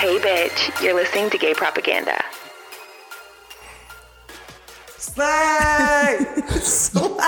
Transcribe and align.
Hey, 0.00 0.16
bitch, 0.18 0.82
you're 0.82 0.94
listening 0.94 1.28
to 1.28 1.36
gay 1.36 1.52
propaganda. 1.52 2.24
Slay! 4.96 6.18
Slay! 6.48 7.18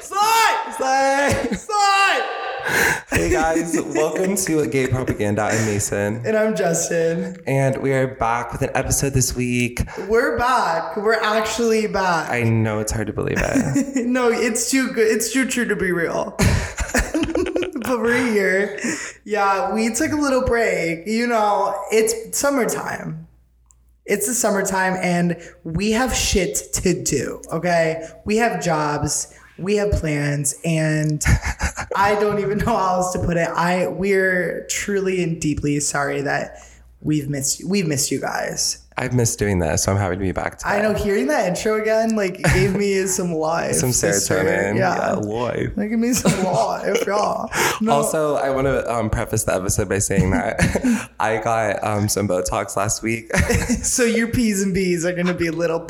Slay! 0.00 0.72
Slay! 0.76 1.48
Slay! 1.56 2.44
Hey 3.10 3.30
guys, 3.32 3.76
welcome 3.96 4.36
to 4.36 4.64
Gay 4.68 4.86
Propaganda. 4.86 5.42
I'm 5.42 5.66
Mason. 5.66 6.24
And 6.24 6.36
I'm 6.36 6.54
Justin. 6.54 7.36
And 7.48 7.78
we 7.78 7.92
are 7.92 8.14
back 8.14 8.52
with 8.52 8.62
an 8.62 8.70
episode 8.74 9.12
this 9.12 9.34
week. 9.34 9.80
We're 10.08 10.38
back. 10.38 10.96
We're 10.96 11.14
actually 11.14 11.88
back. 11.88 12.30
I 12.30 12.44
know 12.44 12.78
it's 12.78 12.92
hard 12.92 13.08
to 13.08 13.12
believe 13.12 13.38
it. 13.40 14.06
no, 14.06 14.30
it's 14.30 14.70
too 14.70 14.92
good. 14.92 15.08
It's 15.08 15.32
too 15.32 15.46
true 15.46 15.66
to 15.66 15.74
be 15.74 15.90
real. 15.90 16.36
Here. 17.86 18.78
Yeah, 19.24 19.74
we 19.74 19.92
took 19.94 20.12
a 20.12 20.16
little 20.16 20.44
break. 20.44 21.06
You 21.06 21.26
know, 21.26 21.78
it's 21.90 22.38
summertime. 22.38 23.26
It's 24.06 24.26
the 24.26 24.34
summertime 24.34 24.96
and 25.00 25.40
we 25.64 25.92
have 25.92 26.14
shit 26.14 26.56
to 26.74 27.02
do, 27.02 27.40
okay? 27.50 28.06
We 28.26 28.36
have 28.36 28.62
jobs, 28.62 29.34
we 29.58 29.76
have 29.76 29.92
plans, 29.92 30.60
and 30.62 31.24
I 31.96 32.14
don't 32.20 32.38
even 32.40 32.58
know 32.58 32.76
how 32.76 32.96
else 32.96 33.12
to 33.14 33.18
put 33.18 33.38
it. 33.38 33.48
I 33.48 33.86
we're 33.88 34.66
truly 34.68 35.22
and 35.22 35.40
deeply 35.40 35.80
sorry 35.80 36.20
that 36.20 36.58
we've 37.00 37.30
missed 37.30 37.64
we've 37.64 37.86
missed 37.86 38.10
you 38.10 38.20
guys. 38.20 38.83
I've 38.96 39.12
missed 39.12 39.40
doing 39.40 39.58
this, 39.58 39.82
so 39.82 39.92
I'm 39.92 39.98
happy 39.98 40.14
to 40.14 40.20
be 40.20 40.30
back 40.30 40.58
today. 40.58 40.70
I 40.70 40.82
know 40.82 40.94
hearing 40.94 41.26
that 41.26 41.48
intro 41.48 41.80
again, 41.80 42.14
like 42.14 42.40
gave 42.54 42.76
me 42.76 43.06
some 43.06 43.32
life. 43.32 43.74
Some 43.74 43.90
serotonin. 43.90 44.76
Yeah. 44.76 44.96
yeah 44.96 45.12
life. 45.14 45.72
Like 45.76 45.90
give 45.90 45.98
me 45.98 46.12
some 46.12 46.44
life, 46.44 47.04
y'all. 47.04 47.50
No. 47.80 47.92
Also, 47.92 48.36
I 48.36 48.50
want 48.50 48.66
to 48.68 48.88
um, 48.92 49.10
preface 49.10 49.44
the 49.44 49.54
episode 49.54 49.88
by 49.88 49.98
saying 49.98 50.30
that 50.30 51.10
I 51.20 51.38
got 51.38 51.82
um, 51.82 52.08
some 52.08 52.28
Botox 52.28 52.76
last 52.76 53.02
week. 53.02 53.34
so 53.82 54.04
your 54.04 54.28
P's 54.28 54.62
and 54.62 54.72
B's 54.72 55.04
are 55.04 55.12
gonna 55.12 55.34
be 55.34 55.48
a 55.48 55.52
little. 55.52 55.86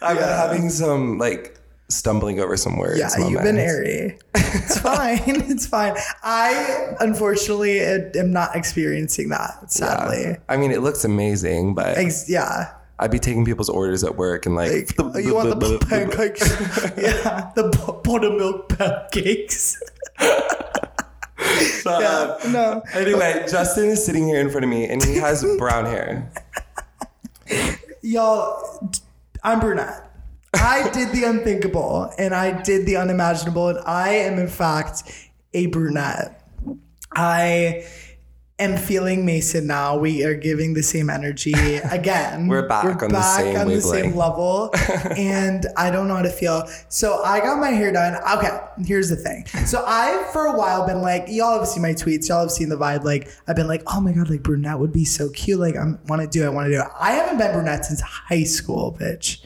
I've 0.00 0.16
been 0.16 0.28
having 0.28 0.70
some 0.70 1.18
like 1.18 1.58
stumbling 1.92 2.40
over 2.40 2.56
some 2.56 2.76
words. 2.76 2.98
Yeah, 2.98 3.28
you've 3.28 3.42
been 3.42 3.58
airy. 3.58 4.18
It's 4.34 4.78
fine. 4.80 5.20
it's 5.26 5.66
fine. 5.66 5.94
I 6.22 6.94
unfortunately 7.00 7.80
am 7.80 8.32
not 8.32 8.56
experiencing 8.56 9.28
that. 9.30 9.70
Sadly. 9.72 10.22
Yeah. 10.22 10.36
I 10.48 10.56
mean, 10.56 10.70
it 10.72 10.82
looks 10.82 11.04
amazing, 11.04 11.74
but 11.74 11.96
Ex- 11.98 12.28
yeah. 12.28 12.74
I'd 12.98 13.10
be 13.10 13.18
taking 13.18 13.44
people's 13.44 13.68
orders 13.68 14.04
at 14.04 14.16
work 14.16 14.46
and 14.46 14.54
like, 14.54 14.70
like 14.70 14.94
oh, 14.98 15.18
you 15.18 15.34
want 15.34 15.58
the 15.58 15.78
pancakes? 15.88 16.48
yeah, 16.96 17.50
the 17.56 18.00
buttermilk 18.04 18.68
pancakes. 18.68 19.82
yeah, 21.84 22.38
no. 22.48 22.82
Anyway, 22.94 23.44
Justin 23.50 23.86
is 23.90 24.04
sitting 24.04 24.28
here 24.28 24.40
in 24.40 24.50
front 24.50 24.64
of 24.64 24.70
me 24.70 24.88
and 24.88 25.02
he 25.02 25.16
has 25.16 25.44
brown 25.58 25.84
hair. 25.86 26.30
Y'all, 28.02 28.88
I'm 29.42 29.58
brunette. 29.58 30.11
I 30.54 30.90
did 30.90 31.12
the 31.12 31.24
unthinkable 31.24 32.12
and 32.18 32.34
I 32.34 32.62
did 32.62 32.86
the 32.86 32.96
unimaginable, 32.96 33.68
and 33.68 33.78
I 33.86 34.10
am 34.10 34.38
in 34.38 34.48
fact 34.48 35.30
a 35.54 35.66
brunette. 35.66 36.38
I 37.14 37.86
am 38.58 38.76
feeling 38.76 39.26
Mason 39.26 39.66
now. 39.66 39.96
We 39.96 40.24
are 40.24 40.34
giving 40.34 40.74
the 40.74 40.82
same 40.82 41.10
energy 41.10 41.52
again. 41.90 42.46
We're 42.46 42.68
back 42.68 42.84
We're 42.84 42.92
on, 42.92 42.98
back 42.98 43.10
the, 43.10 43.22
same 43.22 43.56
on 43.56 43.68
the 43.68 43.80
same 43.80 44.14
level, 44.14 44.70
and 45.16 45.66
I 45.76 45.90
don't 45.90 46.08
know 46.08 46.16
how 46.16 46.22
to 46.22 46.30
feel. 46.30 46.66
So 46.88 47.22
I 47.22 47.40
got 47.40 47.58
my 47.58 47.70
hair 47.70 47.92
done. 47.92 48.16
Okay, 48.36 48.58
here's 48.84 49.08
the 49.08 49.16
thing. 49.16 49.46
So 49.66 49.84
I, 49.86 50.28
for 50.32 50.46
a 50.46 50.56
while, 50.56 50.86
been 50.86 51.02
like, 51.02 51.24
y'all 51.28 51.58
have 51.58 51.68
seen 51.68 51.82
my 51.82 51.92
tweets. 51.92 52.28
Y'all 52.28 52.40
have 52.40 52.50
seen 52.50 52.68
the 52.68 52.76
vibe. 52.76 53.04
Like 53.04 53.28
I've 53.48 53.56
been 53.56 53.68
like, 53.68 53.82
oh 53.86 54.00
my 54.00 54.12
god, 54.12 54.30
like 54.30 54.42
brunette 54.42 54.78
would 54.78 54.92
be 54.92 55.04
so 55.04 55.28
cute. 55.30 55.58
Like 55.58 55.76
I 55.76 55.84
want 56.08 56.22
to 56.22 56.28
do. 56.28 56.44
it. 56.44 56.46
I 56.46 56.50
want 56.50 56.66
to 56.66 56.72
do 56.72 56.80
it. 56.80 56.86
I 56.98 57.12
haven't 57.12 57.38
been 57.38 57.52
brunette 57.52 57.84
since 57.84 58.00
high 58.00 58.44
school, 58.44 58.96
bitch. 58.98 59.42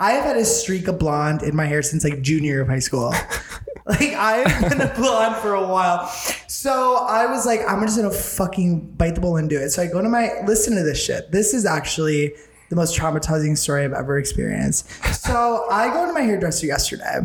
I 0.00 0.12
have 0.12 0.24
had 0.24 0.36
a 0.38 0.44
streak 0.46 0.88
of 0.88 0.98
blonde 0.98 1.42
in 1.42 1.54
my 1.54 1.66
hair 1.66 1.82
since 1.82 2.04
like 2.04 2.22
junior 2.22 2.62
of 2.62 2.68
high 2.68 2.78
school. 2.78 3.10
like 3.86 4.14
I've 4.14 4.70
been 4.70 4.80
a 4.80 4.92
blonde 4.94 5.36
for 5.36 5.54
a 5.54 5.66
while. 5.66 6.06
So 6.48 6.96
I 6.96 7.26
was 7.26 7.44
like, 7.44 7.60
I'm 7.68 7.82
just 7.82 7.98
gonna 7.98 8.10
fucking 8.10 8.92
bite 8.92 9.14
the 9.14 9.20
bullet 9.20 9.40
and 9.40 9.50
do 9.50 9.58
it. 9.58 9.70
So 9.70 9.82
I 9.82 9.86
go 9.86 10.00
to 10.00 10.08
my 10.08 10.30
listen 10.46 10.74
to 10.76 10.82
this 10.82 11.04
shit. 11.04 11.30
This 11.30 11.52
is 11.52 11.66
actually 11.66 12.34
the 12.70 12.76
most 12.76 12.98
traumatizing 12.98 13.58
story 13.58 13.84
I've 13.84 13.92
ever 13.92 14.18
experienced. 14.18 14.88
So 15.12 15.66
I 15.70 15.92
go 15.92 16.06
to 16.06 16.12
my 16.14 16.22
hairdresser 16.22 16.66
yesterday 16.66 17.18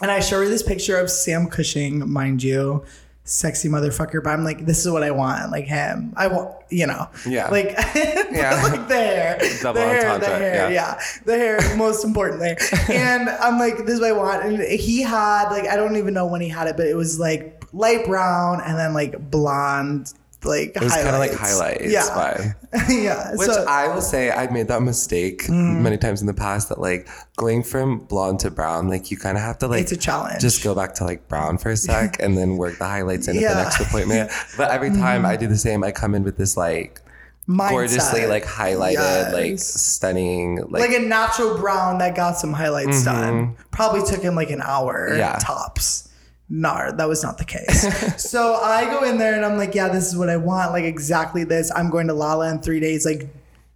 and 0.00 0.10
I 0.10 0.18
show 0.18 0.40
her 0.40 0.48
this 0.48 0.64
picture 0.64 0.98
of 0.98 1.08
Sam 1.08 1.46
Cushing, 1.46 2.10
mind 2.10 2.42
you, 2.42 2.84
sexy 3.24 3.68
motherfucker, 3.68 4.22
but 4.22 4.30
I'm 4.30 4.44
like, 4.44 4.66
this 4.66 4.84
is 4.84 4.90
what 4.90 5.02
I 5.02 5.10
want, 5.10 5.52
like 5.52 5.66
him. 5.66 6.12
I 6.16 6.26
want, 6.26 6.54
you 6.70 6.86
know, 6.86 7.08
yeah, 7.26 7.48
like, 7.48 7.74
yeah, 7.94 8.60
like 8.70 8.88
the 8.88 8.94
hair, 8.94 9.38
Double 9.60 9.80
the 9.80 9.86
hair, 9.86 10.18
the 10.18 10.26
hair, 10.26 10.54
yeah. 10.54 10.96
yeah, 10.96 11.00
the 11.24 11.36
hair, 11.36 11.60
most 11.76 12.04
importantly. 12.04 12.56
and 12.92 13.28
I'm 13.28 13.58
like, 13.58 13.78
this 13.78 13.94
is 13.94 14.00
what 14.00 14.08
I 14.08 14.12
want. 14.12 14.44
And 14.44 14.62
he 14.62 15.02
had 15.02 15.50
like, 15.50 15.68
I 15.68 15.76
don't 15.76 15.96
even 15.96 16.14
know 16.14 16.26
when 16.26 16.40
he 16.40 16.48
had 16.48 16.66
it, 16.66 16.76
but 16.76 16.86
it 16.86 16.96
was 16.96 17.18
like 17.20 17.64
light 17.72 18.04
brown 18.06 18.60
and 18.60 18.76
then 18.76 18.92
like 18.92 19.30
blonde 19.30 20.12
like 20.44 20.76
it 20.76 20.82
was 20.82 20.92
kind 20.92 21.08
of 21.08 21.18
like 21.18 21.32
highlights. 21.32 21.90
Yeah, 21.90 22.52
yeah. 22.88 23.34
Which 23.34 23.48
so, 23.48 23.64
I 23.68 23.92
will 23.92 24.00
say 24.00 24.30
I've 24.30 24.52
made 24.52 24.68
that 24.68 24.82
mistake 24.82 25.44
mm, 25.44 25.80
many 25.80 25.96
times 25.96 26.20
in 26.20 26.26
the 26.26 26.34
past. 26.34 26.68
That 26.68 26.80
like 26.80 27.08
going 27.36 27.62
from 27.62 28.00
blonde 28.00 28.40
to 28.40 28.50
brown, 28.50 28.88
like 28.88 29.10
you 29.10 29.16
kind 29.16 29.36
of 29.36 29.42
have 29.42 29.58
to 29.58 29.68
like 29.68 29.82
it's 29.82 29.92
a 29.92 29.96
challenge. 29.96 30.40
Just 30.40 30.62
go 30.62 30.74
back 30.74 30.94
to 30.94 31.04
like 31.04 31.28
brown 31.28 31.58
for 31.58 31.70
a 31.70 31.76
sec 31.76 32.16
and 32.20 32.36
then 32.36 32.56
work 32.56 32.78
the 32.78 32.84
highlights 32.84 33.28
in 33.28 33.36
yeah. 33.36 33.50
at 33.50 33.54
the 33.54 33.62
next 33.62 33.80
appointment. 33.80 34.30
But 34.56 34.70
every 34.70 34.90
time 34.90 35.22
mm. 35.22 35.26
I 35.26 35.36
do 35.36 35.46
the 35.46 35.58
same, 35.58 35.84
I 35.84 35.92
come 35.92 36.14
in 36.14 36.24
with 36.24 36.36
this 36.36 36.56
like. 36.56 37.00
Mindset. 37.48 37.70
gorgeously 37.70 38.26
like 38.26 38.44
highlighted, 38.44 38.92
yes. 38.92 39.32
like 39.32 39.58
stunning, 39.58 40.58
like, 40.68 40.88
like, 40.88 40.96
a 40.96 41.00
natural 41.00 41.58
brown 41.58 41.98
that 41.98 42.14
got 42.14 42.38
some 42.38 42.52
highlights 42.52 43.02
mm-hmm. 43.02 43.20
done. 43.20 43.56
Probably 43.72 44.00
took 44.08 44.22
him 44.22 44.36
like 44.36 44.50
an 44.50 44.62
hour, 44.62 45.12
yeah. 45.16 45.40
tops 45.40 46.08
no, 46.48 46.90
that 46.92 47.08
was 47.08 47.22
not 47.22 47.38
the 47.38 47.44
case. 47.44 48.22
so 48.30 48.54
I 48.54 48.84
go 48.84 49.04
in 49.04 49.18
there 49.18 49.34
and 49.34 49.44
I'm 49.44 49.56
like, 49.56 49.74
yeah, 49.74 49.88
this 49.88 50.06
is 50.06 50.16
what 50.16 50.28
I 50.28 50.36
want. 50.36 50.72
Like 50.72 50.84
exactly 50.84 51.44
this. 51.44 51.72
I'm 51.74 51.90
going 51.90 52.08
to 52.08 52.14
Lolla 52.14 52.50
in 52.50 52.60
three 52.60 52.80
days. 52.80 53.06
Like, 53.06 53.28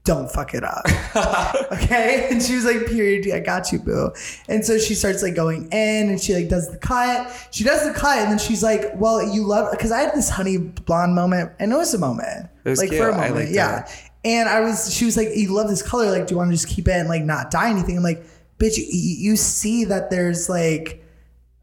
don't 0.06 0.30
fuck 0.30 0.54
it 0.54 0.62
up. 0.62 0.84
okay. 1.72 2.28
And 2.30 2.40
she 2.40 2.54
was 2.54 2.64
like, 2.64 2.86
period, 2.86 3.28
I 3.34 3.40
got 3.40 3.72
you, 3.72 3.80
boo. 3.80 4.12
And 4.48 4.64
so 4.64 4.78
she 4.78 4.94
starts 4.94 5.22
like 5.22 5.34
going 5.34 5.64
in 5.72 6.10
and 6.10 6.20
she 6.20 6.34
like 6.34 6.48
does 6.48 6.70
the 6.70 6.78
cut. 6.78 7.48
She 7.50 7.64
does 7.64 7.84
the 7.84 7.92
cut 7.92 8.18
and 8.18 8.30
then 8.30 8.38
she's 8.38 8.62
like, 8.62 8.92
well, 8.94 9.22
you 9.22 9.44
love 9.44 9.70
because 9.72 9.90
I 9.90 10.00
had 10.00 10.14
this 10.14 10.30
honey 10.30 10.58
blonde 10.58 11.14
moment 11.14 11.52
and 11.58 11.72
it 11.72 11.76
was 11.76 11.92
a 11.92 11.98
moment. 11.98 12.48
It 12.64 12.70
was 12.70 12.78
like 12.78 12.90
cute. 12.90 13.02
for 13.02 13.08
a 13.08 13.16
moment. 13.16 13.50
yeah. 13.50 13.90
And 14.24 14.48
I 14.48 14.60
was, 14.60 14.92
she 14.94 15.04
was 15.04 15.16
like, 15.16 15.28
you 15.34 15.52
love 15.52 15.68
this 15.68 15.82
color. 15.82 16.10
Like, 16.10 16.26
do 16.26 16.34
you 16.34 16.38
want 16.38 16.50
to 16.50 16.54
just 16.54 16.68
keep 16.68 16.88
it 16.88 16.92
and 16.92 17.08
like 17.08 17.22
not 17.22 17.50
dye 17.50 17.70
anything? 17.70 17.96
I'm 17.96 18.02
like, 18.02 18.24
bitch, 18.58 18.76
you, 18.76 18.84
you 18.88 19.36
see 19.36 19.84
that 19.84 20.10
there's 20.10 20.48
like, 20.48 21.02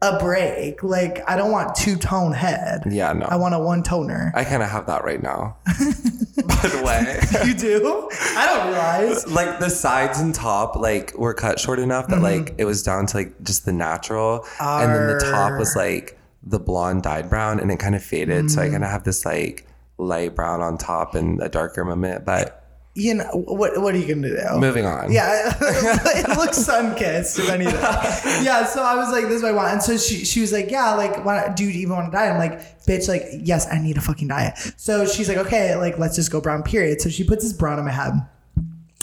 a 0.02 0.18
break. 0.18 0.82
Like 0.82 1.28
I 1.28 1.36
don't 1.36 1.50
want 1.50 1.74
two 1.74 1.96
tone 1.96 2.32
head. 2.32 2.82
Yeah, 2.90 3.12
no. 3.12 3.26
I 3.26 3.36
want 3.36 3.54
a 3.54 3.58
one 3.58 3.82
toner. 3.82 4.32
I 4.34 4.44
kind 4.44 4.62
of 4.62 4.70
have 4.70 4.86
that 4.86 5.04
right 5.04 5.22
now. 5.22 5.56
By 5.66 6.68
the 6.68 6.82
way, 6.84 7.46
you 7.46 7.54
do? 7.54 8.08
I 8.36 8.46
don't 8.46 8.68
realize. 8.68 9.26
Like 9.26 9.58
the 9.60 9.70
sides 9.70 10.20
and 10.20 10.34
top, 10.34 10.76
like 10.76 11.16
were 11.16 11.34
cut 11.34 11.58
short 11.58 11.78
enough 11.78 12.08
that 12.08 12.16
mm-hmm. 12.16 12.46
like 12.46 12.54
it 12.58 12.64
was 12.64 12.82
down 12.82 13.06
to 13.06 13.16
like 13.18 13.42
just 13.42 13.64
the 13.64 13.72
natural, 13.72 14.44
Arr. 14.60 14.84
and 14.84 14.94
then 14.94 15.18
the 15.18 15.24
top 15.30 15.58
was 15.58 15.74
like 15.76 16.18
the 16.42 16.58
blonde 16.58 17.02
dyed 17.02 17.30
brown, 17.30 17.60
and 17.60 17.70
it 17.70 17.78
kind 17.78 17.94
of 17.94 18.02
faded. 18.02 18.46
Mm. 18.46 18.50
So 18.50 18.62
I 18.62 18.68
mm. 18.68 18.72
kind 18.72 18.84
of 18.84 18.90
have 18.90 19.04
this 19.04 19.24
like 19.24 19.66
light 19.98 20.34
brown 20.34 20.60
on 20.60 20.76
top 20.76 21.14
and 21.14 21.40
a 21.42 21.48
darker 21.48 21.84
moment, 21.84 22.24
but 22.24 22.63
you 22.94 23.14
know 23.14 23.24
what 23.32 23.80
what 23.80 23.94
are 23.94 23.98
you 23.98 24.14
gonna 24.14 24.28
do? 24.28 24.60
Moving 24.60 24.86
on. 24.86 25.10
Yeah 25.10 25.52
it 25.60 26.28
looks 26.38 26.58
sun 26.58 26.94
kissed 26.94 27.38
if 27.38 27.50
anything 27.50 27.74
yeah 27.74 28.64
so 28.64 28.82
i 28.82 28.94
was 28.94 29.10
like 29.10 29.24
this 29.24 29.34
is 29.34 29.42
what 29.42 29.52
i 29.52 29.54
want. 29.54 29.72
And 29.72 29.82
so 29.82 29.96
she, 29.96 30.24
she 30.24 30.40
was 30.40 30.52
like 30.52 30.70
yeah 30.70 30.94
like 30.94 31.24
why, 31.24 31.52
do 31.54 31.64
you 31.64 31.70
even 31.70 31.96
want 31.96 32.06
to 32.06 32.16
diet 32.16 32.32
i'm 32.32 32.38
like 32.38 32.84
bitch 32.86 33.08
like 33.08 33.24
yes 33.40 33.66
i 33.72 33.78
need 33.80 33.96
a 33.96 34.00
fucking 34.00 34.28
diet. 34.28 34.56
So 34.76 35.06
she's 35.06 35.28
like 35.28 35.38
okay 35.38 35.74
like 35.74 35.98
let's 35.98 36.14
just 36.14 36.30
go 36.30 36.40
brown 36.40 36.62
period. 36.62 37.00
So 37.00 37.10
she 37.10 37.24
puts 37.24 37.42
this 37.42 37.52
brown 37.52 37.78
on 37.78 37.84
my 37.84 37.90
head. 37.90 38.12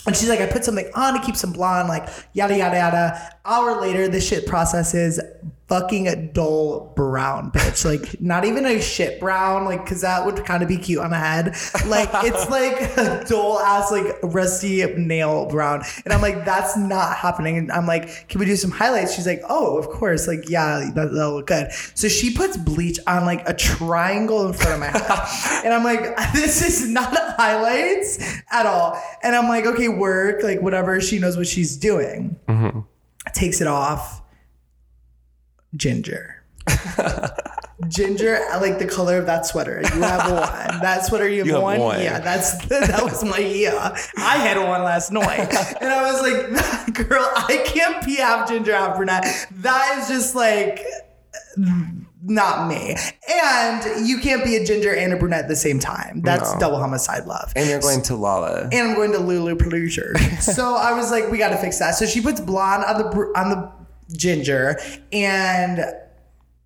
And 0.08 0.16
she's 0.16 0.30
like, 0.30 0.42
I 0.42 0.48
put 0.48 0.66
something 0.66 0.90
on 0.96 1.14
to 1.14 1.24
keep 1.24 1.36
some 1.36 1.54
blonde, 1.54 1.88
like 1.88 2.10
yada 2.34 2.58
yada 2.58 2.76
yada. 2.76 3.36
Hour 3.46 3.80
later, 3.80 4.08
this 4.08 4.28
shit 4.28 4.48
processes 4.48 5.20
fucking 5.72 6.32
dull 6.34 6.92
brown, 6.98 7.50
bitch. 7.50 7.86
Like 7.86 8.20
not 8.20 8.44
even 8.44 8.66
a 8.66 8.82
shit 8.82 9.22
brown, 9.22 9.64
like 9.64 9.86
because 9.86 10.02
that 10.02 10.26
would 10.26 10.44
kind 10.44 10.62
of 10.62 10.68
be 10.68 10.76
cute 10.76 11.00
on 11.00 11.14
a 11.14 11.18
head. 11.18 11.56
Like 11.88 12.10
it's 12.26 12.50
like 12.50 12.98
a 12.98 13.24
dull 13.26 13.58
ass, 13.58 13.90
like 13.90 14.18
rusty 14.22 14.86
nail 14.98 15.46
brown. 15.46 15.84
And 16.04 16.14
I'm 16.14 16.22
like, 16.22 16.44
that's 16.44 16.76
not 16.76 17.16
happening. 17.16 17.58
And 17.58 17.72
I'm 17.72 17.88
like, 17.88 18.28
can 18.28 18.42
we 18.42 18.46
do 18.46 18.58
some 18.58 18.70
highlights? 18.70 19.16
She's 19.16 19.26
like, 19.26 19.44
oh, 19.48 19.78
of 19.78 19.88
course. 19.88 20.28
Like 20.28 20.50
yeah, 20.50 20.92
that, 20.94 21.12
will 21.12 21.36
look 21.36 21.48
good. 21.48 21.72
So 21.96 22.10
she 22.10 22.34
puts 22.36 22.58
bleach 22.58 23.00
on 23.08 23.24
like 23.26 23.48
a 23.48 23.54
triangle 23.54 24.46
in 24.48 24.52
front 24.52 24.74
of 24.74 24.80
my 24.82 24.88
head, 24.88 25.64
and 25.64 25.74
I'm 25.74 25.86
like, 25.86 26.18
this 26.34 26.62
is 26.62 26.90
not 26.90 27.16
highlights 27.38 28.20
at 28.52 28.66
all. 28.66 29.02
And 29.24 29.38
I'm 29.38 29.48
like, 29.48 29.66
okay, 29.66 29.88
work, 29.88 30.44
like 30.44 30.62
whatever. 30.62 31.00
She 31.00 31.18
knows 31.18 31.38
what 31.38 31.48
she's 31.48 31.78
doing. 31.78 32.38
Mm-hmm. 32.50 32.82
Takes 33.34 33.62
it 33.62 33.68
off 33.68 34.21
ginger. 35.76 36.44
ginger, 37.88 38.40
I 38.52 38.58
like 38.60 38.80
the 38.80 38.86
color 38.88 39.18
of 39.18 39.26
that 39.26 39.46
sweater. 39.46 39.82
You 39.82 40.02
have 40.02 40.32
one. 40.32 40.82
That 40.82 41.06
sweater 41.06 41.28
you 41.28 41.40
have, 41.40 41.48
You 41.48 41.54
have 41.54 41.62
one? 41.64 41.80
one. 41.80 42.02
Yeah, 42.02 42.20
that's 42.20 42.64
that 42.68 43.02
was 43.04 43.24
my 43.24 43.38
yeah. 43.40 43.96
I 44.18 44.38
had 44.38 44.58
one 44.58 44.84
last 44.84 45.12
night, 45.12 45.54
and 45.82 45.90
I 45.92 46.12
was 46.12 46.22
like, 46.22 46.94
girl, 47.10 47.30
I 47.36 47.64
can't 47.66 48.06
be 48.06 48.16
half 48.16 48.48
ginger, 48.50 48.76
half 48.76 48.96
brunette. 48.98 49.26
That 49.58 50.00
is 50.00 50.08
just 50.08 50.36
like 50.36 50.82
not 52.24 52.68
me. 52.70 52.96
And 53.34 54.08
you 54.08 54.20
can't 54.20 54.44
be 54.44 54.56
a 54.56 54.64
ginger 54.64 54.94
and 54.96 55.12
a 55.12 55.18
brunette 55.18 55.44
at 55.44 55.48
the 55.48 55.56
same 55.56 55.80
time. 55.80 56.22
That's 56.22 56.54
No. 56.54 56.60
double 56.60 56.78
homicide 56.78 57.26
love. 57.26 57.52
And 57.56 57.68
you're 57.68 57.80
going 57.82 58.04
to 58.04 58.16
Lolla. 58.16 58.70
and 58.72 58.90
I'm 58.90 58.96
going 58.96 59.12
to 59.14 59.18
Lulu 59.20 59.56
Pleasure. 59.56 60.16
so 60.40 60.76
I 60.76 60.94
was 60.94 61.10
like, 61.10 61.32
we 61.32 61.40
got 61.40 61.50
to 61.50 61.58
fix 61.58 61.80
that. 61.80 61.96
So 61.96 62.06
she 62.06 62.22
puts 62.22 62.40
blonde 62.40 62.84
on 62.86 62.98
the 63.02 63.10
br- 63.10 63.36
on 63.36 63.50
the 63.50 63.72
ginger 64.16 64.80
and 65.12 65.84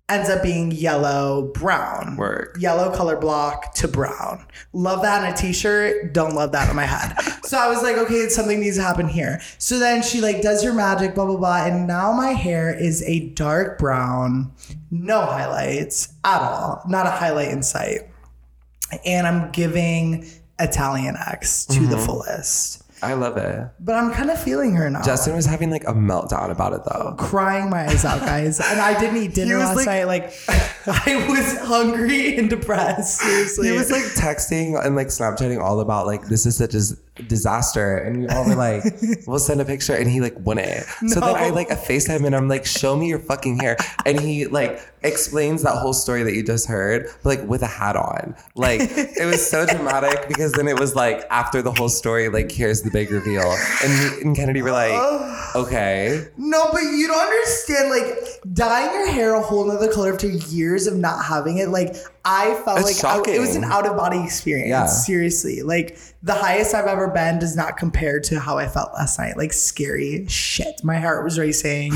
ends 0.08 0.30
up 0.30 0.42
being 0.42 0.70
yellow 0.70 1.50
brown. 1.52 2.16
Work. 2.16 2.56
Yellow 2.60 2.94
color 2.94 3.16
block 3.16 3.74
to 3.74 3.88
brown. 3.88 4.46
Love 4.72 5.02
that 5.02 5.24
on 5.24 5.32
a 5.32 5.36
t-shirt. 5.36 6.12
Don't 6.12 6.34
love 6.34 6.52
that 6.52 6.68
on 6.68 6.76
my 6.76 6.84
head. 6.84 7.16
so 7.44 7.58
I 7.58 7.68
was 7.68 7.82
like, 7.82 7.96
okay, 7.96 8.28
something 8.28 8.60
needs 8.60 8.76
to 8.76 8.82
happen 8.82 9.08
here. 9.08 9.40
So 9.58 9.78
then 9.78 10.02
she 10.02 10.20
like 10.20 10.42
does 10.42 10.62
your 10.62 10.74
magic, 10.74 11.14
blah 11.14 11.26
blah 11.26 11.36
blah, 11.36 11.66
and 11.66 11.86
now 11.86 12.12
my 12.12 12.30
hair 12.30 12.72
is 12.72 13.02
a 13.02 13.30
dark 13.30 13.78
brown, 13.78 14.52
no 14.90 15.22
highlights 15.22 16.14
at 16.24 16.40
all, 16.40 16.82
not 16.88 17.06
a 17.06 17.10
highlight 17.10 17.48
in 17.48 17.62
sight, 17.62 18.02
and 19.04 19.26
I'm 19.26 19.50
giving 19.50 20.26
Italian 20.58 21.16
X 21.16 21.66
to 21.66 21.80
the 21.80 21.96
mm-hmm. 21.96 22.06
fullest. 22.06 22.82
I 23.06 23.14
love 23.14 23.36
it. 23.36 23.68
But 23.80 23.94
I'm 23.94 24.12
kind 24.12 24.30
of 24.30 24.42
feeling 24.42 24.74
her 24.74 24.90
now. 24.90 25.02
Justin 25.02 25.34
was 25.36 25.46
having 25.46 25.70
like 25.70 25.84
a 25.84 25.92
meltdown 25.92 26.50
about 26.50 26.72
it 26.72 26.80
though. 26.84 27.14
crying 27.18 27.70
my 27.70 27.86
eyes 27.86 28.04
out, 28.04 28.20
guys. 28.20 28.60
And 28.60 28.80
I 28.80 28.98
didn't 28.98 29.16
eat 29.18 29.34
dinner 29.34 29.58
last 29.58 29.76
like- 29.76 29.86
night. 29.86 30.04
Like 30.04 30.32
I 30.86 31.26
was 31.28 31.58
hungry 31.58 32.36
and 32.36 32.50
depressed. 32.50 33.20
Seriously. 33.20 33.68
He 33.68 33.72
was 33.76 33.90
like 33.90 34.02
texting 34.02 34.82
and 34.84 34.96
like 34.96 35.08
Snapchatting 35.08 35.60
all 35.62 35.80
about 35.80 36.06
like 36.06 36.26
this 36.26 36.46
is 36.46 36.56
such 36.56 36.70
a 36.70 36.78
dis- 36.78 36.96
disaster, 37.28 37.98
and 37.98 38.20
we 38.20 38.28
all 38.28 38.46
were 38.46 38.54
like, 38.54 38.84
"We'll 39.26 39.38
send 39.38 39.60
a 39.60 39.64
picture," 39.64 39.94
and 39.94 40.08
he 40.08 40.20
like 40.20 40.34
wouldn't. 40.38 40.84
So 41.08 41.20
then 41.20 41.34
I 41.34 41.50
like 41.50 41.70
a 41.70 41.76
FaceTime 41.76 42.24
and 42.24 42.34
I'm 42.34 42.48
like, 42.48 42.66
"Show 42.66 42.96
me 42.96 43.08
your 43.08 43.18
fucking 43.18 43.58
hair," 43.58 43.76
and 44.04 44.20
he 44.20 44.46
like 44.46 44.80
explains 45.02 45.62
that 45.62 45.76
whole 45.76 45.92
story 45.92 46.22
that 46.24 46.34
you 46.34 46.42
just 46.42 46.66
heard, 46.68 47.08
but 47.22 47.38
like 47.38 47.48
with 47.48 47.62
a 47.62 47.66
hat 47.66 47.96
on. 47.96 48.34
Like 48.54 48.80
it 48.82 49.26
was 49.26 49.48
so 49.48 49.66
dramatic 49.66 50.28
because 50.28 50.52
then 50.52 50.68
it 50.68 50.78
was 50.78 50.94
like 50.94 51.24
after 51.30 51.62
the 51.62 51.72
whole 51.72 51.88
story, 51.88 52.28
like 52.28 52.50
here's 52.50 52.82
the 52.82 52.90
big 52.90 53.10
reveal, 53.10 53.56
and 53.82 53.92
me 53.92 54.22
and 54.22 54.36
Kennedy 54.36 54.62
were 54.62 54.72
like, 54.72 54.92
"Okay." 55.54 56.26
No, 56.36 56.68
but 56.72 56.82
you 56.82 57.06
don't 57.06 57.18
understand. 57.18 57.90
Like 57.90 58.54
dyeing 58.54 58.92
your 58.92 59.10
hair 59.10 59.34
a 59.34 59.42
whole 59.42 59.64
nother 59.66 59.92
color 59.92 60.12
after 60.12 60.28
years 60.28 60.86
of 60.86 60.96
not 60.96 61.24
having 61.24 61.58
it. 61.58 61.68
Like 61.68 61.96
I 62.28 62.60
felt 62.64 62.80
It's 62.80 63.04
like 63.04 63.28
I- 63.28 63.32
it 63.32 63.38
was 63.38 63.54
an 63.54 63.62
out 63.64 63.86
of 63.86 63.96
body 63.96 64.22
experience. 64.22 64.68
Yeah. 64.68 64.86
Seriously, 64.86 65.62
like 65.62 65.96
the 66.24 66.34
highest 66.34 66.74
I've 66.74 66.86
ever 66.86 67.06
been 67.08 67.38
does 67.38 67.54
not 67.54 67.76
compare 67.76 68.18
to 68.20 68.40
how 68.40 68.58
I 68.58 68.66
felt 68.66 68.92
last 68.94 69.16
night. 69.18 69.36
Like 69.36 69.52
scary 69.52 70.26
shit. 70.26 70.82
My 70.82 70.98
heart 70.98 71.22
was 71.22 71.38
racing. 71.38 71.92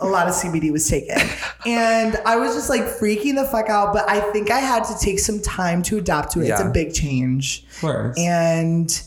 a 0.00 0.06
lot 0.06 0.26
of 0.28 0.34
CBD 0.34 0.72
was 0.72 0.88
taken, 0.88 1.18
and 1.66 2.16
I 2.24 2.36
was 2.36 2.54
just 2.54 2.70
like 2.70 2.84
freaking 2.84 3.34
the 3.34 3.44
fuck 3.44 3.68
out. 3.68 3.92
But 3.92 4.08
I 4.08 4.20
think 4.32 4.50
I 4.50 4.60
had 4.60 4.84
to 4.84 4.94
take 4.98 5.18
some 5.18 5.40
time 5.40 5.82
to 5.84 5.98
adapt 5.98 6.32
to 6.32 6.40
it. 6.40 6.48
It's 6.48 6.60
a 6.62 6.70
big 6.70 6.94
change. 6.94 7.64
Of 7.74 7.80
course. 7.82 8.18
And 8.18 9.02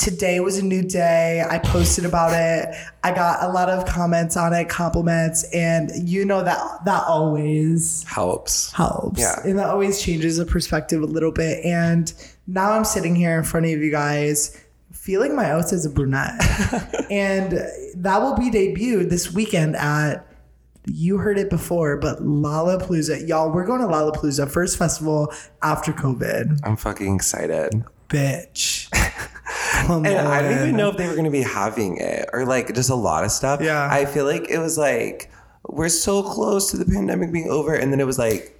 today 0.00 0.40
was 0.40 0.56
a 0.56 0.64
new 0.64 0.82
day. 0.82 1.44
I 1.48 1.58
posted 1.58 2.06
about 2.06 2.32
it. 2.32 2.74
I 3.04 3.12
got 3.12 3.44
a 3.44 3.48
lot 3.48 3.68
of 3.68 3.84
comments 3.86 4.34
on 4.34 4.54
it, 4.54 4.68
compliments, 4.68 5.44
and 5.52 5.90
you 6.08 6.24
know 6.24 6.42
that 6.42 6.84
that 6.86 7.04
always 7.06 8.02
Helps. 8.04 8.72
helps. 8.72 9.20
Yeah. 9.20 9.38
And 9.44 9.58
that 9.58 9.68
always 9.68 10.00
changes 10.00 10.38
the 10.38 10.46
perspective 10.46 11.02
a 11.02 11.06
little 11.06 11.32
bit. 11.32 11.64
And 11.64 12.12
now 12.46 12.72
I'm 12.72 12.84
sitting 12.84 13.14
here 13.14 13.36
in 13.36 13.44
front 13.44 13.66
of 13.66 13.72
you 13.72 13.90
guys 13.90 14.58
feeling 14.90 15.36
my 15.36 15.52
oats 15.52 15.72
as 15.72 15.84
a 15.84 15.90
brunette. 15.90 16.40
and 17.10 17.52
that 17.96 18.22
will 18.22 18.36
be 18.36 18.50
debuted 18.50 19.10
this 19.10 19.32
weekend 19.32 19.76
at 19.76 20.26
you 20.86 21.18
heard 21.18 21.38
it 21.38 21.50
before, 21.50 21.98
but 21.98 22.20
Lollapalooza. 22.20 23.28
Y'all, 23.28 23.52
we're 23.52 23.66
going 23.66 23.82
to 23.82 23.86
Lollapalooza, 23.86 24.50
first 24.50 24.78
festival 24.78 25.30
after 25.62 25.92
COVID. 25.92 26.60
I'm 26.64 26.76
fucking 26.76 27.14
excited. 27.14 27.84
Bitch. 28.08 28.88
Come 29.86 30.04
And 30.06 30.16
I 30.28 30.42
don't 30.42 30.52
even 30.52 30.76
know 30.76 30.88
if 30.90 30.96
they 30.96 31.06
were 31.06 31.12
going 31.14 31.24
to 31.24 31.30
be 31.30 31.42
having 31.42 31.96
it 31.98 32.28
or 32.32 32.44
like 32.44 32.74
just 32.74 32.90
a 32.90 32.94
lot 32.94 33.24
of 33.24 33.30
stuff. 33.30 33.60
Yeah. 33.60 33.88
I 33.90 34.04
feel 34.04 34.24
like 34.24 34.48
it 34.50 34.58
was 34.58 34.76
like, 34.78 35.30
we're 35.68 35.88
so 35.88 36.22
close 36.22 36.70
to 36.70 36.76
the 36.76 36.84
pandemic 36.84 37.32
being 37.32 37.48
over. 37.50 37.74
And 37.74 37.92
then 37.92 38.00
it 38.00 38.06
was 38.06 38.18
like, 38.18 38.56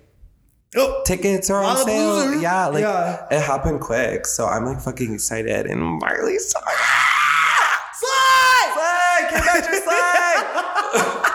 Oh, 0.76 1.02
tickets 1.04 1.50
are 1.50 1.64
on 1.64 1.76
sale. 1.84 2.40
Yeah. 2.40 2.66
Like 2.66 2.82
Yeah. 2.82 3.26
it 3.30 3.40
happened 3.40 3.80
quick. 3.80 4.24
So 4.26 4.46
I'm 4.46 4.64
like 4.64 4.80
fucking 4.80 5.12
excited. 5.14 5.66
And 5.66 5.80
Marley's 5.82 6.48
so. 6.50 6.60
slide! 7.98 8.72
Slay! 8.74 9.28
Kim 9.30 9.40
Petras, 9.40 9.82
slay! 9.82 11.26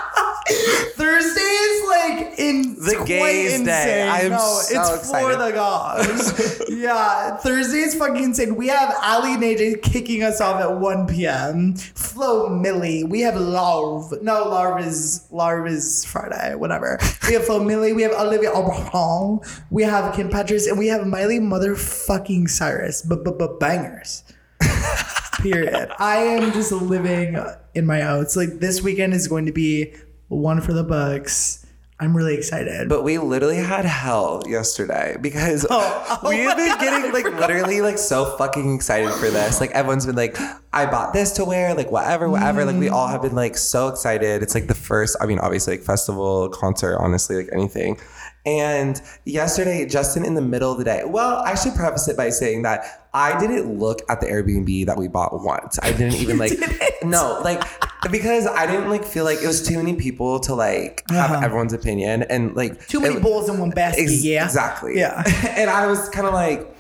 Thursday 0.96 1.42
is 1.42 1.88
like 1.88 2.40
in 2.40 2.75
The 2.86 3.04
gays' 3.06 3.64
day. 3.64 4.08
I 4.08 4.22
am 4.22 4.32
no, 4.32 4.38
so 4.38 4.96
it's 4.96 5.10
for 5.10 5.36
the 5.36 5.52
gods. 5.52 6.62
yeah, 6.70 7.36
Thursday 7.38 7.80
is 7.80 7.96
fucking 7.96 8.24
insane. 8.24 8.56
We 8.56 8.68
have 8.68 8.94
Aly 9.04 9.34
and 9.34 9.44
AJ 9.44 9.82
kicking 9.82 10.22
us 10.22 10.40
off 10.40 10.62
at 10.62 10.78
1 10.80 11.08
p.m. 11.08 11.76
Flo 11.76 12.50
Milli. 12.50 13.08
We 13.10 13.22
have 13.22 13.34
Larv. 13.34 14.22
No, 14.22 14.46
Larv 14.46 14.86
is 14.86 15.28
Larv 15.32 15.68
is 15.68 16.06
Friday. 16.06 16.56
Whatever. 16.56 17.00
We 17.28 17.34
have 17.34 17.46
Flo 17.46 17.60
Milli. 17.60 17.96
We 17.96 18.04
have 18.04 18.14
Olivia 18.14 18.52
Abraham. 18.52 19.40
We 19.72 19.84
have 19.84 20.16
Kim 20.16 20.30
Petras, 20.30 20.68
and 20.68 20.78
we 20.78 20.88
have 20.88 21.08
Miley 21.08 21.40
motherfucking 21.40 22.50
Cyrus. 22.50 23.02
But 23.02 23.26
bangers. 23.60 24.24
Period. 25.42 25.92
I 26.00 26.18
am 26.18 26.52
just 26.54 26.72
living 26.72 27.38
in 27.74 27.86
my 27.86 28.08
oats. 28.08 28.36
Like 28.36 28.60
this 28.60 28.82
weekend 28.82 29.14
is 29.14 29.28
going 29.28 29.46
to 29.46 29.52
be 29.52 29.94
one 30.28 30.62
for 30.62 30.74
the 30.74 30.84
books. 30.84 31.65
I'm 31.98 32.16
really 32.16 32.36
excited. 32.36 32.90
But 32.90 33.04
we 33.04 33.18
literally 33.18 33.58
had 33.58 33.86
hell 33.86 34.44
yesterday 34.46 35.16
because 35.22 35.66
Oh, 35.70 36.20
oh 36.24 36.30
we 36.30 36.40
have 36.40 36.58
been 36.58 36.68
God, 36.68 36.80
getting 36.82 37.14
like 37.14 37.26
literally 37.40 37.82
like 37.82 37.98
so 37.98 38.36
fucking 38.38 38.76
excited 38.76 39.14
for 39.14 39.30
this. 39.30 39.62
Like 39.62 39.72
everyone's 39.72 40.06
been 40.06 40.18
like, 40.18 40.38
I 40.74 40.86
bought 40.88 41.14
this 41.14 41.32
to 41.34 41.46
wear, 41.46 41.74
like 41.74 41.92
whatever, 41.92 42.30
whatever. 42.30 42.66
Like 42.66 42.76
we 42.76 42.90
all 42.90 43.08
have 43.08 43.22
been 43.22 43.36
like 43.36 43.56
so 43.56 43.88
excited. 43.88 44.44
It's 44.44 44.54
like 44.54 44.68
the 44.68 44.76
first, 44.76 45.16
I 45.22 45.26
mean, 45.26 45.40
obviously 45.40 45.78
like 45.78 45.86
festival, 45.86 46.50
concert, 46.50 46.98
honestly, 47.00 47.38
like 47.38 47.50
anything. 47.54 47.98
And 48.46 49.02
yesterday, 49.26 49.86
Justin 49.88 50.24
in 50.24 50.36
the 50.36 50.42
middle 50.42 50.72
of 50.72 50.78
the 50.78 50.84
day, 50.84 51.04
well, 51.06 51.38
I 51.46 51.56
should 51.56 51.74
preface 51.74 52.08
it 52.08 52.16
by 52.16 52.30
saying 52.30 52.62
that 52.62 53.08
I 53.14 53.40
didn't 53.40 53.80
look 53.80 54.02
at 54.10 54.22
the 54.22 54.28
Airbnb 54.28 54.86
that 54.86 54.98
we 54.98 55.08
bought 55.08 55.44
once. 55.44 55.80
I 55.82 55.92
didn't 55.92 56.16
even 56.16 56.38
like, 56.38 56.52
no, 57.04 57.40
like, 57.44 57.64
because 58.12 58.46
I 58.46 58.68
didn't 58.68 58.90
like 58.90 59.04
feel 59.04 59.24
like 59.24 59.42
it 59.42 59.48
was 59.48 59.66
too 59.68 59.78
many 59.78 59.96
people 59.96 60.40
to 60.42 60.54
like 60.54 61.04
have 61.10 61.32
Uh-huh. 61.32 61.46
everyone's 61.46 61.74
opinion 61.74 62.24
and 62.24 62.56
like 62.56 62.88
Too 62.88 63.00
many 63.00 63.16
it- 63.16 63.24
balls 63.24 63.50
in 63.50 63.58
one 63.60 63.72
basket. 63.72 64.04
Ex- 64.04 64.24
yeah. 64.24 64.46
Exactly. 64.46 64.98
Yeah. 65.00 65.24
and 65.56 65.70
I 65.70 65.88
was 65.88 66.08
kind 66.10 66.28
of 66.28 66.34
like, 66.34 66.72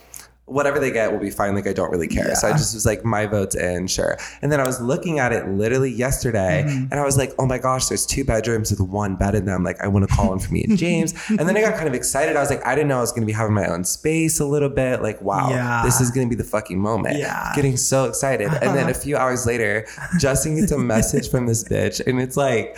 whatever 0.47 0.79
they 0.79 0.91
get 0.91 1.11
will 1.11 1.19
be 1.19 1.31
fine. 1.31 1.55
Like 1.55 1.65
I 1.67 1.73
don't 1.73 1.89
really 1.89 2.07
care. 2.07 2.35
So 2.35 2.47
I 2.47 2.51
just 2.51 2.75
was 2.75 2.85
like, 2.85 3.03
my 3.03 3.25
vote's 3.25 3.55
in, 3.55 3.87
sure. 3.87 4.15
And 4.43 4.51
then 4.51 4.59
I 4.59 4.63
was 4.63 4.79
looking 4.79 5.17
at 5.17 5.33
it 5.33 5.47
literally 5.47 5.91
yesterday, 5.91 6.63
Mm-hmm. 6.67 6.91
and 6.91 6.93
I 6.99 7.03
was 7.03 7.17
like, 7.17 7.33
oh 7.39 7.45
my 7.47 7.57
gosh, 7.57 7.87
there's 7.87 8.05
two 8.05 8.23
bedrooms 8.23 8.69
with 8.69 8.79
one 8.79 9.15
bed 9.15 9.33
in 9.35 9.45
them. 9.45 9.63
Like 9.63 9.81
I 9.81 9.87
want 9.87 10.07
to 10.07 10.15
call 10.15 10.31
in 10.33 10.39
for 10.39 10.53
me 10.53 10.63
and 10.63 10.77
James. 10.85 11.13
and 11.29 11.39
then 11.39 11.57
I 11.57 11.61
got 11.61 11.73
kind 11.75 11.87
of 11.87 11.93
excited. 11.95 12.35
I 12.35 12.41
was 12.41 12.49
like, 12.51 12.65
I 12.65 12.75
didn't 12.75 12.89
know 12.89 12.97
I 12.97 13.01
was 13.01 13.11
gonna 13.11 13.25
be 13.25 13.31
having 13.33 13.53
my 13.55 13.65
own 13.67 13.83
space 13.83 14.39
a 14.39 14.45
little 14.45 14.69
bit. 14.69 15.01
Like 15.01 15.19
wow, 15.21 15.49
Yeah. 15.49 15.81
this 15.83 15.99
is 15.99 16.11
gonna 16.11 16.27
be 16.29 16.35
the 16.35 16.43
fucking 16.43 16.79
moment. 16.79 17.17
Yeah. 17.17 17.51
Getting 17.55 17.75
so 17.77 18.05
excited. 18.05 18.47
And 18.61 18.75
then 18.77 18.89
a 18.89 18.93
few 19.05 19.17
hours 19.17 19.45
later, 19.47 19.87
Justin 20.19 20.55
gets 20.57 20.71
a 20.71 20.77
message 20.77 21.29
from 21.31 21.47
this 21.47 21.63
bitch, 21.63 22.05
and 22.05 22.21
it's 22.21 22.37
like 22.37 22.77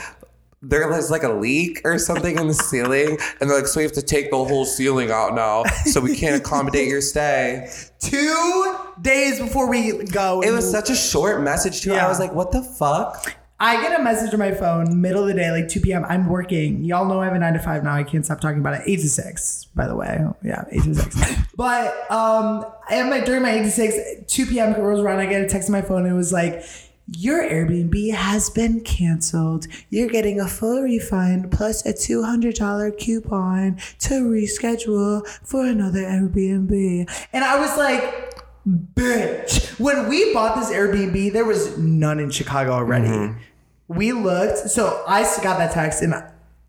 there's 0.62 1.12
like 1.12 1.24
a 1.24 1.32
leak 1.32 1.82
or 1.86 2.00
something 2.00 2.38
in 2.38 2.48
the 2.48 2.54
ceiling, 2.70 3.18
and 3.40 3.50
they're 3.50 3.58
like, 3.58 3.68
so 3.68 3.80
we 3.80 3.84
have 3.84 3.92
to 3.94 4.02
take 4.02 4.32
the 4.32 4.38
whole 4.38 4.66
ceiling 4.66 5.12
out 5.12 5.36
now, 5.36 5.64
so 5.86 6.02
we 6.02 6.16
can't 6.16 6.36
accommodate 6.36 6.88
your 6.88 7.02
stay. 7.02 7.70
Two 8.00 8.76
days 9.02 9.40
before 9.40 9.70
we 9.70 10.06
go. 10.06 10.42
It 10.42 10.52
was 10.52 10.70
such 10.70 10.90
a 10.90 10.96
short 10.96 11.42
message 11.42 11.82
too. 11.82 11.94
I 11.94 12.08
was 12.08 12.20
like, 12.20 12.34
what 12.34 12.52
the 12.52 12.64
fuck? 12.64 13.36
I 13.60 13.82
get 13.82 14.00
a 14.00 14.04
message 14.04 14.34
on 14.34 14.40
my 14.40 14.52
phone, 14.52 15.02
middle 15.02 15.24
of 15.24 15.30
the 15.30 15.34
day, 15.34 15.50
like 15.50 15.68
2 15.68 15.80
p.m. 15.80 16.06
I'm 16.08 16.30
working. 16.30 16.84
Y'all 16.84 17.06
know 17.06 17.22
I 17.22 17.26
have 17.26 17.34
a 17.34 17.40
nine 17.40 17.54
to 17.54 17.60
five 17.60 17.84
now. 17.84 17.96
I 17.96 18.04
can't 18.04 18.24
stop 18.24 18.40
talking 18.40 18.60
about 18.60 18.76
it. 18.76 18.84
Eight 18.86 19.00
to 19.00 19.10
six, 19.10 19.66
by 19.76 19.88
the 19.88 19.96
way. 19.96 20.24
Yeah, 20.44 20.66
eight 20.72 20.84
to 20.84 20.94
six. 20.94 21.16
but 21.56 22.12
um, 22.12 22.66
and 22.92 23.10
my 23.10 23.20
during 23.22 23.42
my 23.42 23.54
eight 23.54 23.64
to 23.64 23.72
six, 23.72 23.96
2 24.32 24.46
p.m. 24.46 24.80
rolls 24.80 25.00
around. 25.00 25.20
I 25.20 25.26
get 25.26 25.42
a 25.42 25.48
text 25.48 25.70
on 25.70 25.74
my 25.74 25.82
phone. 25.82 26.04
And 26.04 26.14
it 26.14 26.16
was 26.16 26.32
like, 26.32 26.64
your 27.10 27.42
Airbnb 27.44 28.14
has 28.14 28.50
been 28.50 28.82
canceled. 28.82 29.68
You're 29.90 30.10
getting 30.10 30.40
a 30.40 30.48
full 30.48 30.82
refund 30.82 31.52
plus 31.52 31.86
a 31.86 31.94
$200 31.94 32.98
coupon 32.98 33.78
to 34.00 34.14
reschedule 34.14 35.26
for 35.44 35.66
another 35.66 36.02
Airbnb. 36.02 37.28
And 37.32 37.44
I 37.44 37.60
was 37.60 37.78
like, 37.78 38.44
bitch. 38.68 39.80
When 39.80 40.10
we 40.10 40.34
bought 40.34 40.58
this 40.58 40.70
Airbnb, 40.70 41.32
there 41.32 41.46
was 41.46 41.78
none 41.78 42.20
in 42.20 42.30
Chicago 42.30 42.72
already. 42.72 43.08
Mm-hmm. 43.08 43.42
We 43.88 44.12
looked, 44.12 44.70
so 44.70 45.04
I 45.08 45.24
got 45.42 45.58
that 45.60 45.72
text 45.72 46.02
and 46.02 46.14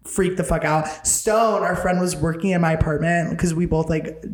freaked 0.05 0.37
the 0.37 0.45
fuck 0.45 0.65
out. 0.65 1.07
Stone, 1.07 1.63
our 1.63 1.75
friend, 1.75 2.01
was 2.01 2.15
working 2.15 2.51
in 2.51 2.61
my 2.61 2.73
apartment 2.73 3.31
because 3.31 3.55
we 3.55 3.67
both 3.67 3.91
like 3.91 4.25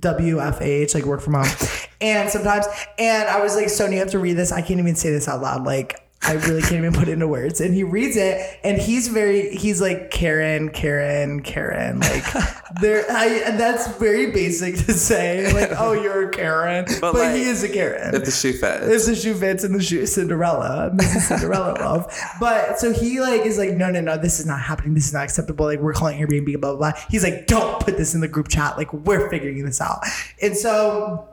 WFH, 0.00 0.94
like 0.94 1.04
work 1.04 1.20
from 1.20 1.34
home. 1.34 1.46
And 2.00 2.30
sometimes, 2.30 2.64
and 2.96 3.28
I 3.28 3.42
was 3.42 3.56
like, 3.56 3.68
Stone, 3.68 3.92
you 3.92 3.98
have 3.98 4.12
to 4.12 4.20
read 4.20 4.34
this. 4.34 4.52
I 4.52 4.62
can't 4.62 4.78
even 4.78 4.94
say 4.94 5.10
this 5.10 5.26
out 5.26 5.42
loud. 5.42 5.64
Like, 5.64 6.07
I 6.20 6.32
really 6.32 6.60
can't 6.62 6.74
even 6.74 6.92
put 6.92 7.08
it 7.08 7.12
into 7.12 7.28
words. 7.28 7.60
And 7.60 7.72
he 7.74 7.84
reads 7.84 8.16
it, 8.16 8.58
and 8.64 8.76
he's 8.76 9.08
very, 9.08 9.54
he's 9.56 9.80
like 9.80 10.10
Karen, 10.10 10.68
Karen, 10.70 11.40
Karen. 11.42 12.00
Like, 12.00 12.24
there, 12.80 13.04
I, 13.10 13.42
and 13.46 13.58
that's 13.58 13.86
very 13.98 14.30
basic 14.32 14.76
to 14.86 14.92
say. 14.92 15.50
Like, 15.52 15.70
oh, 15.78 15.92
you're 16.02 16.28
a 16.28 16.30
Karen, 16.32 16.86
but, 17.00 17.14
like, 17.14 17.34
he 17.36 17.42
is 17.42 17.62
a 17.62 17.68
Karen 17.68 18.14
If 18.14 18.24
the 18.24 18.30
shoe 18.32 18.52
fits. 18.52 18.84
if 18.86 19.06
the 19.06 19.14
shoe 19.14 19.34
fits 19.34 19.62
and 19.64 19.74
the 19.74 19.82
shoe 19.82 20.04
Cinderella, 20.06 20.90
Mrs. 20.94 21.20
Cinderella 21.28 21.72
love. 21.80 22.12
But 22.40 22.78
so 22.80 22.92
he 22.92 23.20
like 23.20 23.42
is 23.46 23.56
like, 23.56 23.70
no, 23.70 23.90
no, 23.90 24.00
no, 24.00 24.18
this 24.18 24.40
is 24.40 24.44
not 24.46 24.60
happening. 24.60 24.94
This 24.94 25.06
is 25.06 25.12
not 25.14 25.22
acceptable. 25.24 25.66
Like 25.66 25.78
we're 25.80 25.92
calling 25.94 26.18
Airbnb, 26.18 26.60
blah 26.60 26.74
blah 26.74 26.92
blah. 26.92 27.00
He's 27.08 27.22
like, 27.22 27.46
don't 27.46 27.80
put 27.80 27.96
this 27.96 28.14
in 28.14 28.20
the 28.20 28.28
group 28.28 28.48
chat. 28.48 28.76
Like 28.76 28.92
we're 28.92 29.30
figuring 29.30 29.64
this 29.64 29.80
out. 29.80 30.00
And 30.42 30.56
so 30.56 31.28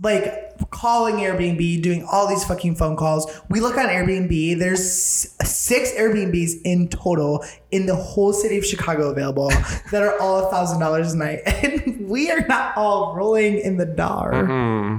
like 0.00 0.70
calling 0.70 1.16
Airbnb, 1.16 1.82
doing 1.82 2.06
all 2.10 2.28
these 2.28 2.44
fucking 2.44 2.76
phone 2.76 2.96
calls. 2.96 3.30
We 3.48 3.60
look 3.60 3.76
on 3.76 3.86
Airbnb. 3.86 4.58
There's 4.58 5.32
six 5.44 5.92
Airbnbs 5.92 6.60
in 6.64 6.88
total 6.88 7.44
in 7.70 7.86
the 7.86 7.94
whole 7.94 8.32
city 8.32 8.58
of 8.58 8.64
Chicago 8.64 9.10
available 9.10 9.48
that 9.90 10.02
are 10.02 10.18
all 10.20 10.46
a 10.46 10.50
thousand 10.50 10.80
dollars 10.80 11.12
a 11.12 11.16
night, 11.16 11.40
and 11.46 12.08
we 12.08 12.30
are 12.30 12.46
not 12.46 12.76
all 12.76 13.14
rolling 13.14 13.58
in 13.58 13.76
the 13.76 13.86
dar. 13.86 14.46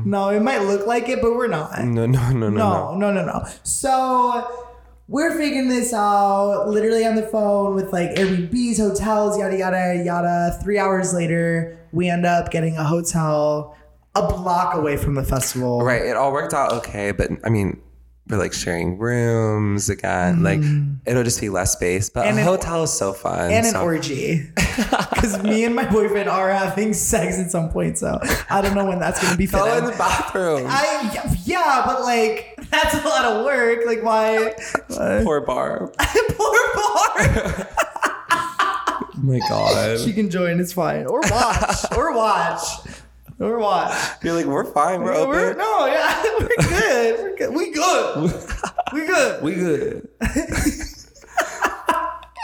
No, 0.05 0.29
it 0.29 0.41
might 0.41 0.59
look 0.63 0.85
like 0.85 1.09
it, 1.09 1.21
but 1.21 1.35
we're 1.35 1.47
not. 1.47 1.79
no, 1.83 2.05
no, 2.05 2.31
no, 2.31 2.31
no, 2.31 2.49
no. 2.49 2.95
No, 2.95 2.95
no, 2.95 3.11
no, 3.11 3.25
no. 3.25 3.45
So 3.63 4.65
we're 5.07 5.35
figuring 5.37 5.69
this 5.69 5.93
out 5.93 6.69
literally 6.69 7.05
on 7.05 7.15
the 7.15 7.23
phone 7.23 7.73
with 7.73 7.91
like 7.91 8.11
Airbnbs, 8.11 8.77
hotels, 8.77 9.37
yada, 9.37 9.57
yada, 9.57 10.03
yada. 10.05 10.59
Three 10.63 10.77
hours 10.77 11.13
later, 11.13 11.79
we 11.91 12.09
end 12.09 12.25
up 12.25 12.51
getting 12.51 12.77
a 12.77 12.83
hotel 12.83 13.75
a 14.15 14.27
block 14.27 14.75
away 14.75 14.97
from 14.97 15.15
the 15.15 15.23
festival. 15.23 15.81
Right. 15.81 16.01
It 16.01 16.15
all 16.15 16.31
worked 16.31 16.53
out 16.53 16.71
okay, 16.73 17.11
but 17.11 17.29
I 17.43 17.49
mean, 17.49 17.81
we're 18.29 18.37
like 18.37 18.53
sharing 18.53 18.97
rooms 18.99 19.89
again. 19.89 20.43
Like 20.43 20.59
mm. 20.59 20.97
it'll 21.05 21.23
just 21.23 21.41
be 21.41 21.49
less 21.49 21.73
space, 21.73 22.09
but. 22.09 22.27
And 22.27 22.37
a 22.37 22.41
an- 22.41 22.47
hotel 22.47 22.83
is 22.83 22.93
so 22.93 23.11
fun. 23.11 23.51
And 23.51 23.65
an 23.65 23.75
orgy. 23.75 24.49
Because 25.19 25.43
me 25.43 25.65
and 25.65 25.75
my 25.75 25.83
boyfriend 25.91 26.29
are 26.29 26.49
having 26.49 26.93
sex 26.93 27.37
at 27.37 27.51
some 27.51 27.69
point. 27.69 27.97
So 27.97 28.17
I 28.49 28.61
don't 28.61 28.73
know 28.75 28.85
when 28.85 28.99
that's 28.99 29.19
going 29.19 29.33
to 29.33 29.37
be 29.37 29.47
Go 29.47 29.77
in 29.77 29.83
the 29.83 29.91
bathroom. 29.91 30.65
I, 30.69 31.35
yeah, 31.43 31.83
but 31.85 32.01
like, 32.03 32.57
that's 32.69 32.95
a 32.95 33.05
lot 33.05 33.25
of 33.25 33.43
work. 33.43 33.85
Like, 33.85 34.01
why? 34.01 34.53
why- 34.87 35.21
Poor 35.25 35.41
Barb. 35.41 35.93
Poor 35.99 36.59
Barb. 36.73 37.67
Oh 39.19 39.21
my 39.21 39.39
god. 39.49 39.99
She 39.99 40.13
can 40.13 40.29
join. 40.29 40.61
It's 40.61 40.71
fine. 40.71 41.05
Or 41.05 41.19
watch. 41.29 41.97
or 41.97 42.15
watch. 42.15 42.63
Or 43.39 43.59
watch. 43.59 43.93
You're 44.23 44.33
like, 44.35 44.45
we're 44.45 44.65
fine. 44.65 45.01
We're. 45.01 45.27
We're, 45.27 45.53
no, 45.53 45.85
yeah, 45.85 46.23
we're 46.39 46.47
good. 46.57 47.19
We're 47.19 47.35
good. 47.37 47.53
We 47.55 47.71
good. 47.71 48.33
We 48.93 49.05
good. 49.05 49.41
We 49.43 49.55
good. 49.55 50.07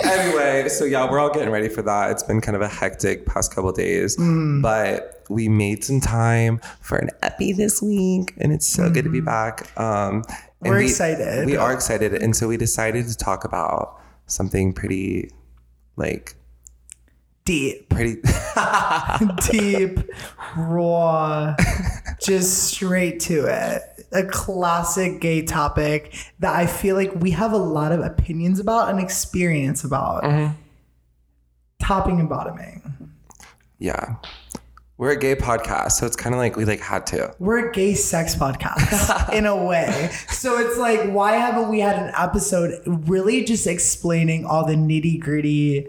anyway, 0.03 0.69
so 0.69 0.85
yeah, 0.85 1.09
we're 1.09 1.19
all 1.19 1.29
getting 1.31 1.49
ready 1.49 1.69
for 1.69 1.81
that. 1.81 2.11
It's 2.11 2.23
been 2.23 2.41
kind 2.41 2.55
of 2.55 2.61
a 2.61 2.67
hectic 2.67 3.25
past 3.25 3.53
couple 3.53 3.71
days, 3.71 4.17
Mm. 4.17 4.61
but 4.61 5.23
we 5.29 5.49
made 5.49 5.83
some 5.83 5.99
time 5.99 6.59
for 6.81 6.97
an 6.97 7.09
epi 7.23 7.53
this 7.53 7.81
week, 7.81 8.33
and 8.37 8.51
it's 8.53 8.67
so 8.67 8.89
good 8.89 9.03
to 9.05 9.09
be 9.09 9.21
back. 9.21 9.67
Um, 9.79 10.21
Mm. 10.23 10.69
We're 10.69 10.77
we- 10.77 10.85
excited. 10.85 11.45
We 11.45 11.57
are 11.57 11.73
excited, 11.73 12.13
and 12.15 12.35
so 12.35 12.47
we 12.47 12.57
decided 12.57 13.07
to 13.07 13.15
talk 13.17 13.43
about 13.43 13.99
something 14.27 14.73
pretty, 14.73 15.31
like, 15.95 16.35
Deep. 17.45 17.89
pretty. 17.89 18.21
Deep. 19.51 19.99
Raw. 20.57 21.55
Just 22.19 22.63
straight 22.63 23.19
to 23.21 23.45
it. 23.45 23.81
A 24.11 24.23
classic 24.23 25.21
gay 25.21 25.43
topic 25.43 26.15
that 26.39 26.55
I 26.55 26.65
feel 26.65 26.95
like 26.95 27.13
we 27.15 27.31
have 27.31 27.51
a 27.53 27.57
lot 27.57 27.91
of 27.91 27.99
opinions 27.99 28.59
about 28.59 28.89
and 28.89 28.99
experience 28.99 29.83
about. 29.83 30.23
Mm-hmm. 30.23 30.53
Topping 31.79 32.19
and 32.19 32.27
bottoming. 32.27 32.81
yeah, 33.77 34.15
we're 34.97 35.11
a 35.11 35.19
gay 35.19 35.35
podcast, 35.35 35.91
so 35.91 36.05
it's 36.05 36.15
kind 36.15 36.33
of 36.33 36.39
like 36.39 36.55
we 36.55 36.65
like 36.65 36.79
had 36.79 37.05
to. 37.07 37.35
we're 37.37 37.69
a 37.69 37.71
gay 37.73 37.93
sex 37.93 38.33
podcast 38.33 39.33
in 39.33 39.45
a 39.45 39.55
way. 39.65 40.09
So 40.29 40.57
it's 40.57 40.79
like, 40.79 41.11
why 41.11 41.33
haven't 41.33 41.69
we 41.69 41.81
had 41.81 41.97
an 41.97 42.13
episode 42.17 42.81
really 42.85 43.43
just 43.43 43.67
explaining 43.67 44.45
all 44.45 44.65
the 44.65 44.75
nitty 44.75 45.19
gritty 45.19 45.87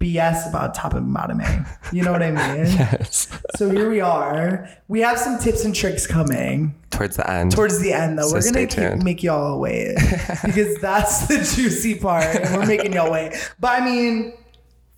BS 0.00 0.48
about 0.48 0.74
top 0.74 0.94
and 0.94 1.12
bottoming? 1.12 1.64
You 1.92 2.02
know 2.02 2.12
what 2.12 2.22
I 2.22 2.30
mean? 2.30 2.66
Yes. 2.66 3.28
So 3.56 3.70
here 3.70 3.88
we 3.88 4.00
are. 4.00 4.68
We 4.88 5.00
have 5.00 5.18
some 5.18 5.38
tips 5.38 5.64
and 5.64 5.74
tricks 5.74 6.06
coming 6.06 6.74
Towards 6.90 7.16
the 7.16 7.30
end. 7.30 7.52
towards 7.52 7.80
the 7.80 7.92
end, 7.92 8.18
though. 8.18 8.28
So 8.28 8.34
we're 8.52 8.66
gonna 8.66 9.02
make 9.04 9.22
y'all 9.22 9.58
wait 9.58 9.94
because 10.44 10.76
that's 10.80 11.26
the 11.28 11.36
juicy 11.38 11.94
part, 11.96 12.26
we're 12.52 12.66
making 12.66 12.92
y'all 12.92 13.10
wait. 13.10 13.32
But 13.60 13.80
I 13.82 13.84
mean, 13.84 14.34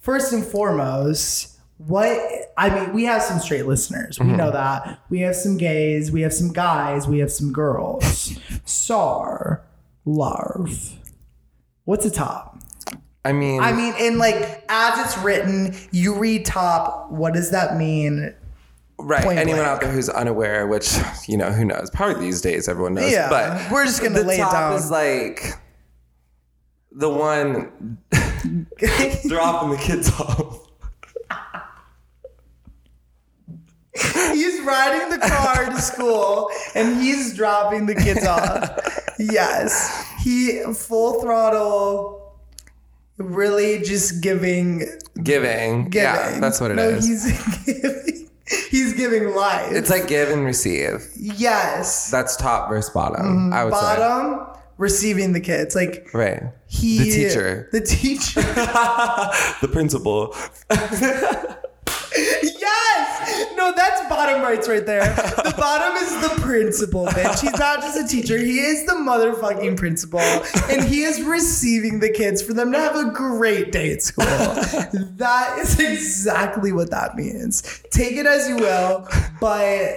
first 0.01 0.33
and 0.33 0.45
foremost, 0.45 1.57
what 1.79 2.19
I 2.57 2.71
mean, 2.71 2.93
we 2.93 3.05
have 3.05 3.23
some 3.23 3.39
straight 3.39 3.67
listeners. 3.67 4.19
We 4.19 4.27
Mm-hmm. 4.27 4.37
know 4.37 4.51
that. 4.51 4.99
We 5.11 5.21
have 5.21 5.37
some 5.37 5.57
gays. 5.57 6.11
We 6.11 6.23
have 6.23 6.33
some 6.33 6.53
guys. 6.53 7.07
We 7.07 7.19
have 7.21 7.31
some 7.31 7.53
girls. 7.53 8.37
Sar, 8.65 9.65
larv. 10.07 10.95
What's 11.85 12.05
a 12.05 12.11
top? 12.11 12.58
I 13.29 13.33
mean, 13.33 13.61
I 13.61 13.73
mean, 13.73 13.93
in 13.99 14.17
like 14.17 14.65
as 14.71 14.99
it's 15.05 15.19
written, 15.23 15.77
you 15.91 16.15
read 16.19 16.47
top. 16.47 17.11
What 17.11 17.35
does 17.35 17.51
that 17.51 17.77
mean? 17.77 18.35
Right. 18.99 19.23
Point 19.23 19.39
Anyone 19.39 19.61
blank. 19.61 19.71
out 19.71 19.81
there 19.83 19.93
who's 19.93 20.09
unaware, 20.09 20.67
which 20.67 20.97
you 21.29 21.37
know, 21.37 21.53
who 21.53 21.67
knows? 21.67 21.91
Probably 21.91 22.19
these 22.25 22.41
days, 22.41 22.69
everyone 22.69 22.95
knows. 22.95 23.13
Yeah, 23.13 23.29
but 23.29 23.71
we're 23.71 23.85
just 23.85 24.03
gonna 24.03 24.23
lay 24.23 24.37
it 24.37 24.39
top 24.39 24.53
down. 24.53 24.73
Is 24.73 24.91
like 24.91 25.43
the 26.91 27.11
one 27.11 27.99
dropping 29.29 29.71
the 29.73 29.79
kids 29.79 30.09
off. 30.19 30.65
He's 34.33 34.61
riding 34.63 35.11
the 35.11 35.19
car 35.19 35.67
to 35.67 35.81
school 35.83 36.51
and 36.75 36.99
he's 37.03 37.35
dropping 37.35 37.85
the 37.87 37.95
kids 37.95 38.27
off. 38.27 38.95
Yes. 39.21 40.07
He 40.23 40.63
full 40.75 41.21
throttle, 41.21 42.18
really 43.19 43.81
just 43.81 44.23
giving. 44.23 44.79
Giving. 45.23 45.91
giving. 45.91 45.93
Yeah, 45.93 46.39
that's 46.41 46.61
what 46.61 46.71
it 46.71 46.75
no, 46.77 46.89
is. 46.89 47.07
He's 47.07 47.65
giving, 47.67 48.31
he's 48.71 48.93
giving 48.95 49.35
life. 49.35 49.73
It's 49.73 49.91
like 49.91 50.09
give 50.09 50.31
and 50.31 50.45
receive. 50.45 51.07
yes. 51.17 52.11
That's 52.11 52.37
top 52.37 52.69
versus 52.71 52.91
bottom. 52.93 53.53
I 53.53 53.65
would 53.65 53.75
say. 53.75 53.81
Bottom, 53.81 54.47
receiving 54.79 55.33
the 55.33 55.41
kids. 55.41 55.75
Like 55.75 56.09
Right. 56.15 56.43
he. 56.67 56.99
the 56.99 57.05
teacher. 57.11 57.69
The 57.73 57.81
teacher. 57.81 58.41
the 59.61 59.69
principal. 59.71 60.35
No, 63.57 63.73
that's 63.75 64.09
bottom 64.09 64.43
rights 64.43 64.69
right 64.69 64.85
there. 64.85 65.03
The 65.05 65.55
bottom 65.57 65.97
is 66.03 66.21
the 66.21 66.41
principal, 66.41 67.07
bitch. 67.07 67.41
He's 67.41 67.59
not 67.59 67.81
just 67.81 67.99
a 67.99 68.07
teacher. 68.07 68.39
He 68.39 68.61
is 68.61 68.87
the 68.87 68.93
motherfucking 68.93 69.77
principal. 69.77 70.21
And 70.71 70.85
he 70.85 71.03
is 71.03 71.23
receiving 71.23 72.01
the 72.01 72.11
kids 72.11 72.43
for 72.43 72.53
them 72.53 72.73
to 72.73 72.79
have 72.79 72.97
a 72.97 73.11
great 73.11 73.73
day 73.73 73.93
at 73.93 74.03
school. 74.03 74.27
That 74.27 75.59
is 75.61 75.79
exactly 75.79 76.73
what 76.73 76.91
that 76.91 77.17
means. 77.17 77.83
Take 77.91 78.17
it 78.17 78.27
as 78.27 78.49
you 78.49 78.57
will, 78.57 79.09
but 79.41 79.95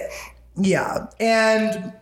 yeah. 0.56 1.06
And 1.20 1.92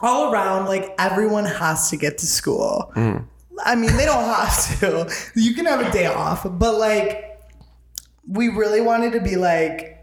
all 0.00 0.32
around, 0.32 0.66
like 0.66 0.94
everyone 0.98 1.44
has 1.44 1.90
to 1.90 1.96
get 1.96 2.18
to 2.18 2.26
school. 2.26 2.92
Mm. 2.94 3.26
I 3.64 3.74
mean, 3.74 3.96
they 3.96 4.04
don't 4.04 4.24
have 4.24 4.80
to. 4.80 5.10
You 5.34 5.54
can 5.54 5.64
have 5.66 5.80
a 5.80 5.90
day 5.90 6.06
off, 6.06 6.44
but 6.44 6.78
like 6.78 7.40
we 8.28 8.48
really 8.48 8.80
wanted 8.80 9.12
to 9.12 9.20
be 9.20 9.36
like 9.36 9.95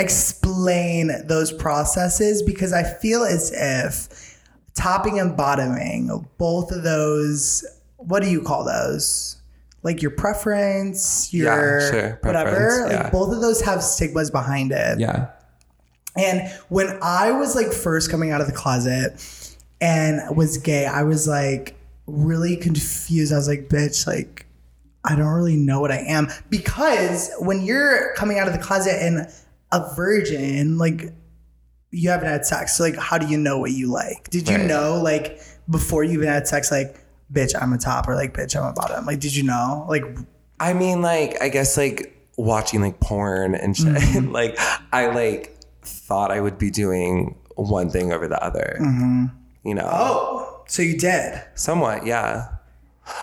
explain 0.00 1.12
those 1.26 1.52
processes 1.52 2.42
because 2.42 2.72
I 2.72 2.82
feel 2.82 3.22
as 3.22 3.52
if 3.52 4.38
topping 4.74 5.18
and 5.18 5.36
bottoming, 5.36 6.26
both 6.38 6.72
of 6.72 6.82
those, 6.82 7.64
what 7.96 8.22
do 8.22 8.30
you 8.30 8.42
call 8.42 8.64
those? 8.64 9.36
Like 9.82 10.02
your 10.02 10.10
preference, 10.10 11.32
your 11.32 11.80
sure, 11.80 12.18
whatever. 12.22 12.50
preference, 12.50 12.92
Like 12.94 13.12
both 13.12 13.32
of 13.32 13.40
those 13.40 13.60
have 13.62 13.82
stigmas 13.82 14.30
behind 14.30 14.72
it. 14.72 15.00
Yeah. 15.00 15.30
And 16.16 16.50
when 16.68 16.98
I 17.02 17.32
was 17.32 17.54
like 17.54 17.72
first 17.72 18.10
coming 18.10 18.30
out 18.30 18.40
of 18.40 18.46
the 18.46 18.52
closet 18.52 19.12
and 19.80 20.36
was 20.36 20.58
gay, 20.58 20.86
I 20.86 21.04
was 21.04 21.26
like 21.26 21.76
really 22.06 22.56
confused. 22.56 23.32
I 23.32 23.36
was 23.36 23.48
like, 23.48 23.68
bitch, 23.68 24.06
like, 24.06 24.46
I 25.04 25.16
don't 25.16 25.28
really 25.28 25.56
know 25.56 25.80
what 25.80 25.90
I 25.90 25.98
am. 25.98 26.28
Because 26.50 27.30
when 27.38 27.62
you're 27.62 28.12
coming 28.16 28.38
out 28.38 28.46
of 28.46 28.52
the 28.52 28.58
closet 28.58 28.96
and 29.00 29.32
a 29.72 29.94
virgin, 29.94 30.78
like, 30.78 31.12
you 31.90 32.08
haven't 32.10 32.28
had 32.28 32.46
sex. 32.46 32.76
So, 32.76 32.84
like, 32.84 32.96
how 32.96 33.18
do 33.18 33.26
you 33.26 33.36
know 33.38 33.58
what 33.58 33.72
you 33.72 33.90
like? 33.90 34.30
Did 34.30 34.48
you 34.48 34.56
Right. 34.56 34.66
know, 34.66 35.00
like, 35.00 35.40
before 35.68 36.04
you 36.04 36.12
even 36.14 36.28
had 36.28 36.46
sex, 36.48 36.70
like, 36.70 36.96
bitch, 37.32 37.54
I'm 37.60 37.72
a 37.72 37.78
top 37.78 38.08
or 38.08 38.14
like 38.16 38.34
bitch, 38.34 38.56
I'm 38.56 38.64
a 38.68 38.72
bottom? 38.72 39.06
Like, 39.06 39.20
did 39.20 39.34
you 39.36 39.42
know? 39.44 39.86
Like, 39.88 40.04
I 40.58 40.72
mean, 40.72 41.00
like, 41.02 41.40
I 41.40 41.48
guess 41.48 41.76
like 41.76 42.16
watching 42.36 42.80
like 42.80 42.98
porn 43.00 43.54
and 43.54 43.76
shit. 43.76 43.86
Mm-hmm. 43.88 44.32
like, 44.32 44.58
I 44.92 45.06
like 45.06 45.56
thought 45.82 46.30
I 46.32 46.40
would 46.40 46.58
be 46.58 46.70
doing 46.70 47.36
one 47.54 47.88
thing 47.90 48.12
over 48.12 48.26
the 48.28 48.42
other. 48.42 48.76
You 49.64 49.74
know, 49.74 49.82
Mm-hmm. 49.84 49.88
oh, 49.92 50.62
so 50.66 50.82
you 50.82 50.96
did. 50.98 51.40
somewhat, 51.54 52.04
yeah. 52.06 52.48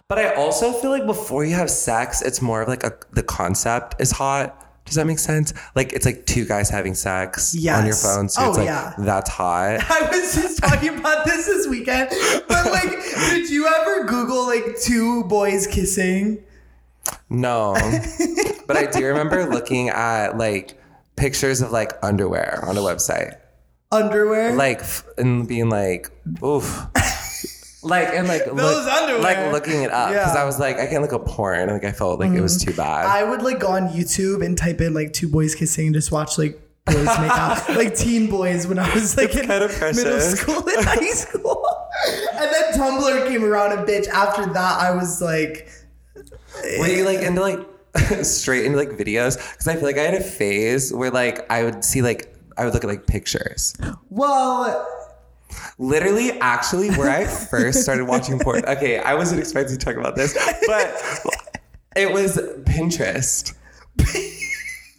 But 0.08 0.20
I 0.20 0.34
also 0.36 0.72
feel 0.74 0.92
like 0.92 1.06
before 1.06 1.46
you 1.46 1.56
have 1.56 1.70
sex, 1.70 2.22
it's 2.22 2.42
more 2.42 2.62
of 2.62 2.68
like 2.68 2.84
a 2.84 2.94
the 3.12 3.24
concept 3.24 3.96
is 4.00 4.12
hot. 4.12 4.67
Does 4.88 4.96
that 4.96 5.06
make 5.06 5.20
sense? 5.20 5.53
Like 5.75 5.94
it's 5.94 6.06
like 6.06 6.25
two 6.25 6.46
guys 6.46 6.70
having 6.70 6.96
sex 6.96 7.53
on 7.56 7.86
your 7.86 7.96
phone, 7.96 8.27
so 8.29 8.41
Oh, 8.41 8.50
it's 8.50 8.58
like 8.58 8.65
yeah. 8.65 8.94
that's 8.98 9.29
hot. 9.29 9.79
I 9.89 10.10
was 10.10 10.34
just 10.34 10.63
talking 10.63 10.98
about 10.98 11.25
this 11.25 11.46
this 11.46 11.67
weekend, 11.67 12.10
but 12.48 12.72
like, 12.72 12.89
did 13.29 13.50
you 13.50 13.67
ever 13.67 14.06
Google 14.06 14.46
like 14.48 14.79
two 14.82 15.24
boys 15.25 15.67
kissing? 15.67 16.44
No, 17.29 17.74
but 18.67 18.75
I 18.77 18.86
do 18.86 19.06
remember 19.06 19.46
looking 19.46 19.89
at 19.89 20.38
like 20.38 20.77
pictures 21.15 21.62
of 21.62 21.72
like 21.72 21.91
underwear 22.03 22.60
on 22.65 22.77
a 22.77 22.82
website. 22.82 23.36
Underwear? 23.91 24.53
like 24.56 24.79
f- 24.79 25.06
and 25.17 25.48
being 25.48 25.70
like 25.70 26.12
oof 26.44 26.88
like 27.84 28.10
and 28.10 28.27
like 28.27 28.46
Those 28.46 28.88
underwear. 28.88 29.22
like 29.22 29.51
looking 29.53 29.84
it 29.84 29.91
up 29.91 30.10
because 30.10 30.34
Yeah. 30.34 30.41
i 30.41 30.46
was 30.46 30.60
like 30.60 30.79
i 30.79 30.88
can't 30.88 31.01
look 31.01 31.13
up 31.13 31.25
porn 31.25 31.69
like 31.69 31.84
i 31.84 31.91
felt 31.91 32.19
like 32.19 32.31
it 32.31 32.41
was 32.41 32.57
mm-hmm. 32.57 32.72
too 32.72 32.77
bad 32.77 33.05
I 33.05 33.24
would 33.24 33.41
like 33.41 33.60
go 33.60 33.67
on 33.67 33.89
YouTube 33.89 34.43
and 34.43 34.57
type 34.57 34.81
in 34.81 34.93
like 34.93 35.13
two 35.13 35.29
boys 35.29 35.55
kissing 35.55 35.88
and 35.88 35.96
just 35.96 36.12
watch 36.12 36.38
like 36.38 36.60
boys 36.86 37.05
make 37.05 37.31
out, 37.31 37.69
like 37.75 37.96
teen 37.96 38.29
boys 38.29 38.67
when 38.67 38.79
I 38.79 38.93
was 38.93 39.17
like 39.17 39.36
in 39.36 39.48
kind 39.48 39.63
of 39.63 39.79
middle 39.81 40.19
school 40.19 40.67
and 40.67 40.86
high 40.86 41.10
school. 41.12 41.65
And 42.34 42.51
then 42.51 42.74
Tumblr 42.74 43.27
came 43.27 43.43
around 43.43 43.77
and 43.77 43.88
bitch. 43.88 44.07
After 44.07 44.46
that, 44.53 44.81
I 44.81 44.96
was 44.96 45.22
like, 45.22 45.69
were 46.79 46.88
you 46.88 47.05
like 47.05 47.19
eh. 47.19 47.27
into 47.27 47.41
like 47.41 47.60
straight 48.24 48.65
into 48.65 48.77
like 48.77 48.89
videos 48.89 49.38
because 49.38 49.67
i 49.67 49.74
feel 49.74 49.84
like 49.84 49.98
i 49.98 50.01
had 50.01 50.13
a 50.13 50.22
phase 50.22 50.93
where 50.93 51.10
like 51.10 51.50
i 51.51 51.63
would 51.63 51.84
see 51.84 52.01
like 52.01 52.36
i 52.57 52.63
would 52.63 52.74
look 52.74 52.84
at 52.84 52.88
like 52.88 53.07
pictures 53.07 53.75
well, 54.10 54.88
literally 55.78 56.32
actually 56.40 56.90
where 56.92 57.10
i 57.10 57.26
first 57.50 57.82
started 57.82 58.06
watching 58.06 58.40
porn 58.40 58.64
okay 58.66 59.00
i 59.00 59.14
wasn't 59.14 59.40
expecting 59.40 59.78
to 59.78 59.84
talk 59.86 59.96
about 59.96 60.16
this 60.16 60.34
but 60.68 60.96
it 61.96 62.12
was 62.12 62.38
pinterest 62.64 63.54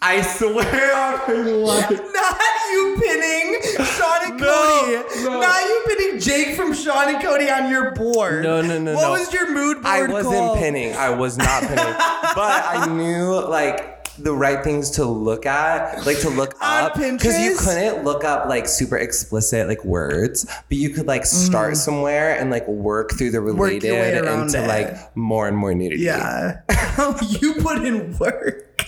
i 0.00 0.20
swear 0.22 0.94
on 0.96 1.44
my 1.44 1.50
life 1.50 1.90
not 1.90 2.40
you 2.72 2.96
pinning 3.00 3.60
Sean 3.84 4.30
and 4.30 4.40
No, 4.40 5.02
Cody. 5.06 5.24
no. 5.24 5.40
Not 5.40 5.62
you 5.62 5.82
pinning 5.86 6.20
Jake 6.20 6.54
from 6.54 6.72
Sean 6.74 7.08
and 7.14 7.22
Cody 7.22 7.50
on 7.50 7.70
your 7.70 7.92
board. 7.92 8.42
No, 8.42 8.60
no, 8.60 8.78
no, 8.78 8.94
What 8.94 9.02
no. 9.02 9.10
was 9.12 9.32
your 9.32 9.52
mood 9.52 9.76
board 9.76 9.86
I 9.86 10.02
wasn't 10.06 10.34
called? 10.36 10.58
pinning. 10.58 10.94
I 10.94 11.10
was 11.10 11.36
not 11.38 11.62
pinning. 11.62 11.76
but 11.76 12.64
I 12.66 12.86
knew 12.94 13.32
like 13.48 13.97
the 14.22 14.32
right 14.32 14.62
things 14.62 14.90
to 14.92 15.04
look 15.04 15.46
at, 15.46 16.04
like 16.06 16.20
to 16.20 16.28
look 16.30 16.54
up, 16.60 16.94
because 16.94 17.38
you 17.40 17.56
couldn't 17.56 18.04
look 18.04 18.24
up 18.24 18.48
like 18.48 18.66
super 18.68 18.96
explicit 18.96 19.68
like 19.68 19.84
words, 19.84 20.44
but 20.68 20.78
you 20.78 20.90
could 20.90 21.06
like 21.06 21.24
start 21.24 21.76
somewhere 21.76 22.38
and 22.38 22.50
like 22.50 22.66
work 22.68 23.12
through 23.12 23.30
the 23.30 23.38
Mm. 23.38 23.56
Work 23.56 23.82
your 23.82 23.94
way 23.94 24.12
related 24.18 24.40
into 24.40 24.62
it. 24.64 24.66
like 24.66 25.16
more 25.16 25.46
and 25.48 25.56
more 25.56 25.74
nudity. 25.74 26.02
Yeah. 26.02 26.60
you 27.40 27.54
put 27.54 27.84
in 27.84 28.16
work. 28.18 28.87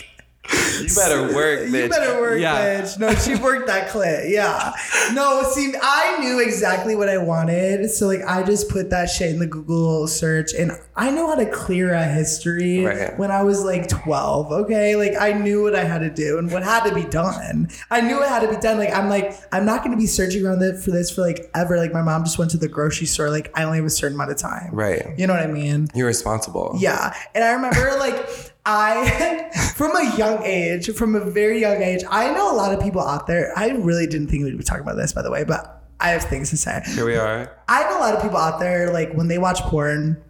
You 0.82 0.94
better 0.94 1.34
work, 1.34 1.60
bitch. 1.68 1.82
You 1.84 1.88
better 1.88 2.20
work, 2.20 2.40
yeah. 2.40 2.80
bitch. 2.80 2.98
No, 2.98 3.14
she 3.14 3.34
worked 3.36 3.66
that 3.66 3.88
clit. 3.90 4.30
Yeah. 4.30 4.72
No, 5.12 5.42
see, 5.52 5.72
I 5.80 6.18
knew 6.20 6.38
exactly 6.40 6.94
what 6.96 7.08
I 7.08 7.18
wanted. 7.18 7.90
So, 7.90 8.06
like, 8.06 8.22
I 8.22 8.42
just 8.42 8.68
put 8.68 8.90
that 8.90 9.06
shit 9.06 9.30
in 9.30 9.38
the 9.38 9.46
Google 9.46 10.06
search 10.08 10.52
and 10.54 10.72
I 10.96 11.10
knew 11.10 11.26
how 11.26 11.34
to 11.36 11.46
clear 11.50 11.92
a 11.92 12.04
history 12.04 12.84
Right. 12.84 13.18
when 13.18 13.30
I 13.30 13.42
was 13.42 13.64
like 13.64 13.88
12. 13.88 14.52
Okay. 14.52 14.96
Like, 14.96 15.14
I 15.20 15.32
knew 15.32 15.62
what 15.62 15.74
I 15.74 15.84
had 15.84 16.00
to 16.00 16.10
do 16.10 16.38
and 16.38 16.50
what 16.52 16.62
had 16.62 16.84
to 16.88 16.94
be 16.94 17.04
done. 17.04 17.68
I 17.90 18.00
knew 18.00 18.22
it 18.22 18.28
had 18.28 18.40
to 18.40 18.48
be 18.48 18.56
done. 18.56 18.78
Like, 18.78 18.94
I'm 18.94 19.08
like, 19.08 19.34
I'm 19.52 19.64
not 19.64 19.80
going 19.84 19.92
to 19.92 19.96
be 19.98 20.06
searching 20.06 20.44
around 20.44 20.60
for 20.82 20.90
this 20.90 21.10
for 21.10 21.22
like 21.22 21.50
ever. 21.54 21.76
Like, 21.76 21.92
my 21.92 22.02
mom 22.02 22.24
just 22.24 22.38
went 22.38 22.50
to 22.52 22.56
the 22.58 22.68
grocery 22.68 23.06
store. 23.06 23.30
Like, 23.30 23.50
I 23.58 23.64
only 23.64 23.78
have 23.78 23.86
a 23.86 23.90
certain 23.90 24.14
amount 24.16 24.30
of 24.30 24.36
time. 24.36 24.70
Right. 24.72 25.06
You 25.18 25.26
know 25.26 25.34
what 25.34 25.42
I 25.42 25.46
mean? 25.46 25.88
You're 25.94 26.06
responsible. 26.06 26.74
Yeah. 26.78 27.14
And 27.34 27.42
I 27.44 27.52
remember 27.52 27.96
like 27.98 28.49
I 28.66 29.50
from 29.76 29.96
a 29.96 30.16
young 30.16 30.42
age, 30.44 30.92
from 30.94 31.14
a 31.14 31.20
very 31.20 31.60
young 31.60 31.82
age, 31.82 32.02
I 32.10 32.32
know 32.32 32.52
a 32.52 32.56
lot 32.56 32.74
of 32.74 32.80
people 32.80 33.00
out 33.00 33.26
there. 33.26 33.52
I 33.56 33.70
really 33.70 34.06
didn't 34.06 34.28
think 34.28 34.44
we'd 34.44 34.56
be 34.56 34.64
talking 34.64 34.82
about 34.82 34.96
this 34.96 35.12
by 35.12 35.22
the 35.22 35.30
way, 35.30 35.44
but 35.44 35.82
I 36.00 36.10
have 36.10 36.24
things 36.24 36.50
to 36.50 36.56
say. 36.56 36.82
Here 36.86 37.04
we 37.04 37.16
are. 37.16 37.56
I 37.68 37.82
know 37.84 37.98
a 37.98 38.00
lot 38.00 38.14
of 38.14 38.22
people 38.22 38.38
out 38.38 38.60
there 38.60 38.92
like 38.92 39.12
when 39.12 39.28
they 39.28 39.38
watch 39.38 39.60
porn, 39.60 40.22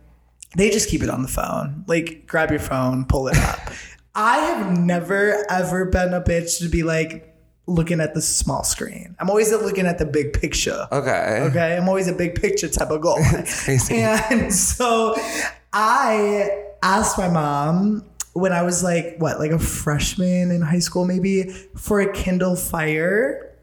they 0.56 0.70
just 0.70 0.88
keep 0.88 1.02
it 1.02 1.10
on 1.10 1.22
the 1.22 1.28
phone. 1.28 1.84
Like 1.86 2.26
grab 2.26 2.50
your 2.50 2.60
phone, 2.60 3.04
pull 3.04 3.28
it 3.28 3.36
up. 3.36 3.58
I 4.14 4.38
have 4.38 4.76
never 4.78 5.44
ever 5.48 5.86
been 5.86 6.12
a 6.12 6.20
bitch 6.20 6.58
to 6.60 6.68
be 6.68 6.82
like 6.82 7.30
looking 7.66 8.00
at 8.00 8.14
the 8.14 8.20
small 8.20 8.64
screen. 8.64 9.14
I'm 9.20 9.30
always 9.30 9.52
looking 9.52 9.86
at 9.86 9.98
the 9.98 10.06
big 10.06 10.32
picture. 10.32 10.88
Okay. 10.90 11.40
Okay, 11.42 11.76
I'm 11.76 11.88
always 11.88 12.08
a 12.08 12.12
big 12.12 12.34
picture 12.34 12.68
type 12.68 12.90
of 12.90 13.00
crazy. 13.02 13.94
And 14.02 14.52
so 14.52 15.14
I 15.72 16.64
asked 16.82 17.16
my 17.16 17.28
mom 17.28 18.04
when 18.32 18.52
I 18.52 18.62
was 18.62 18.82
like, 18.82 19.16
what, 19.18 19.38
like 19.38 19.50
a 19.50 19.58
freshman 19.58 20.50
in 20.50 20.60
high 20.62 20.78
school, 20.78 21.04
maybe, 21.04 21.44
for 21.76 22.00
a 22.00 22.12
Kindle 22.12 22.56
Fire. 22.56 23.56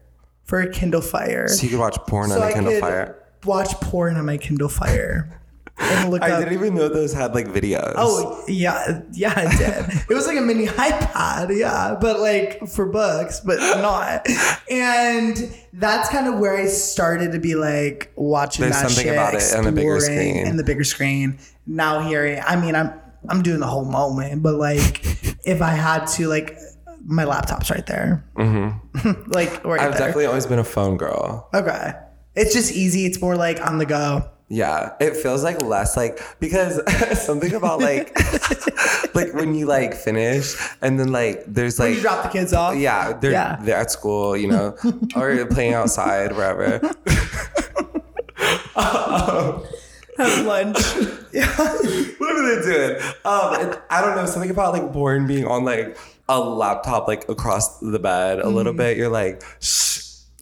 For 0.44 0.60
a 0.60 0.70
Kindle 0.70 1.00
Fire. 1.02 1.48
So 1.48 1.64
you 1.64 1.70
could 1.70 1.78
watch 1.78 1.96
porn 2.06 2.30
So 2.30 2.36
on 2.36 2.42
a 2.42 2.44
I 2.46 2.52
Kindle 2.52 2.72
could 2.72 2.80
Fire. 2.80 3.22
watch 3.44 3.72
porn 3.80 4.16
on 4.16 4.24
my 4.26 4.36
Kindle 4.38 4.68
Fire. 4.68 5.34
And 5.80 6.10
look 6.10 6.22
I 6.24 6.32
up. 6.32 6.40
didn't 6.40 6.54
even 6.54 6.74
know 6.74 6.88
those 6.88 7.12
had 7.12 7.34
like 7.34 7.46
videos. 7.48 7.92
Oh 7.96 8.42
yeah, 8.48 9.02
yeah, 9.12 9.32
it 9.36 9.58
did. 9.58 10.02
it 10.10 10.14
was 10.14 10.26
like 10.26 10.36
a 10.36 10.40
mini 10.40 10.66
iPad, 10.66 11.56
yeah, 11.56 11.96
but 12.00 12.18
like 12.18 12.66
for 12.66 12.84
books, 12.86 13.40
but 13.40 13.58
not. 13.80 14.26
And 14.70 15.36
that's 15.72 16.08
kind 16.08 16.26
of 16.26 16.38
where 16.40 16.56
I 16.56 16.66
started 16.66 17.32
to 17.32 17.38
be 17.38 17.54
like 17.54 18.10
watching 18.16 18.62
There's 18.62 18.74
that 18.74 18.88
something 18.90 19.04
shit, 19.04 19.12
about 19.12 19.34
it 19.34 19.54
on 19.54 19.64
the 19.64 19.72
bigger 19.72 20.00
screen. 20.00 20.46
in 20.46 20.56
the 20.56 20.64
bigger 20.64 20.84
screen. 20.84 21.38
Now 21.66 22.00
hearing, 22.00 22.42
I 22.44 22.56
mean, 22.60 22.74
I'm 22.74 22.92
I'm 23.28 23.42
doing 23.42 23.60
the 23.60 23.66
whole 23.66 23.84
moment, 23.84 24.42
but 24.42 24.54
like 24.54 25.00
if 25.46 25.60
I 25.62 25.70
had 25.70 26.06
to, 26.16 26.28
like 26.28 26.56
my 27.04 27.24
laptop's 27.24 27.70
right 27.70 27.86
there, 27.86 28.24
mm-hmm. 28.36 29.30
like 29.30 29.64
right 29.64 29.80
I've 29.80 29.92
there. 29.92 29.98
definitely 30.00 30.26
always 30.26 30.46
been 30.46 30.58
a 30.58 30.64
phone 30.64 30.96
girl. 30.96 31.48
okay, 31.54 31.92
it's 32.34 32.52
just 32.54 32.72
easy. 32.72 33.06
It's 33.06 33.20
more 33.20 33.36
like 33.36 33.64
on 33.66 33.78
the 33.78 33.86
go. 33.86 34.28
Yeah, 34.50 34.94
it 34.98 35.14
feels 35.14 35.44
like 35.44 35.60
less 35.60 35.94
like 35.94 36.20
because 36.40 36.80
something 37.26 37.52
about 37.52 37.80
like 37.80 38.16
like 39.14 39.34
when 39.34 39.54
you 39.54 39.66
like 39.66 39.92
finish 39.92 40.54
and 40.80 40.98
then 40.98 41.12
like 41.12 41.44
there's 41.46 41.78
like 41.78 41.96
you 41.96 42.00
drop 42.00 42.22
the 42.22 42.30
kids 42.30 42.54
off. 42.54 42.74
yeah 42.74 43.12
they're 43.12 43.32
Yeah. 43.32 43.58
they're 43.60 43.76
at 43.76 43.90
school 43.90 44.34
you 44.38 44.48
know 44.48 44.74
or 45.14 45.44
playing 45.46 45.74
outside 45.74 46.32
wherever. 46.34 46.80
Have 50.18 50.44
lunch. 50.46 50.76
what 52.18 52.30
are 52.36 52.56
they 52.56 52.62
doing? 52.62 52.96
Um, 53.24 53.54
it, 53.72 53.82
I 53.90 54.00
don't 54.00 54.16
know 54.16 54.26
something 54.26 54.50
about 54.50 54.72
like 54.72 54.92
born 54.92 55.26
being 55.26 55.46
on 55.46 55.64
like 55.64 55.96
a 56.28 56.38
laptop 56.40 57.08
like 57.08 57.28
across 57.28 57.78
the 57.80 57.98
bed 57.98 58.40
a 58.40 58.48
little 58.48 58.72
Mm. 58.74 58.76
bit. 58.78 58.96
You're 58.96 59.08
like 59.08 59.42
shh. 59.60 59.94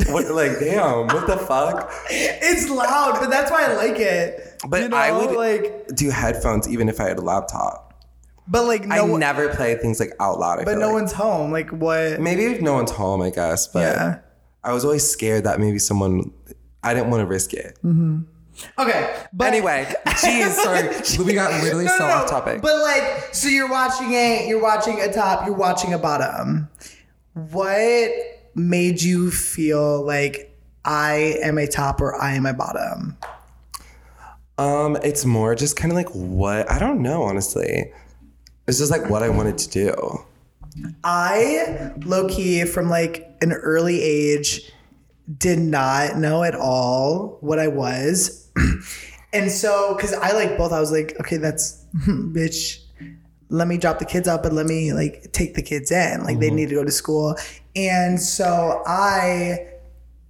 What 0.09 0.27
like 0.31 0.59
damn? 0.61 1.07
What 1.07 1.27
the 1.27 1.39
fuck? 1.39 1.91
It's 2.11 2.69
loud, 2.69 3.19
but 3.21 3.31
that's 3.31 3.51
why 3.51 3.65
I 3.65 3.75
like 3.75 3.99
it. 3.99 4.61
But 4.69 4.83
you 4.83 4.89
know, 4.91 4.97
I 4.97 5.11
would 5.13 5.35
like, 5.37 5.89
do 5.95 6.11
headphones 6.11 6.69
even 6.69 6.89
if 6.89 7.01
I 7.01 7.05
had 7.09 7.19
a 7.19 7.23
laptop. 7.23 8.05
but 8.47 8.65
like 8.67 8.85
I 8.91 8.97
no, 8.99 9.07
one, 9.07 9.21
never 9.21 9.49
play 9.55 9.75
things 9.77 9.99
like 10.01 10.13
out 10.21 10.39
loud. 10.39 10.61
I 10.61 10.65
but 10.65 10.79
no 10.79 10.87
like. 10.89 10.95
one's 10.95 11.13
home. 11.13 11.51
Like 11.51 11.71
what? 11.71 12.21
Maybe 12.21 12.45
if 12.45 12.61
no 12.61 12.75
one's 12.75 12.91
home, 12.91 13.23
I 13.23 13.31
guess. 13.31 13.67
But 13.69 13.81
Yeah. 13.97 14.19
I 14.65 14.73
was 14.73 14.85
always 14.85 15.09
scared 15.09 15.45
that 15.45 15.61
maybe 15.61 15.79
someone. 15.79 16.31
I 16.83 16.93
didn't 16.95 17.11
want 17.11 17.21
to 17.23 17.27
risk 17.27 17.53
it. 17.55 17.79
Okay, 18.79 19.25
but 19.33 19.49
Anyway, 19.49 19.93
geez, 20.23 20.55
sorry, 20.63 20.89
we 21.25 21.35
got 21.35 21.63
literally 21.63 21.85
No, 21.85 21.99
so 21.99 22.07
no, 22.07 22.15
off 22.15 22.31
topic. 22.31 22.63
But 22.63 22.83
like, 22.83 23.35
so 23.35 23.49
you're 23.49 23.71
watching 23.71 24.13
a, 24.13 24.47
you're 24.49 24.63
watching 24.63 25.01
a 25.01 25.13
top, 25.13 25.47
you're 25.47 25.55
watching 25.57 25.93
a 25.93 25.99
bottom. 25.99 26.69
What 27.35 28.11
made 28.55 29.03
you 29.03 29.31
feel 29.31 30.05
like 30.05 30.57
I 30.85 31.39
am 31.43 31.59
a 31.59 31.67
top 31.67 32.01
or 32.01 32.15
I 32.15 32.35
am 32.35 32.47
a 32.47 32.55
bottom? 32.55 33.19
um, 34.59 34.97
it's 35.03 35.25
more 35.25 35.55
just 35.55 35.77
kind 35.77 35.93
of 35.93 35.97
like 35.97 36.09
what 36.11 36.71
I 36.71 36.79
don't 36.79 37.03
know. 37.03 37.23
Honestly, 37.23 37.93
it's 38.67 38.79
just 38.79 38.91
like 38.91 39.11
what 39.11 39.23
I 39.23 39.29
wanted 39.29 39.59
to 39.59 39.69
do. 39.69 40.25
I 41.05 41.93
low 42.05 42.29
key 42.29 42.65
from 42.65 42.89
like 42.89 43.37
an 43.41 43.53
early 43.53 44.01
age 44.03 44.71
did 45.39 45.59
not 45.59 46.17
know 46.17 46.43
at 46.43 46.55
all 46.55 47.39
what 47.41 47.59
I 47.59 47.69
was. 47.69 48.46
and 49.33 49.51
so, 49.51 49.97
cause 49.97 50.13
I 50.15 50.33
like 50.33 50.57
both, 50.57 50.73
I 50.73 50.81
was 50.81 50.93
like, 50.93 51.17
okay, 51.21 51.37
that's 51.37 51.85
hmm, 52.05 52.35
bitch. 52.35 52.81
Let 53.49 53.69
me 53.69 53.79
drop 53.79 54.01
the 54.01 54.05
kids 54.05 54.27
up 54.27 54.45
and 54.45 54.57
let 54.57 54.67
me 54.67 54.93
like 54.93 55.31
take 55.33 55.55
the 55.55 55.63
kids 55.63 55.93
in. 55.93 56.25
Like 56.25 56.41
they 56.41 56.49
mm-hmm. 56.49 56.57
need 56.57 56.69
to 56.71 56.75
go 56.75 56.85
to 56.85 56.91
school. 56.91 57.37
And 57.77 58.21
so 58.21 58.83
I 58.87 59.69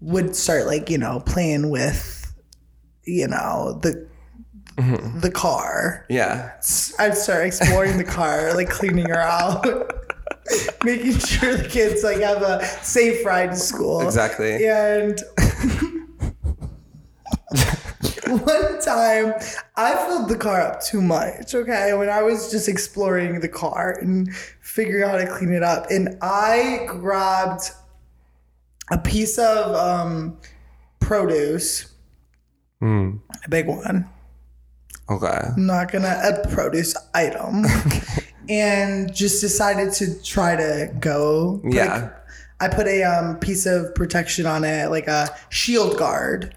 would 0.01 0.37
start 0.37 0.67
like, 0.67 0.91
you 0.91 0.99
know, 0.99 1.21
playing 1.21 1.71
with, 1.71 2.35
you 3.05 3.27
know, 3.27 3.79
the 3.83 4.07
mm-hmm. 4.77 5.21
the 5.21 5.31
car. 5.31 6.05
Yeah. 6.09 6.53
I'd 6.99 7.17
start 7.17 7.47
exploring 7.47 7.99
the 7.99 8.05
car, 8.05 8.55
like 8.55 8.71
cleaning 8.71 9.09
her 9.09 9.21
out, 9.21 9.65
making 10.85 11.19
sure 11.19 11.57
the 11.57 11.69
kids 11.69 12.03
like 12.03 12.21
have 12.21 12.43
a 12.43 12.65
safe 12.83 13.25
ride 13.25 13.51
to 13.51 13.57
school. 13.57 14.03
Exactly. 14.03 14.67
And 14.67 15.21
one 18.45 18.81
time 18.81 19.35
I 19.77 19.95
filled 20.07 20.29
the 20.29 20.37
car 20.37 20.61
up 20.61 20.83
too 20.83 21.01
much, 21.01 21.55
okay, 21.55 21.95
when 21.95 22.09
I 22.09 22.23
was 22.23 22.51
just 22.51 22.69
exploring 22.69 23.41
the 23.41 23.49
car 23.49 23.99
and 24.01 24.35
figuring 24.61 25.05
out 25.05 25.19
how 25.21 25.25
to 25.25 25.31
clean 25.39 25.53
it 25.53 25.63
up. 25.63 25.87
And 25.91 26.19
I 26.23 26.87
grabbed 26.89 27.71
a 28.91 28.99
piece 28.99 29.39
of 29.39 29.75
um, 29.75 30.39
produce, 31.01 31.93
Mm. 32.83 33.21
a 33.45 33.49
big 33.49 33.67
one. 33.69 34.07
Okay. 35.09 35.27
I'm 35.57 35.67
not 35.67 35.91
gonna 35.91 36.21
a 36.23 36.47
produce 36.49 36.95
item, 37.15 37.65
and 38.51 39.15
just 39.15 39.41
decided 39.41 39.93
to 39.95 40.23
try 40.23 40.57
to 40.57 40.93
go. 41.01 41.61
A- 41.65 41.75
Yeah. 41.75 42.11
I 42.61 42.69
put 42.69 42.87
a 42.87 43.03
um, 43.03 43.39
piece 43.39 43.67
of 43.67 43.95
protection 43.95 44.47
on 44.47 44.65
it, 44.65 44.91
like 44.91 45.09
a 45.09 45.29
shield 45.49 45.97
guard. 45.99 46.55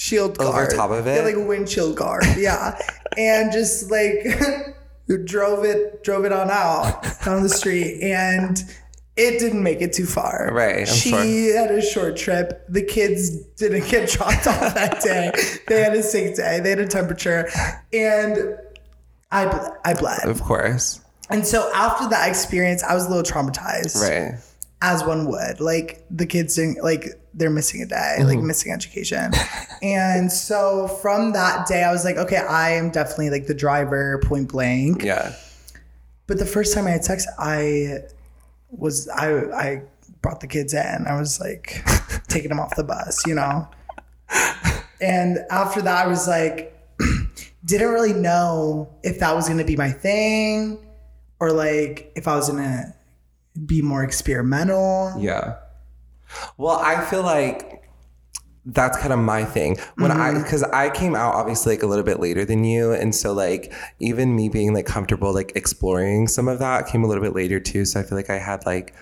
Shield 0.00 0.40
Over 0.40 0.50
guard. 0.52 0.70
top 0.74 0.90
of 0.92 1.06
it? 1.06 1.14
Yeah, 1.16 1.24
like 1.24 1.34
a 1.34 1.44
windshield 1.44 1.94
guard. 1.94 2.24
Yeah. 2.38 2.78
and 3.18 3.52
just 3.52 3.90
like 3.90 4.24
drove 5.26 5.64
it 5.64 6.02
drove 6.04 6.24
it 6.24 6.32
on 6.32 6.48
out 6.50 7.02
down 7.24 7.42
the 7.42 7.48
street 7.50 8.00
and 8.02 8.62
it 9.16 9.38
didn't 9.38 9.62
make 9.62 9.82
it 9.82 9.92
too 9.92 10.06
far. 10.06 10.48
Right, 10.54 10.88
I'm 10.88 10.94
she 10.94 11.10
sure. 11.10 11.58
had 11.58 11.70
a 11.70 11.82
short 11.82 12.16
trip. 12.16 12.64
The 12.70 12.82
kids 12.82 13.36
didn't 13.58 13.90
get 13.90 14.08
dropped 14.12 14.46
off 14.46 14.72
that 14.74 15.02
day. 15.02 15.32
They 15.68 15.82
had 15.82 15.92
a 15.92 16.02
sick 16.02 16.34
day. 16.34 16.60
They 16.60 16.70
had 16.70 16.78
a 16.78 16.86
temperature. 16.86 17.46
And 17.92 18.56
I 19.30 19.44
ble- 19.46 19.76
I 19.84 19.92
bled. 19.92 20.26
Of 20.26 20.40
course. 20.40 21.00
And 21.28 21.46
so 21.46 21.70
after 21.74 22.08
that 22.08 22.26
experience, 22.26 22.82
I 22.82 22.94
was 22.94 23.04
a 23.04 23.10
little 23.10 23.22
traumatized 23.22 24.00
Right. 24.00 24.38
as 24.80 25.04
one 25.04 25.26
would. 25.28 25.60
Like 25.60 26.06
the 26.10 26.24
kids 26.24 26.54
didn't 26.54 26.82
like 26.82 27.20
they're 27.40 27.50
missing 27.50 27.82
a 27.82 27.86
day, 27.86 28.18
like 28.20 28.38
mm-hmm. 28.38 28.46
missing 28.46 28.70
education. 28.72 29.32
and 29.82 30.30
so 30.30 30.86
from 30.86 31.32
that 31.32 31.66
day, 31.66 31.82
I 31.82 31.90
was 31.90 32.04
like, 32.04 32.16
okay, 32.16 32.36
I 32.36 32.70
am 32.72 32.90
definitely 32.90 33.30
like 33.30 33.46
the 33.46 33.54
driver, 33.54 34.20
point 34.24 34.48
blank. 34.48 35.02
Yeah. 35.02 35.34
But 36.28 36.38
the 36.38 36.46
first 36.46 36.74
time 36.74 36.86
I 36.86 36.90
had 36.90 37.04
sex, 37.04 37.26
I 37.38 38.04
was 38.70 39.08
I 39.08 39.40
I 39.50 39.82
brought 40.22 40.40
the 40.40 40.46
kids 40.46 40.74
in. 40.74 41.06
I 41.08 41.18
was 41.18 41.40
like 41.40 41.82
taking 42.28 42.50
them 42.50 42.60
off 42.60 42.76
the 42.76 42.84
bus, 42.84 43.26
you 43.26 43.34
know. 43.34 43.68
And 45.00 45.38
after 45.50 45.80
that, 45.82 46.04
I 46.04 46.08
was 46.08 46.28
like, 46.28 46.76
didn't 47.64 47.88
really 47.88 48.12
know 48.12 48.94
if 49.02 49.18
that 49.20 49.34
was 49.34 49.48
gonna 49.48 49.64
be 49.64 49.76
my 49.76 49.90
thing, 49.90 50.78
or 51.40 51.52
like 51.52 52.12
if 52.14 52.28
I 52.28 52.36
was 52.36 52.48
gonna 52.48 52.94
be 53.66 53.82
more 53.82 54.04
experimental. 54.04 55.14
Yeah. 55.18 55.56
Well, 56.56 56.78
I 56.78 57.04
feel 57.04 57.22
like 57.22 57.84
that's 58.66 58.98
kind 58.98 59.12
of 59.12 59.18
my 59.18 59.44
thing. 59.44 59.78
When 59.96 60.10
I 60.10 60.30
mm-hmm. 60.30 60.42
because 60.42 60.62
I 60.62 60.90
came 60.90 61.14
out 61.14 61.34
obviously 61.34 61.74
like 61.74 61.82
a 61.82 61.86
little 61.86 62.04
bit 62.04 62.20
later 62.20 62.44
than 62.44 62.64
you, 62.64 62.92
and 62.92 63.14
so 63.14 63.32
like 63.32 63.72
even 63.98 64.36
me 64.36 64.48
being 64.48 64.74
like 64.74 64.86
comfortable 64.86 65.32
like 65.34 65.52
exploring 65.54 66.28
some 66.28 66.48
of 66.48 66.58
that 66.58 66.86
came 66.86 67.04
a 67.04 67.06
little 67.06 67.22
bit 67.22 67.34
later 67.34 67.60
too. 67.60 67.84
So 67.84 68.00
I 68.00 68.02
feel 68.02 68.16
like 68.16 68.30
I 68.30 68.38
had 68.38 68.64
like 68.66 68.94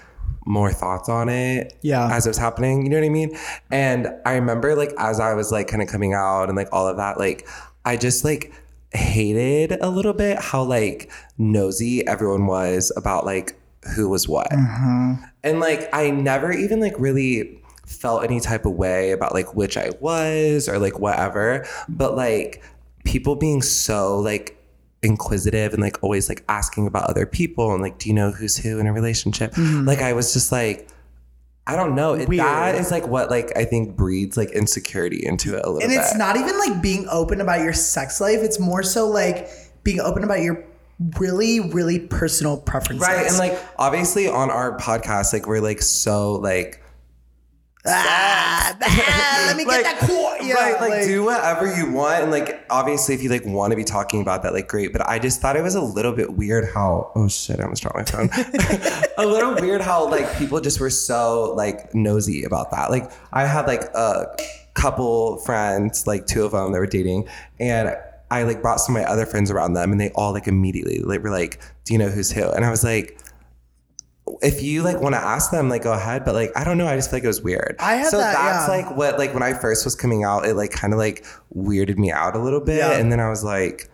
more 0.46 0.72
thoughts 0.72 1.08
on 1.08 1.28
it 1.28 1.76
Yeah. 1.82 2.08
as 2.10 2.26
it 2.26 2.30
was 2.30 2.38
happening 2.38 2.82
you 2.82 2.88
know 2.88 2.98
what 2.98 3.04
i 3.04 3.10
mean 3.10 3.36
and 3.70 4.08
i 4.24 4.32
remember 4.32 4.74
like 4.74 4.92
as 4.96 5.20
i 5.20 5.34
was 5.34 5.52
like 5.52 5.68
kind 5.68 5.82
of 5.82 5.88
coming 5.88 6.14
out 6.14 6.48
and 6.48 6.56
like 6.56 6.68
all 6.72 6.88
of 6.88 6.96
that 6.96 7.18
like 7.18 7.46
i 7.84 7.98
just 7.98 8.24
like 8.24 8.52
hated 8.94 9.72
a 9.82 9.90
little 9.90 10.14
bit 10.14 10.38
how 10.38 10.62
like 10.62 11.10
nosy 11.36 12.06
everyone 12.06 12.46
was 12.46 12.90
about 12.96 13.26
like 13.26 13.57
who 13.94 14.08
was 14.08 14.28
what 14.28 14.50
mm-hmm. 14.50 15.14
and 15.44 15.60
like 15.60 15.88
I 15.92 16.10
never 16.10 16.52
even 16.52 16.80
like 16.80 16.94
really 16.98 17.58
felt 17.88 18.22
any 18.22 18.38
type 18.38 18.66
of 18.66 18.72
way 18.72 19.12
about 19.12 19.32
like 19.32 19.54
which 19.54 19.76
I 19.76 19.90
was 20.00 20.68
or 20.68 20.78
like 20.78 20.98
whatever. 20.98 21.66
But 21.88 22.16
like 22.16 22.62
people 23.04 23.34
being 23.34 23.62
so 23.62 24.18
like 24.18 24.54
inquisitive 25.02 25.72
and 25.72 25.82
like 25.82 26.02
always 26.02 26.28
like 26.28 26.44
asking 26.48 26.86
about 26.86 27.08
other 27.08 27.24
people 27.24 27.72
and 27.72 27.80
like 27.80 27.98
do 27.98 28.08
you 28.08 28.14
know 28.14 28.30
who's 28.30 28.56
who 28.58 28.78
in 28.78 28.86
a 28.86 28.92
relationship? 28.92 29.52
Mm-hmm. 29.52 29.86
Like 29.86 30.00
I 30.00 30.12
was 30.12 30.32
just 30.32 30.52
like 30.52 30.88
I 31.66 31.76
don't 31.76 31.94
know. 31.94 32.14
It, 32.14 32.30
that 32.30 32.74
is 32.76 32.90
like 32.90 33.06
what 33.06 33.30
like 33.30 33.56
I 33.56 33.64
think 33.64 33.96
breeds 33.96 34.36
like 34.36 34.50
insecurity 34.50 35.24
into 35.24 35.56
it 35.56 35.64
a 35.64 35.70
little 35.70 35.82
And 35.82 35.90
bit. 35.90 35.98
it's 35.98 36.16
not 36.16 36.36
even 36.36 36.58
like 36.58 36.80
being 36.80 37.06
open 37.10 37.40
about 37.40 37.60
your 37.62 37.74
sex 37.74 38.20
life. 38.20 38.38
It's 38.40 38.58
more 38.58 38.82
so 38.82 39.06
like 39.08 39.48
being 39.82 40.00
open 40.00 40.24
about 40.24 40.40
your 40.40 40.64
really, 41.18 41.60
really 41.60 42.00
personal 42.00 42.56
preferences. 42.56 43.06
Right. 43.06 43.26
And 43.26 43.38
like 43.38 43.58
obviously 43.78 44.28
on 44.28 44.50
our 44.50 44.76
podcast, 44.78 45.32
like 45.32 45.46
we're 45.46 45.60
like 45.60 45.82
so 45.82 46.34
like 46.34 46.82
ah, 47.86 48.76
ah, 48.82 49.44
let 49.46 49.56
me 49.56 49.64
like, 49.64 49.82
get 49.82 50.00
that 50.00 50.08
core. 50.08 50.36
Yeah, 50.40 50.54
right, 50.54 50.80
like, 50.80 51.04
do 51.04 51.24
whatever 51.24 51.74
you 51.74 51.90
want, 51.90 52.22
and 52.22 52.30
like 52.30 52.64
obviously, 52.70 53.14
if 53.14 53.22
you 53.22 53.30
like 53.30 53.44
want 53.44 53.70
to 53.70 53.76
be 53.76 53.84
talking 53.84 54.20
about 54.20 54.42
that, 54.42 54.52
like 54.52 54.68
great. 54.68 54.92
But 54.92 55.06
I 55.06 55.18
just 55.18 55.40
thought 55.40 55.56
it 55.56 55.62
was 55.62 55.74
a 55.74 55.80
little 55.80 56.12
bit 56.12 56.34
weird 56.34 56.68
how 56.72 57.12
oh 57.14 57.28
shit, 57.28 57.60
I 57.60 57.62
almost 57.64 57.82
dropped 57.82 57.96
my 57.96 58.04
phone. 58.04 58.30
a 59.18 59.26
little 59.26 59.54
weird 59.54 59.80
how 59.80 60.08
like 60.08 60.36
people 60.36 60.60
just 60.60 60.80
were 60.80 60.90
so 60.90 61.54
like 61.56 61.94
nosy 61.94 62.44
about 62.44 62.70
that. 62.72 62.90
Like 62.90 63.10
I 63.32 63.46
had 63.46 63.66
like 63.66 63.84
a 63.94 64.36
couple 64.74 65.38
friends, 65.38 66.06
like 66.06 66.26
two 66.26 66.44
of 66.44 66.52
them 66.52 66.72
that 66.72 66.78
were 66.78 66.86
dating, 66.86 67.28
and 67.58 67.96
I 68.30 68.42
like 68.42 68.60
brought 68.62 68.80
some 68.80 68.94
of 68.96 69.02
my 69.02 69.08
other 69.08 69.26
friends 69.26 69.50
around 69.50 69.74
them, 69.74 69.92
and 69.92 70.00
they 70.00 70.10
all 70.10 70.32
like 70.32 70.46
immediately 70.46 71.00
like 71.00 71.22
were 71.22 71.30
like, 71.30 71.60
"Do 71.84 71.92
you 71.94 71.98
know 71.98 72.08
who's 72.08 72.30
who?" 72.30 72.48
And 72.50 72.64
I 72.64 72.70
was 72.70 72.84
like 72.84 73.18
if 74.42 74.62
you 74.62 74.82
like 74.82 75.00
want 75.00 75.14
to 75.14 75.20
ask 75.20 75.50
them, 75.50 75.68
like 75.68 75.82
go 75.82 75.92
ahead. 75.92 76.24
But 76.24 76.34
like 76.34 76.50
I 76.56 76.64
don't 76.64 76.78
know, 76.78 76.86
I 76.86 76.96
just 76.96 77.10
feel 77.10 77.16
like 77.18 77.24
it 77.24 77.28
was 77.28 77.42
weird. 77.42 77.76
I 77.80 77.94
had 77.94 78.08
so 78.10 78.18
that, 78.18 78.34
that's 78.34 78.68
yeah. 78.68 78.76
like 78.76 78.96
what 78.96 79.18
like 79.18 79.34
when 79.34 79.42
I 79.42 79.54
first 79.54 79.84
was 79.84 79.94
coming 79.94 80.24
out, 80.24 80.44
it 80.46 80.54
like 80.54 80.70
kind 80.70 80.92
of 80.92 80.98
like 80.98 81.24
weirded 81.54 81.98
me 81.98 82.10
out 82.10 82.36
a 82.36 82.38
little 82.38 82.60
bit, 82.60 82.78
Yeah. 82.78 82.98
and 82.98 83.10
then 83.10 83.20
I 83.20 83.28
was 83.28 83.44
like, 83.44 83.88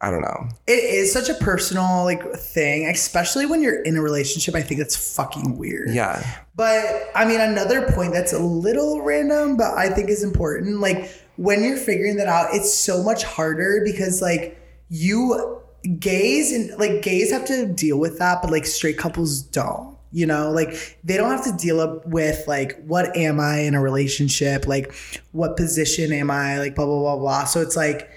I 0.00 0.10
don't 0.10 0.22
know. 0.22 0.48
It 0.66 0.84
is 0.84 1.12
such 1.12 1.28
a 1.28 1.34
personal 1.34 2.04
like 2.04 2.22
thing, 2.34 2.86
especially 2.88 3.46
when 3.46 3.62
you're 3.62 3.82
in 3.82 3.96
a 3.96 4.02
relationship. 4.02 4.54
I 4.54 4.62
think 4.62 4.78
that's 4.78 5.14
fucking 5.16 5.58
weird. 5.58 5.90
Yeah, 5.90 6.24
But 6.56 7.10
I 7.14 7.24
mean, 7.24 7.40
another 7.40 7.90
point 7.92 8.12
that's 8.12 8.32
a 8.32 8.38
little 8.38 9.02
random, 9.02 9.56
but 9.56 9.76
I 9.76 9.90
think 9.90 10.08
is 10.08 10.22
important. 10.22 10.80
Like 10.80 11.10
when 11.38 11.62
you're 11.64 11.76
figuring 11.76 12.16
that 12.16 12.26
out, 12.26 12.48
it's 12.52 12.72
so 12.74 13.02
much 13.02 13.22
harder 13.24 13.80
because 13.84 14.20
like 14.20 14.60
you 14.90 15.60
gays 15.98 16.52
and 16.52 16.78
like 16.78 17.02
gays 17.02 17.30
have 17.30 17.44
to 17.46 17.66
deal 17.66 17.98
with 17.98 18.18
that, 18.18 18.42
but 18.42 18.50
like 18.50 18.66
straight 18.66 18.98
couples 18.98 19.40
don't. 19.42 19.96
You 20.10 20.24
know, 20.26 20.50
like 20.50 20.98
they 21.04 21.16
don't 21.18 21.30
have 21.30 21.44
to 21.44 21.52
deal 21.52 21.80
up 21.80 22.06
with 22.06 22.42
like 22.48 22.82
what 22.84 23.14
am 23.16 23.38
I 23.40 23.58
in 23.60 23.74
a 23.74 23.80
relationship, 23.82 24.66
like 24.66 24.94
what 25.32 25.56
position 25.56 26.12
am 26.12 26.30
I, 26.30 26.58
like 26.58 26.74
blah 26.74 26.86
blah 26.86 26.98
blah 27.00 27.16
blah. 27.16 27.44
So 27.44 27.60
it's 27.60 27.76
like 27.76 28.08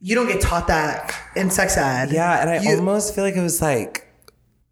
you 0.00 0.14
don't 0.14 0.28
get 0.28 0.40
taught 0.40 0.68
that 0.68 1.14
in 1.36 1.50
sex 1.50 1.76
ed. 1.76 2.10
yeah, 2.12 2.40
and 2.40 2.48
I 2.50 2.60
You- 2.60 2.76
almost 2.78 3.14
feel 3.14 3.24
like 3.24 3.36
it 3.36 3.42
was 3.42 3.60
like. 3.60 4.08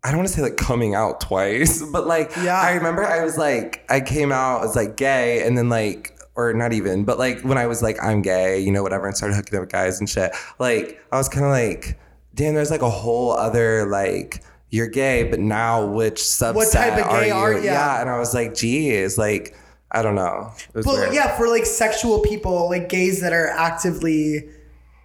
I 0.03 0.09
don't 0.09 0.17
want 0.17 0.29
to 0.31 0.35
say 0.35 0.41
like 0.41 0.57
coming 0.57 0.95
out 0.95 1.21
twice, 1.21 1.83
but 1.93 2.07
like 2.07 2.33
Yeah. 2.43 2.59
I 2.59 2.73
remember 2.73 3.05
I 3.05 3.23
was 3.23 3.37
like 3.37 3.85
I 3.91 4.01
came 4.01 4.33
out 4.33 4.65
as 4.65 4.75
like 4.75 4.97
gay 4.97 5.45
and 5.47 5.59
then 5.59 5.69
like 5.69 6.17
or 6.37 6.53
not 6.55 6.73
even, 6.73 7.05
but 7.05 7.19
like 7.19 7.41
when 7.43 7.59
I 7.59 7.67
was 7.67 7.83
like 7.83 7.97
I'm 8.03 8.23
gay, 8.23 8.61
you 8.61 8.71
know 8.73 8.83
whatever 8.83 9.07
and 9.07 9.17
started 9.17 9.35
hooking 9.35 9.57
up 9.57 9.63
with 9.63 9.71
guys 9.73 9.99
and 10.01 10.09
shit. 10.09 10.33
Like 10.59 11.01
I 11.13 11.17
was 11.17 11.29
kind 11.29 11.45
of 11.45 11.51
like 11.53 11.99
damn 12.35 12.55
there's 12.55 12.71
like 12.71 12.83
a 12.83 12.91
whole 12.91 13.33
other 13.33 13.87
like 13.87 14.43
you're 14.71 14.87
gay, 14.89 15.25
but 15.25 15.41
now 15.41 15.85
which 15.87 16.17
subset 16.21 16.55
what 16.55 16.73
type 16.73 16.93
of 16.93 17.11
gay 17.11 17.31
are 17.31 17.53
are- 17.55 17.59
you? 17.59 17.65
yeah. 17.65 18.01
and 18.01 18.09
I 18.09 18.19
was 18.19 18.33
like 18.35 18.55
geez, 18.55 19.19
like 19.19 19.57
I 19.91 20.03
don't 20.03 20.15
know. 20.15 20.53
It 20.69 20.75
was 20.77 20.87
But 20.87 20.95
weird. 20.95 21.15
yeah, 21.15 21.37
for 21.37 21.49
like 21.49 21.67
sexual 21.67 22.21
people, 22.21 22.69
like 22.71 22.89
gays 22.89 23.21
that 23.23 23.33
are 23.33 23.49
actively 23.49 24.49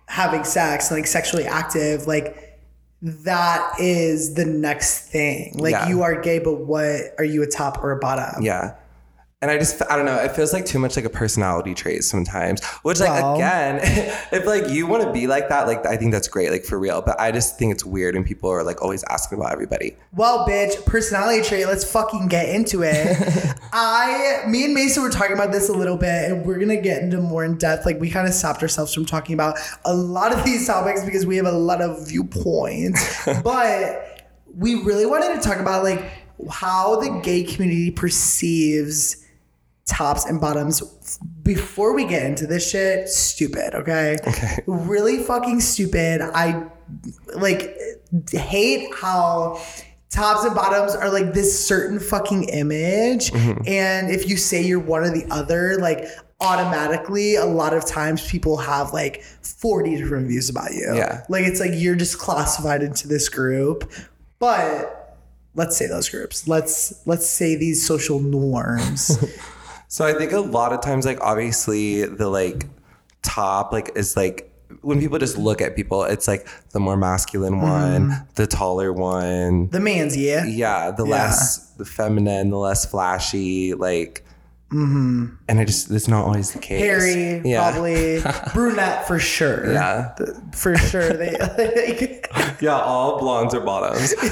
having 0.07 0.43
sex, 0.43 0.91
like 0.91 1.07
sexually 1.07 1.45
active, 1.45 2.05
like 2.05 2.59
that 3.01 3.73
is 3.79 4.35
the 4.35 4.45
next 4.45 5.07
thing. 5.09 5.53
Like 5.57 5.71
Yeah. 5.71 5.89
you 5.89 6.03
are 6.03 6.19
gay, 6.21 6.37
but 6.39 6.59
what 6.65 7.01
are 7.17 7.23
you 7.23 7.41
a 7.43 7.47
top 7.47 7.83
or 7.83 7.91
a 7.91 7.97
bottom? 7.99 8.43
Yeah. 8.43 8.75
And 9.45 9.51
I 9.51 9.59
just, 9.59 9.79
I 9.91 9.95
don't 9.95 10.07
know, 10.07 10.15
it 10.15 10.31
feels 10.31 10.53
like 10.53 10.65
too 10.65 10.79
much 10.79 10.95
like 10.95 11.05
a 11.05 11.09
personality 11.09 11.75
trait 11.75 12.03
sometimes, 12.03 12.65
which, 12.81 12.99
like, 12.99 13.23
again, 13.35 13.79
if 14.31 14.43
like 14.47 14.69
you 14.69 14.87
want 14.87 15.03
to 15.03 15.13
be 15.13 15.27
like 15.27 15.49
that, 15.49 15.67
like, 15.67 15.85
I 15.85 15.97
think 15.97 16.13
that's 16.13 16.27
great, 16.27 16.49
like, 16.49 16.63
for 16.63 16.79
real. 16.79 17.03
But 17.03 17.19
I 17.19 17.31
just 17.31 17.59
think 17.59 17.71
it's 17.71 17.85
weird 17.85 18.15
when 18.15 18.23
people 18.23 18.49
are 18.49 18.63
like 18.63 18.81
always 18.81 19.03
asking 19.03 19.37
about 19.37 19.51
everybody. 19.51 19.97
Well, 20.13 20.47
bitch, 20.47 20.83
personality 20.87 21.47
trait. 21.47 21.67
Let's 21.67 21.83
fucking 21.83 22.27
get 22.27 22.49
into 22.49 22.81
it. 22.81 23.15
I, 23.71 24.45
me 24.47 24.65
and 24.65 24.73
Mason 24.73 25.03
were 25.03 25.11
talking 25.11 25.33
about 25.33 25.51
this 25.51 25.69
a 25.69 25.73
little 25.73 25.97
bit, 25.97 26.31
and 26.31 26.43
we're 26.43 26.57
gonna 26.57 26.81
get 26.81 27.03
into 27.03 27.21
more 27.21 27.45
in 27.45 27.59
depth. 27.59 27.85
Like 27.85 27.99
we 27.99 28.09
kind 28.09 28.27
of 28.27 28.33
stopped 28.33 28.63
ourselves 28.63 28.95
from 28.95 29.05
talking 29.05 29.35
about 29.35 29.59
a 29.85 29.93
lot 29.93 30.33
of 30.33 30.43
these 30.43 30.65
topics 30.65 31.05
because 31.05 31.23
we 31.27 31.37
have 31.37 31.45
a 31.45 31.51
lot 31.51 31.83
of 31.83 32.07
viewpoints. 32.07 33.29
but 33.43 34.27
we 34.55 34.81
really 34.81 35.05
wanted 35.05 35.39
to 35.39 35.47
talk 35.47 35.59
about 35.59 35.83
like 35.83 36.03
how 36.49 36.99
the 36.99 37.21
gay 37.21 37.43
community 37.43 37.91
perceives 37.91 39.21
tops 39.85 40.25
and 40.25 40.41
bottoms 40.41 41.19
before 41.43 41.93
we 41.93 42.05
get 42.05 42.25
into 42.25 42.47
this 42.47 42.69
shit, 42.69 43.07
stupid, 43.07 43.75
okay? 43.75 44.17
Okay. 44.27 44.63
Really 44.65 45.23
fucking 45.23 45.61
stupid. 45.61 46.21
I 46.21 46.67
like 47.35 47.77
hate 48.31 48.93
how 48.95 49.61
tops 50.09 50.43
and 50.43 50.55
bottoms 50.55 50.95
are 50.95 51.11
like 51.11 51.33
this 51.33 51.67
certain 51.67 51.99
fucking 51.99 52.45
image. 52.45 53.31
Mm-hmm. 53.31 53.67
And 53.67 54.09
if 54.09 54.27
you 54.27 54.37
say 54.37 54.63
you're 54.63 54.79
one 54.79 55.03
or 55.03 55.11
the 55.11 55.25
other, 55.29 55.77
like 55.77 56.05
automatically 56.39 57.35
a 57.35 57.45
lot 57.45 57.73
of 57.73 57.85
times 57.85 58.27
people 58.29 58.57
have 58.57 58.91
like 58.91 59.23
40 59.23 59.97
different 59.97 60.27
views 60.27 60.49
about 60.49 60.73
you. 60.73 60.93
Yeah. 60.95 61.23
Like 61.29 61.45
it's 61.45 61.59
like 61.59 61.71
you're 61.73 61.95
just 61.95 62.17
classified 62.17 62.81
into 62.81 63.07
this 63.07 63.29
group. 63.29 63.91
But 64.39 65.17
let's 65.53 65.77
say 65.77 65.87
those 65.87 66.09
groups. 66.09 66.47
Let's 66.47 67.01
let's 67.05 67.29
say 67.29 67.55
these 67.55 67.85
social 67.85 68.19
norms. 68.19 69.23
So 69.87 70.05
I 70.05 70.13
think 70.13 70.31
a 70.31 70.39
lot 70.39 70.73
of 70.73 70.81
times, 70.81 71.05
like 71.05 71.19
obviously 71.21 72.05
the 72.05 72.27
like 72.27 72.65
top 73.21 73.71
like 73.71 73.91
is 73.95 74.15
like 74.15 74.51
when 74.81 74.99
people 74.99 75.17
just 75.19 75.37
look 75.37 75.61
at 75.61 75.75
people, 75.75 76.03
it's 76.03 76.27
like 76.27 76.47
the 76.71 76.79
more 76.79 76.97
masculine 76.97 77.55
mm-hmm. 77.55 78.09
one, 78.09 78.27
the 78.35 78.47
taller 78.47 78.91
one. 78.93 79.69
the 79.69 79.79
man's 79.79 80.15
yeah. 80.17 80.45
Yeah, 80.45 80.91
the 80.91 81.05
less 81.05 81.71
the 81.71 81.85
feminine, 81.85 82.49
the 82.49 82.57
less 82.57 82.85
flashy, 82.85 83.73
like 83.73 84.23
mm-hmm. 84.71 85.27
and 85.47 85.59
I 85.59 85.65
just 85.65 85.91
it's 85.91 86.07
not 86.07 86.25
always 86.25 86.51
the 86.51 86.59
case. 86.59 86.81
Hairy, 86.81 87.41
yeah. 87.45 87.71
probably 87.71 88.21
brunette 88.53 89.07
for 89.07 89.19
sure. 89.19 89.71
Yeah. 89.71 90.15
for 90.53 90.75
sure. 90.77 91.13
They 91.13 91.31
like, 92.37 92.61
Yeah, 92.61 92.79
all 92.79 93.19
blondes 93.19 93.53
are 93.53 93.61
bottoms. 93.61 94.13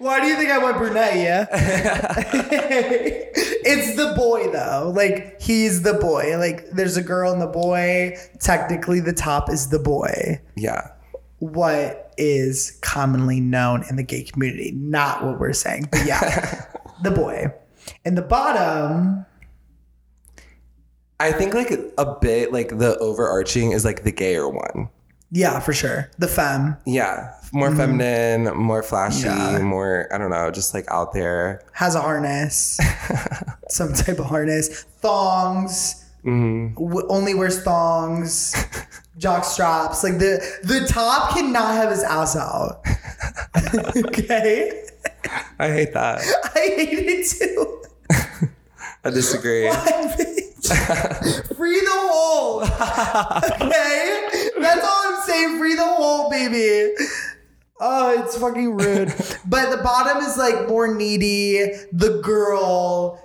why 0.00 0.20
do 0.20 0.26
you 0.26 0.36
think 0.36 0.50
I 0.50 0.58
went 0.58 0.76
brunette? 0.78 1.16
Yeah, 1.16 1.46
it's 2.32 3.96
the 3.96 4.14
boy 4.16 4.50
though. 4.50 4.92
Like 4.94 5.40
he's 5.40 5.82
the 5.82 5.94
boy. 5.94 6.36
Like 6.38 6.70
there's 6.70 6.96
a 6.96 7.02
girl 7.02 7.32
and 7.32 7.40
the 7.40 7.46
boy. 7.46 8.16
Technically, 8.40 9.00
the 9.00 9.12
top 9.12 9.50
is 9.50 9.68
the 9.68 9.78
boy. 9.78 10.40
yeah. 10.56 10.88
What 11.38 12.12
is 12.18 12.78
commonly 12.82 13.40
known 13.40 13.82
in 13.88 13.96
the 13.96 14.02
gay 14.02 14.24
community, 14.24 14.72
not 14.72 15.24
what 15.24 15.40
we're 15.40 15.54
saying. 15.54 15.88
But 15.90 16.04
yeah, 16.04 16.66
the 17.02 17.10
boy. 17.10 17.46
And 18.04 18.18
the 18.18 18.22
bottom, 18.22 19.24
I 21.18 21.32
think 21.32 21.54
like 21.54 21.70
a 21.96 22.14
bit 22.20 22.52
like 22.52 22.76
the 22.78 22.98
overarching 22.98 23.72
is 23.72 23.86
like 23.86 24.04
the 24.04 24.12
gayer 24.12 24.48
one. 24.50 24.90
yeah, 25.30 25.60
for 25.60 25.72
sure. 25.72 26.10
The 26.18 26.28
femme 26.28 26.76
Yeah. 26.84 27.32
More 27.52 27.74
feminine, 27.74 28.54
more 28.56 28.82
flashy. 28.82 29.26
Yeah. 29.26 29.58
more 29.58 30.08
I 30.12 30.18
don't 30.18 30.30
know, 30.30 30.50
just 30.50 30.72
like 30.72 30.84
out 30.88 31.12
there. 31.12 31.62
has 31.72 31.94
a 31.96 32.00
harness, 32.00 32.78
some 33.68 33.92
type 33.92 34.18
of 34.20 34.26
harness, 34.26 34.82
thongs. 35.00 36.04
Mm-hmm. 36.24 36.74
W- 36.74 37.06
only 37.08 37.34
wears 37.34 37.62
thongs, 37.62 38.54
jock 39.18 39.44
straps. 39.44 40.04
Like 40.04 40.18
the 40.18 40.38
the 40.62 40.86
top 40.86 41.30
cannot 41.34 41.74
have 41.74 41.90
his 41.90 42.02
ass 42.04 42.36
out. 42.36 42.82
okay, 44.06 44.84
I 45.58 45.68
hate 45.68 45.92
that. 45.94 46.20
I 46.54 46.58
hate 46.58 46.98
it 47.08 47.26
too. 47.26 47.82
I 49.02 49.10
disagree. 49.10 49.68
Free 51.56 51.80
the 51.80 51.90
hole. 51.90 52.62
Okay, 52.62 54.28
that's 54.60 54.84
all 54.84 55.02
I'm 55.14 55.22
saying. 55.26 55.58
Free 55.58 55.74
the 55.74 55.84
hole, 55.86 56.30
baby. 56.30 56.92
Oh, 57.80 58.22
it's 58.22 58.36
fucking 58.36 58.76
rude. 58.76 59.08
but 59.46 59.70
the 59.70 59.82
bottom 59.82 60.22
is 60.22 60.36
like 60.36 60.68
more 60.68 60.94
needy. 60.94 61.72
The 61.92 62.20
girl, 62.22 63.18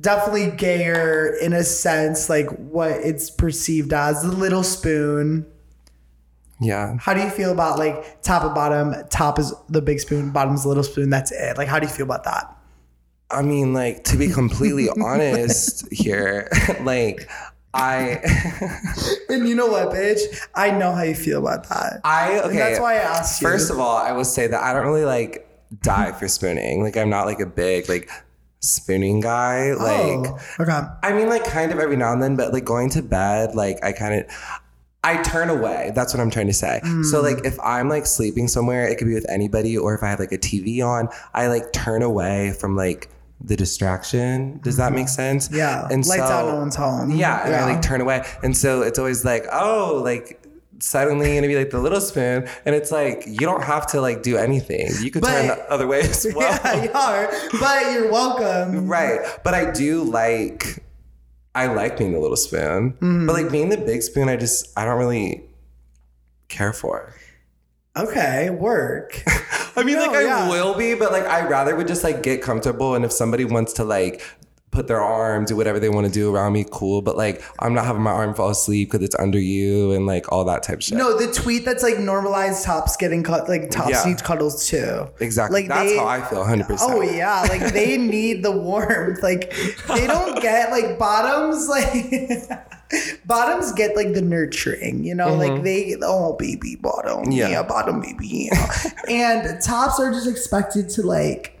definitely 0.00 0.50
gayer 0.56 1.36
in 1.42 1.52
a 1.52 1.62
sense, 1.62 2.30
like 2.30 2.48
what 2.48 2.92
it's 2.92 3.30
perceived 3.30 3.92
as. 3.92 4.22
The 4.22 4.32
little 4.32 4.62
spoon. 4.62 5.46
Yeah. 6.60 6.96
How 6.98 7.14
do 7.14 7.20
you 7.20 7.30
feel 7.30 7.52
about 7.52 7.78
like 7.78 8.22
top 8.22 8.42
and 8.44 8.54
bottom? 8.54 8.94
Top 9.10 9.38
is 9.38 9.54
the 9.68 9.82
big 9.82 10.00
spoon, 10.00 10.30
bottom 10.30 10.54
is 10.54 10.62
the 10.62 10.68
little 10.68 10.82
spoon. 10.82 11.10
That's 11.10 11.30
it. 11.30 11.56
Like, 11.56 11.68
how 11.68 11.78
do 11.78 11.86
you 11.86 11.92
feel 11.92 12.06
about 12.06 12.24
that? 12.24 12.54
I 13.30 13.42
mean, 13.42 13.74
like, 13.74 14.04
to 14.04 14.16
be 14.16 14.28
completely 14.28 14.88
honest 14.88 15.86
here, 15.92 16.48
like, 16.80 17.28
I, 17.74 18.20
And 19.28 19.48
you 19.48 19.54
know 19.54 19.66
what, 19.66 19.90
bitch? 19.90 20.20
I 20.54 20.70
know 20.70 20.92
how 20.92 21.02
you 21.02 21.14
feel 21.14 21.38
about 21.38 21.68
that. 21.68 22.00
I, 22.04 22.40
okay. 22.40 22.48
And 22.48 22.58
that's 22.58 22.80
why 22.80 22.94
I 22.94 22.98
asked 22.98 23.40
you. 23.40 23.48
First 23.48 23.70
of 23.70 23.78
all, 23.78 23.96
I 23.96 24.12
will 24.12 24.24
say 24.24 24.46
that 24.46 24.62
I 24.62 24.72
don't 24.72 24.86
really 24.86 25.04
like 25.04 25.48
die 25.82 26.12
for 26.12 26.28
spooning. 26.28 26.82
Like, 26.82 26.96
I'm 26.96 27.10
not 27.10 27.26
like 27.26 27.40
a 27.40 27.46
big, 27.46 27.88
like, 27.88 28.10
spooning 28.60 29.20
guy. 29.20 29.70
Oh, 29.70 29.76
like, 29.76 30.32
oh, 30.32 30.62
okay. 30.62 30.88
I 31.02 31.12
mean, 31.12 31.28
like, 31.28 31.44
kind 31.44 31.70
of 31.70 31.78
every 31.78 31.96
now 31.96 32.12
and 32.12 32.22
then, 32.22 32.36
but 32.36 32.52
like 32.52 32.64
going 32.64 32.90
to 32.90 33.02
bed, 33.02 33.54
like, 33.54 33.84
I 33.84 33.92
kind 33.92 34.14
of, 34.14 34.60
I 35.04 35.22
turn 35.22 35.48
away. 35.50 35.92
That's 35.94 36.12
what 36.12 36.20
I'm 36.20 36.30
trying 36.30 36.48
to 36.48 36.52
say. 36.52 36.80
So, 36.82 36.88
mm. 36.88 37.22
like, 37.22 37.44
if 37.44 37.58
I'm 37.60 37.88
like 37.88 38.06
sleeping 38.06 38.48
somewhere, 38.48 38.88
it 38.88 38.98
could 38.98 39.06
be 39.06 39.14
with 39.14 39.28
anybody, 39.30 39.76
or 39.76 39.94
if 39.94 40.02
I 40.02 40.08
have 40.08 40.18
like 40.18 40.32
a 40.32 40.38
TV 40.38 40.84
on, 40.84 41.08
I 41.34 41.46
like 41.48 41.72
turn 41.72 42.02
away 42.02 42.52
from 42.52 42.76
like 42.76 43.08
the 43.40 43.56
distraction. 43.56 44.58
Does 44.62 44.76
that 44.76 44.92
make 44.92 45.08
sense? 45.08 45.48
Yeah. 45.52 45.86
And 45.90 46.04
Lights 46.06 46.22
so, 46.22 46.32
out, 46.32 46.46
no 46.52 46.56
one's 46.56 46.76
home. 46.76 47.10
Yeah, 47.10 47.46
and 47.46 47.54
I 47.54 47.64
like 47.64 47.82
turn 47.82 48.00
away, 48.00 48.24
and 48.42 48.56
so 48.56 48.82
it's 48.82 48.98
always 48.98 49.24
like, 49.24 49.44
oh, 49.52 50.00
like 50.04 50.42
suddenly 50.80 51.34
gonna 51.34 51.48
be 51.48 51.56
like 51.56 51.70
the 51.70 51.80
little 51.80 52.00
spoon, 52.00 52.48
and 52.64 52.74
it's 52.74 52.90
like 52.90 53.24
you 53.26 53.40
don't 53.40 53.62
have 53.64 53.86
to 53.88 54.00
like 54.00 54.22
do 54.22 54.36
anything. 54.36 54.90
You 55.00 55.10
could 55.10 55.24
turn 55.24 55.48
the 55.48 55.70
other 55.70 55.86
way 55.86 56.00
as 56.00 56.26
well. 56.34 56.60
Yeah, 56.64 56.84
you 56.84 56.92
are. 56.92 57.30
But 57.60 57.92
you're 57.92 58.10
welcome. 58.10 58.88
Right. 58.88 59.20
But 59.44 59.54
I 59.54 59.70
do 59.70 60.02
like 60.02 60.82
I 61.54 61.66
like 61.66 61.98
being 61.98 62.12
the 62.12 62.20
little 62.20 62.36
spoon. 62.36 62.92
Mm-hmm. 62.92 63.26
But 63.26 63.32
like 63.34 63.50
being 63.50 63.68
the 63.68 63.78
big 63.78 64.02
spoon, 64.02 64.28
I 64.28 64.36
just 64.36 64.66
I 64.78 64.84
don't 64.84 64.98
really 64.98 65.44
care 66.48 66.72
for. 66.72 67.14
Okay, 67.98 68.50
work. 68.50 69.22
I 69.76 69.82
mean, 69.82 69.96
No, 69.96 70.02
like 70.06 70.16
I 70.16 70.22
yeah. 70.22 70.48
will 70.48 70.74
be, 70.74 70.94
but 70.94 71.10
like 71.12 71.24
I 71.24 71.46
rather 71.48 71.74
would 71.74 71.88
just 71.88 72.04
like 72.04 72.22
get 72.22 72.42
comfortable 72.42 72.94
and 72.94 73.04
if 73.04 73.12
somebody 73.12 73.44
wants 73.44 73.72
to 73.74 73.84
like 73.84 74.22
put 74.70 74.86
their 74.86 75.00
arm, 75.00 75.44
do 75.46 75.56
whatever 75.56 75.80
they 75.80 75.88
want 75.88 76.06
to 76.06 76.12
do 76.12 76.34
around 76.34 76.52
me, 76.52 76.64
cool. 76.70 77.00
But 77.02 77.16
like 77.16 77.42
I'm 77.58 77.72
not 77.74 77.84
having 77.86 78.02
my 78.02 78.10
arm 78.10 78.34
fall 78.34 78.50
asleep 78.50 78.90
because 78.90 79.04
it's 79.04 79.16
under 79.18 79.38
you 79.40 79.92
and 79.92 80.06
like 80.06 80.30
all 80.30 80.44
that 80.44 80.62
type 80.62 80.76
of 80.78 80.84
shit. 80.84 80.98
No, 80.98 81.16
the 81.18 81.32
tweet 81.32 81.64
that's 81.64 81.82
like 81.82 81.98
normalized 81.98 82.64
tops 82.64 82.96
getting 82.96 83.22
cut, 83.22 83.48
like 83.48 83.70
tops 83.70 83.90
Yeah. 83.90 84.04
need 84.04 84.22
cuddles 84.22 84.68
too. 84.68 85.08
Exactly. 85.20 85.60
Like 85.62 85.68
That's 85.68 85.90
they- 85.90 85.96
how 85.98 86.06
I 86.06 86.20
feel 86.22 86.44
100%. 86.44 86.76
Oh 86.80 87.00
yeah, 87.00 87.42
like 87.42 87.72
they 87.72 87.96
need 87.98 88.42
the 88.42 88.52
warmth. 88.52 89.22
Like 89.22 89.52
they 89.88 90.06
don't 90.06 90.40
get 90.42 90.70
like 90.70 90.98
bottoms. 90.98 91.68
Like 91.68 92.48
bottoms 93.26 93.72
get 93.72 93.96
like 93.96 94.12
the 94.14 94.22
nurturing. 94.22 95.04
You 95.04 95.14
know, 95.14 95.34
like 95.34 95.62
they 95.62 95.96
oh 96.02 96.34
baby 96.38 96.76
bottom, 96.76 97.08
Mm-hmm. 97.24 97.32
Yeah. 97.32 97.48
yeah, 97.48 97.62
bottom 97.62 98.00
baby, 98.00 98.48
yeah. 98.52 98.72
and 99.08 99.60
tops 99.62 99.98
are 99.98 100.10
just 100.12 100.28
expected 100.28 100.88
to 100.90 101.02
like 101.02 101.57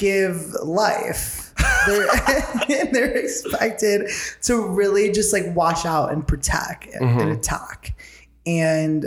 give 0.00 0.52
life. 0.62 1.52
They're 1.86 2.06
they're 2.92 3.16
expected 3.16 4.10
to 4.42 4.66
really 4.66 5.12
just 5.12 5.32
like 5.32 5.54
wash 5.54 5.84
out 5.84 6.12
and 6.12 6.26
protect 6.26 6.86
and, 6.86 7.02
Mm-hmm. 7.04 7.20
and 7.20 7.30
attack. 7.32 7.94
And 8.46 9.06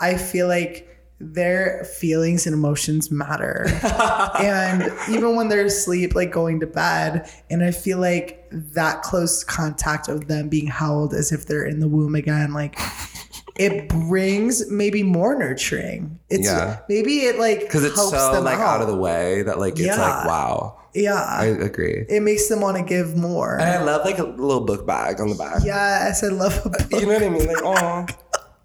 I 0.00 0.16
feel 0.16 0.46
like 0.46 0.88
their 1.20 1.84
feelings 1.84 2.46
and 2.46 2.52
emotions 2.54 3.10
matter. 3.10 3.66
and 4.40 4.92
even 5.08 5.36
when 5.36 5.48
they're 5.48 5.64
asleep, 5.64 6.14
like 6.14 6.30
going 6.30 6.60
to 6.60 6.66
bed, 6.66 7.30
and 7.50 7.64
I 7.64 7.70
feel 7.70 7.98
like 7.98 8.46
that 8.52 9.02
close 9.02 9.42
contact 9.42 10.08
of 10.08 10.26
them 10.28 10.48
being 10.48 10.66
held 10.66 11.14
as 11.14 11.32
if 11.32 11.46
they're 11.46 11.64
in 11.64 11.80
the 11.80 11.88
womb 11.88 12.14
again, 12.14 12.52
like 12.52 12.76
it 13.56 13.88
brings 13.88 14.68
maybe 14.70 15.02
more 15.02 15.34
nurturing. 15.38 16.18
It's 16.28 16.44
Yeah. 16.46 16.78
maybe 16.88 17.20
it 17.26 17.38
like 17.38 17.60
Because 17.60 17.84
it's 17.84 17.94
helps 17.94 18.10
so 18.16 18.32
them 18.32 18.44
like 18.44 18.58
out 18.58 18.80
of 18.80 18.88
the 18.88 18.96
way 18.96 19.42
that 19.42 19.58
like 19.58 19.74
it's 19.74 19.82
Yeah. 19.82 20.00
like 20.00 20.26
wow. 20.26 20.76
yeah. 20.94 21.14
I 21.24 21.44
agree. 21.46 22.04
it 22.08 22.22
makes 22.22 22.48
them 22.48 22.60
want 22.60 22.76
to 22.76 22.82
give 22.82 23.16
more. 23.16 23.54
And 23.60 23.68
I 23.70 23.82
love 23.82 24.04
like 24.04 24.18
a 24.18 24.24
little 24.24 24.64
book 24.64 24.86
bag 24.86 25.20
on 25.20 25.28
the 25.28 25.34
back. 25.36 25.62
Yes, 25.64 26.08
I 26.08 26.12
said 26.28 26.32
love 26.32 26.60
a 26.64 26.68
book, 26.70 26.86
You 26.90 27.06
know 27.06 27.12
what 27.14 27.22
I 27.22 27.28
mean? 27.28 27.46
Like, 27.46 27.62
oh, 27.62 28.06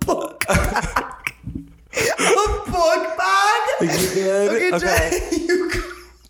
book 0.05 0.45
bag. 0.47 1.05
a 2.19 2.71
book 2.71 3.17
bag. 3.17 3.61
you 3.81 4.13
good? 4.15 4.49
Okay, 4.51 4.71
Okay, 4.75 4.79
Jay, 4.79 5.37
you 5.47 5.71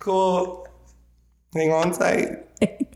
cool. 0.00 0.66
Hang 1.54 1.72
on 1.72 1.92
tight. 1.92 2.28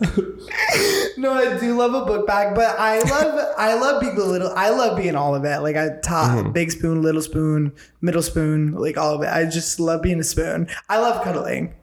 No, 1.16 1.32
I 1.32 1.58
do 1.58 1.76
love 1.76 1.94
a 1.94 2.04
book 2.06 2.26
bag, 2.28 2.54
but 2.54 2.78
I 2.78 3.00
love 3.00 3.54
I 3.58 3.74
love 3.74 4.00
being 4.00 4.14
the 4.14 4.24
little 4.24 4.52
I 4.56 4.70
love 4.70 4.96
being 4.96 5.16
all 5.16 5.34
of 5.34 5.44
it. 5.44 5.58
Like 5.58 5.74
I 5.76 5.88
top 6.02 6.30
Mm-hmm. 6.38 6.52
big 6.52 6.70
spoon, 6.70 7.02
little 7.02 7.22
spoon, 7.22 7.72
middle 8.00 8.22
spoon, 8.22 8.72
like 8.74 8.96
all 8.96 9.14
of 9.14 9.22
it. 9.22 9.28
I 9.28 9.44
just 9.46 9.80
love 9.80 10.00
being 10.02 10.20
a 10.20 10.24
spoon. 10.24 10.68
I 10.88 10.98
love 10.98 11.24
cuddling. 11.24 11.74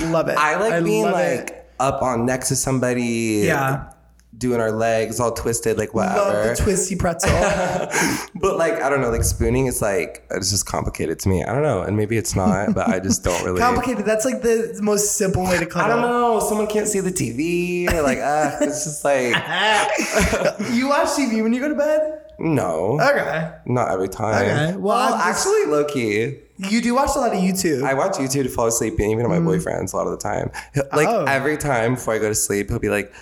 Love 0.00 0.28
it. 0.28 0.36
I 0.38 0.56
like 0.56 0.82
being 0.84 1.04
like 1.04 1.50
it. 1.50 1.70
up 1.78 2.02
on 2.02 2.26
next 2.26 2.48
to 2.48 2.56
somebody. 2.56 3.42
Yeah. 3.44 3.92
Doing 4.40 4.58
our 4.60 4.72
legs 4.72 5.20
all 5.20 5.30
twisted, 5.32 5.76
like 5.78 5.92
whatever. 5.94 6.18
Love 6.18 6.56
the 6.56 6.62
twisty 6.64 6.96
pretzel. 6.96 7.30
but 8.34 8.56
like 8.56 8.74
I 8.82 8.88
don't 8.88 9.00
know, 9.02 9.10
like 9.10 9.22
spooning 9.22 9.66
is 9.66 9.80
like 9.82 10.24
it's 10.30 10.50
just 10.50 10.64
complicated 10.66 11.18
to 11.20 11.28
me. 11.28 11.44
I 11.44 11.52
don't 11.52 11.62
know, 11.62 11.82
and 11.82 11.96
maybe 11.96 12.16
it's 12.16 12.34
not, 12.34 12.74
but 12.74 12.88
I 12.88 12.98
just 12.98 13.22
don't 13.22 13.44
really. 13.44 13.60
Complicated. 13.60 14.04
That's 14.06 14.24
like 14.24 14.40
the 14.42 14.78
most 14.82 15.16
simple 15.16 15.44
way 15.44 15.58
to 15.58 15.66
cuddle. 15.66 15.92
I 15.92 15.94
don't 15.94 16.00
know. 16.10 16.40
Someone 16.40 16.66
can't 16.66 16.88
see 16.88 17.00
the 17.00 17.12
TV. 17.12 17.86
Like, 18.02 18.18
uh, 18.18 18.56
it's 18.62 18.84
just 18.84 19.04
like 19.04 19.34
you 20.72 20.88
watch 20.88 21.08
TV 21.10 21.42
when 21.42 21.52
you 21.52 21.60
go 21.60 21.68
to 21.68 21.74
bed? 21.74 22.16
no, 22.42 22.98
Okay. 22.98 23.52
not 23.66 23.90
every 23.90 24.08
time. 24.08 24.34
Okay, 24.70 24.76
well, 24.78 25.10
Well, 25.10 25.14
actually, 25.14 25.66
low 25.66 25.84
key. 25.84 26.38
You 26.56 26.80
do 26.80 26.94
watch 26.94 27.10
a 27.14 27.18
lot 27.18 27.32
of 27.34 27.38
YouTube. 27.38 27.82
I 27.82 27.92
watch 27.94 28.12
YouTube 28.16 28.44
to 28.44 28.48
fall 28.48 28.66
asleep, 28.66 28.94
and 28.98 29.10
even 29.10 29.28
my 29.28 29.40
boyfriend's 29.40 29.92
a 29.92 29.96
lot 29.96 30.06
of 30.06 30.12
the 30.12 30.18
time. 30.18 30.50
Like 30.94 31.08
Mm. 31.08 31.22
Oh. 31.22 31.24
every 31.24 31.56
time 31.58 31.94
before 31.96 32.14
I 32.14 32.18
go 32.18 32.28
to 32.28 32.34
sleep, 32.34 32.68
he'll 32.70 32.78
be 32.78 32.88
like, 32.88 33.12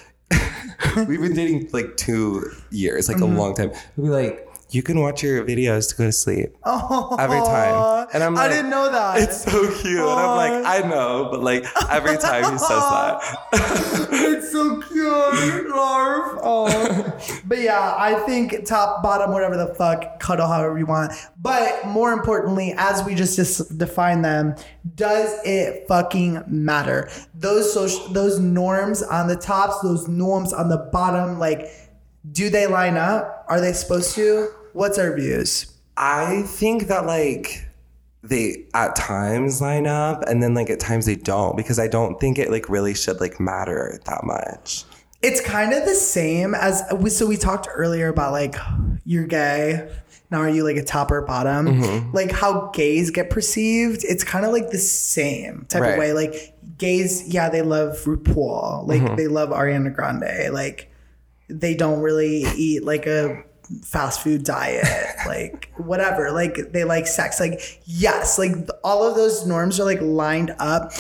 "We've 1.09 1.21
been 1.21 1.35
dating 1.35 1.71
like 1.73 1.97
two 1.97 2.51
years, 2.71 3.09
like 3.09 3.19
Mm-hmm. 3.19 3.37
a 3.37 3.39
long 3.39 3.55
time." 3.55 3.73
We'll 3.97 4.07
be 4.07 4.13
like, 4.29 4.48
"You 4.71 4.83
can 4.83 5.01
watch 5.01 5.23
your 5.23 5.45
videos 5.45 5.91
to 5.91 5.97
go 5.97 6.05
to 6.05 6.13
sleep." 6.13 6.57
oh, 6.65 7.17
every 7.19 7.41
time. 7.41 8.09
And 8.13 8.23
I'm 8.23 8.35
like, 8.35 8.51
I 8.51 8.55
didn't 8.55 8.71
know 8.71 8.91
that. 8.91 9.19
It's 9.19 9.45
so 9.45 9.71
cute, 9.81 9.99
and 9.99 10.09
I'm 10.09 10.37
like, 10.37 10.65
I 10.65 10.89
know, 10.89 11.29
but 11.31 11.43
like 11.43 11.65
every 11.91 12.17
time 12.17 12.53
he 12.53 12.59
says 12.59 12.69
that, 12.69 13.39
It's 14.11 14.53
so 14.53 14.81
cute, 14.81 15.69
Larf. 15.69 16.41
Oh, 16.43 17.19
but 17.45 17.59
yeah, 17.59 17.95
I 17.97 18.15
think 18.27 18.67
top, 18.67 19.03
bottom, 19.03 19.33
whatever 19.33 19.57
the 19.57 19.75
fuck, 19.75 20.21
cuddle 20.21 20.47
however 20.47 20.79
you 20.79 20.87
want. 20.87 21.13
But 21.41 21.87
more 21.87 22.13
importantly, 22.13 22.75
as 22.77 23.05
we 23.05 23.15
just 23.15 23.37
dis- 23.37 23.67
define 23.69 24.23
them, 24.23 24.55
does 24.95 25.39
it 25.45 25.87
fucking 25.89 26.45
matter? 26.47 27.11
Those 27.35 27.73
social, 27.73 28.09
those 28.09 28.39
norms 28.39 29.03
on 29.03 29.29
the 29.29 29.37
tops, 29.37 29.81
those 29.81 30.09
norms 30.09 30.53
on 30.53 30.69
the 30.69 30.79
bottom, 30.93 31.39
like, 31.39 31.69
do 32.31 32.51
they 32.51 32.67
line 32.67 32.97
up? 32.97 33.45
Are 33.49 33.61
they 33.61 33.73
supposed 33.73 34.15
to? 34.17 34.51
What's 34.79 34.97
our 34.97 35.13
views? 35.17 35.73
I 35.97 36.43
think 36.43 36.87
that 36.87 37.05
like 37.05 37.69
they 38.23 38.67
at 38.75 38.95
times 38.95 39.61
line 39.61 39.89
up, 39.89 40.23
and 40.29 40.41
then 40.41 40.55
like 40.55 40.71
at 40.71 40.79
times 40.79 41.07
they 41.07 41.17
don't, 41.17 41.57
because 41.57 41.81
I 41.81 41.89
don't 41.89 42.21
think 42.21 42.39
it 42.39 42.49
like 42.51 42.69
really 42.69 42.95
should 42.95 43.21
like 43.21 43.41
matter 43.41 43.99
that 44.05 44.23
much. 44.23 44.85
It's 45.21 45.41
kind 45.41 45.73
of 45.73 45.85
the 45.85 45.97
same 45.97 46.55
as 46.55 46.85
we, 46.95 47.11
so 47.11 47.27
we 47.27 47.37
talked 47.37 47.67
earlier 47.75 48.07
about 48.07 48.31
like 48.31 48.55
you're 49.05 49.27
gay. 49.27 49.91
Now 50.31 50.39
are 50.43 50.49
you 50.49 50.63
like 50.63 50.77
a 50.77 50.85
top 50.85 51.11
or 51.11 51.23
bottom? 51.23 51.67
Mm-hmm. 51.67 52.13
Like 52.15 52.31
how 52.31 52.71
gays 52.73 53.11
get 53.11 53.31
perceived. 53.31 54.05
It's 54.05 54.23
kind 54.23 54.47
of 54.47 54.53
like 54.53 54.71
the 54.71 54.79
same 54.79 55.67
type 55.69 55.83
of 55.83 55.99
way. 55.99 56.13
Like 56.13 56.55
gays, 56.77 57.27
yeah, 57.27 57.49
they 57.49 57.63
love 57.63 57.97
RuPaul. 58.05 58.87
Like 58.87 59.03
Mm-hmm. 59.03 59.17
they 59.17 59.27
love 59.27 59.49
Ariana 59.49 59.93
Grande. 59.93 60.55
Like 60.55 60.93
they 61.49 61.75
don't 61.75 62.01
really 62.01 62.45
eat 62.57 62.85
like 62.85 63.07
a 63.07 63.43
fast 63.85 64.23
food 64.23 64.45
diet. 64.45 64.87
like 65.27 65.73
whatever. 65.77 66.31
Like 66.31 66.73
they 66.73 66.85
like 66.85 67.07
sex. 67.07 67.41
Like 67.41 67.81
yes, 67.85 68.39
like 68.39 68.53
all 68.85 69.03
of 69.05 69.15
those 69.17 69.47
norms 69.47 69.79
are 69.81 69.85
like 69.85 70.01
lined 70.01 70.55
up 70.59 70.93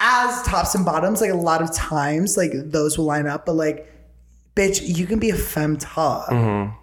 as 0.00 0.42
tops 0.42 0.74
and 0.74 0.84
bottoms. 0.84 1.20
Like 1.20 1.30
a 1.30 1.34
lot 1.36 1.62
of 1.62 1.72
times, 1.74 2.36
like 2.36 2.52
those 2.54 2.98
will 2.98 3.04
line 3.06 3.26
up. 3.26 3.46
But 3.46 3.54
like, 3.54 3.86
bitch, 4.56 4.80
you 4.96 5.06
can 5.06 5.18
be 5.18 5.30
a 5.30 5.36
femme 5.36 5.76
top. 5.76 6.28
Mm-hmm. 6.28 6.76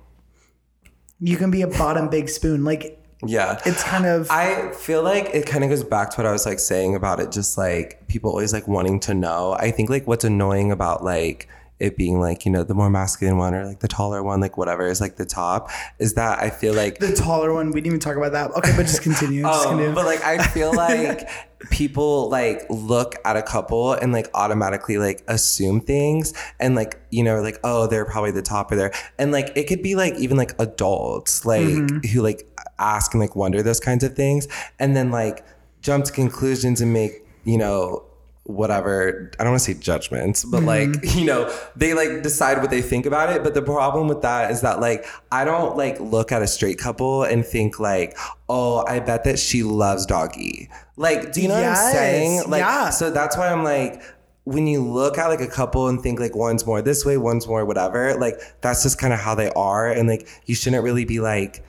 You 1.22 1.38
can 1.38 1.52
be 1.52 1.62
a 1.62 1.68
bottom 1.68 2.10
big 2.10 2.30
spoon. 2.30 2.64
Like 2.64 2.98
Yeah. 3.26 3.60
it's 3.66 3.84
kind 3.84 4.06
of 4.06 4.30
I 4.32 4.72
feel 4.72 5.04
like 5.04 5.30
it 5.34 5.46
kind 5.46 5.64
of 5.64 5.70
goes 5.70 5.84
back 5.84 6.12
to 6.12 6.18
what 6.18 6.26
I 6.26 6.32
was 6.32 6.46
like 6.46 6.60
saying 6.60 6.96
about 6.96 7.20
it, 7.20 7.32
just 7.32 7.58
like 7.58 8.08
people 8.08 8.30
always 8.32 8.54
like 8.54 8.68
wanting 8.68 9.00
to 9.02 9.14
know. 9.14 9.54
I 9.60 9.72
think 9.72 9.90
like 9.90 10.08
what's 10.08 10.24
annoying 10.24 10.72
about 10.72 11.04
like 11.04 11.48
it 11.80 11.96
being 11.96 12.20
like, 12.20 12.46
you 12.46 12.52
know, 12.52 12.64
the 12.64 12.74
more 12.74 12.90
masculine 12.90 13.38
one 13.38 13.54
or 13.56 13.66
like 13.66 13.80
the 13.80 13.88
taller 13.88 14.22
one, 14.22 14.40
like 14.42 14.58
whatever 14.58 14.86
is 14.88 15.00
like 15.00 15.16
the 15.16 15.26
top, 15.26 15.70
is 15.98 16.16
that 16.16 16.40
I 16.40 16.50
feel 16.50 16.74
like 16.74 17.00
the 17.00 17.16
taller 17.16 17.54
one. 17.54 17.68
We 17.68 17.76
didn't 17.82 17.88
even 17.88 18.00
talk 18.00 18.18
about 18.18 18.34
that. 18.34 18.52
Okay, 18.52 18.74
but 18.76 18.84
just 18.84 19.02
continue. 19.02 19.44
Just 19.44 19.66
Um, 19.66 19.72
continue. 19.78 19.96
but 19.96 20.06
like 20.06 20.22
I 20.24 20.44
feel 20.48 20.74
like 20.88 21.30
people 21.70 22.30
like 22.30 22.66
look 22.70 23.16
at 23.26 23.36
a 23.38 23.42
couple 23.42 23.94
and 23.94 24.12
like 24.14 24.28
automatically 24.34 24.98
like 24.98 25.22
assume 25.28 25.82
things 25.82 26.34
and 26.60 26.74
like 26.74 26.98
you 27.10 27.22
know 27.22 27.42
like 27.42 27.60
oh 27.66 27.86
they're 27.86 28.06
probably 28.06 28.32
the 28.32 28.42
top 28.42 28.72
or 28.72 28.78
there 28.78 28.94
and 29.18 29.34
like 29.34 29.52
it 29.58 29.68
could 29.68 29.84
be 29.84 29.94
like 29.94 30.14
even 30.16 30.38
like 30.38 30.54
adults 30.60 31.46
like 31.46 31.66
who 32.06 32.22
like 32.22 32.48
ask 32.80 33.14
and 33.14 33.20
like 33.20 33.36
wonder 33.36 33.62
those 33.62 33.82
kinds 33.82 34.06
of 34.06 34.16
things 34.16 34.48
and 34.80 34.96
then 34.96 35.12
like 35.12 35.46
jump 35.82 36.06
to 36.06 36.14
conclusions 36.14 36.80
and 36.80 36.94
make 36.94 37.26
you 37.44 37.58
know 37.58 38.06
whatever 38.50 39.30
I 39.40 39.44
don't 39.44 39.52
want 39.52 39.62
to 39.62 39.74
say 39.74 39.80
judgments, 39.80 40.44
but 40.44 40.64
mm-hmm. 40.64 40.96
like, 40.96 41.16
you 41.16 41.24
know, 41.24 41.56
they 41.76 41.94
like 41.94 42.24
decide 42.24 42.60
what 42.60 42.72
they 42.72 42.82
think 42.82 43.06
about 43.06 43.32
it. 43.32 43.44
But 43.44 43.54
the 43.54 43.62
problem 43.62 44.08
with 44.08 44.24
that 44.24 44.50
is 44.50 44.62
that 44.62 44.80
like 44.80 45.06
I 45.32 45.46
don't 45.46 45.78
like 45.78 46.00
look 46.00 46.32
at 46.32 46.42
a 46.42 46.48
straight 46.48 46.80
couple 46.80 47.24
and 47.24 47.46
think 47.46 47.80
like, 47.80 48.18
oh, 48.50 48.84
I 48.88 49.00
bet 49.00 49.24
that 49.26 49.38
she 49.38 49.62
loves 49.62 50.06
doggy. 50.06 50.70
Like, 50.98 51.32
do 51.32 51.42
you 51.42 51.48
know 51.48 51.56
what 51.56 51.64
I'm 51.64 51.94
saying? 51.94 52.50
Like 52.50 52.62
yeah. 52.62 52.90
so 52.90 53.12
that's 53.12 53.38
why 53.38 53.52
I'm 53.52 53.64
like 53.64 54.02
when 54.46 54.66
you 54.66 54.84
look 54.84 55.20
at 55.20 55.28
like 55.28 55.42
a 55.42 55.48
couple 55.48 55.88
and 55.88 56.02
think 56.02 56.20
like 56.20 56.36
one's 56.36 56.66
more 56.66 56.82
this 56.82 57.06
way, 57.06 57.18
one's 57.18 57.48
more 57.48 57.64
whatever, 57.66 58.16
like 58.16 58.42
that's 58.62 58.82
just 58.82 58.98
kind 58.98 59.14
of 59.14 59.20
how 59.20 59.36
they 59.36 59.52
are. 59.52 59.92
And 59.92 60.10
like 60.10 60.28
you 60.48 60.56
shouldn't 60.56 60.84
really 60.84 61.06
be 61.06 61.20
like 61.20 61.64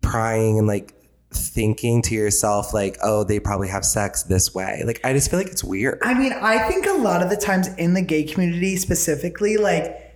prying 0.00 0.58
and 0.58 0.68
like 0.68 0.94
thinking 1.32 2.02
to 2.02 2.14
yourself 2.14 2.74
like, 2.74 2.98
oh, 3.02 3.24
they 3.24 3.38
probably 3.38 3.68
have 3.68 3.84
sex 3.84 4.24
this 4.24 4.54
way. 4.54 4.82
Like 4.84 5.00
I 5.04 5.12
just 5.12 5.30
feel 5.30 5.38
like 5.38 5.48
it's 5.48 5.64
weird. 5.64 6.00
I 6.02 6.14
mean, 6.14 6.32
I 6.32 6.68
think 6.68 6.86
a 6.86 6.92
lot 6.92 7.22
of 7.22 7.30
the 7.30 7.36
times 7.36 7.68
in 7.74 7.94
the 7.94 8.02
gay 8.02 8.24
community 8.24 8.76
specifically, 8.76 9.56
like 9.56 10.06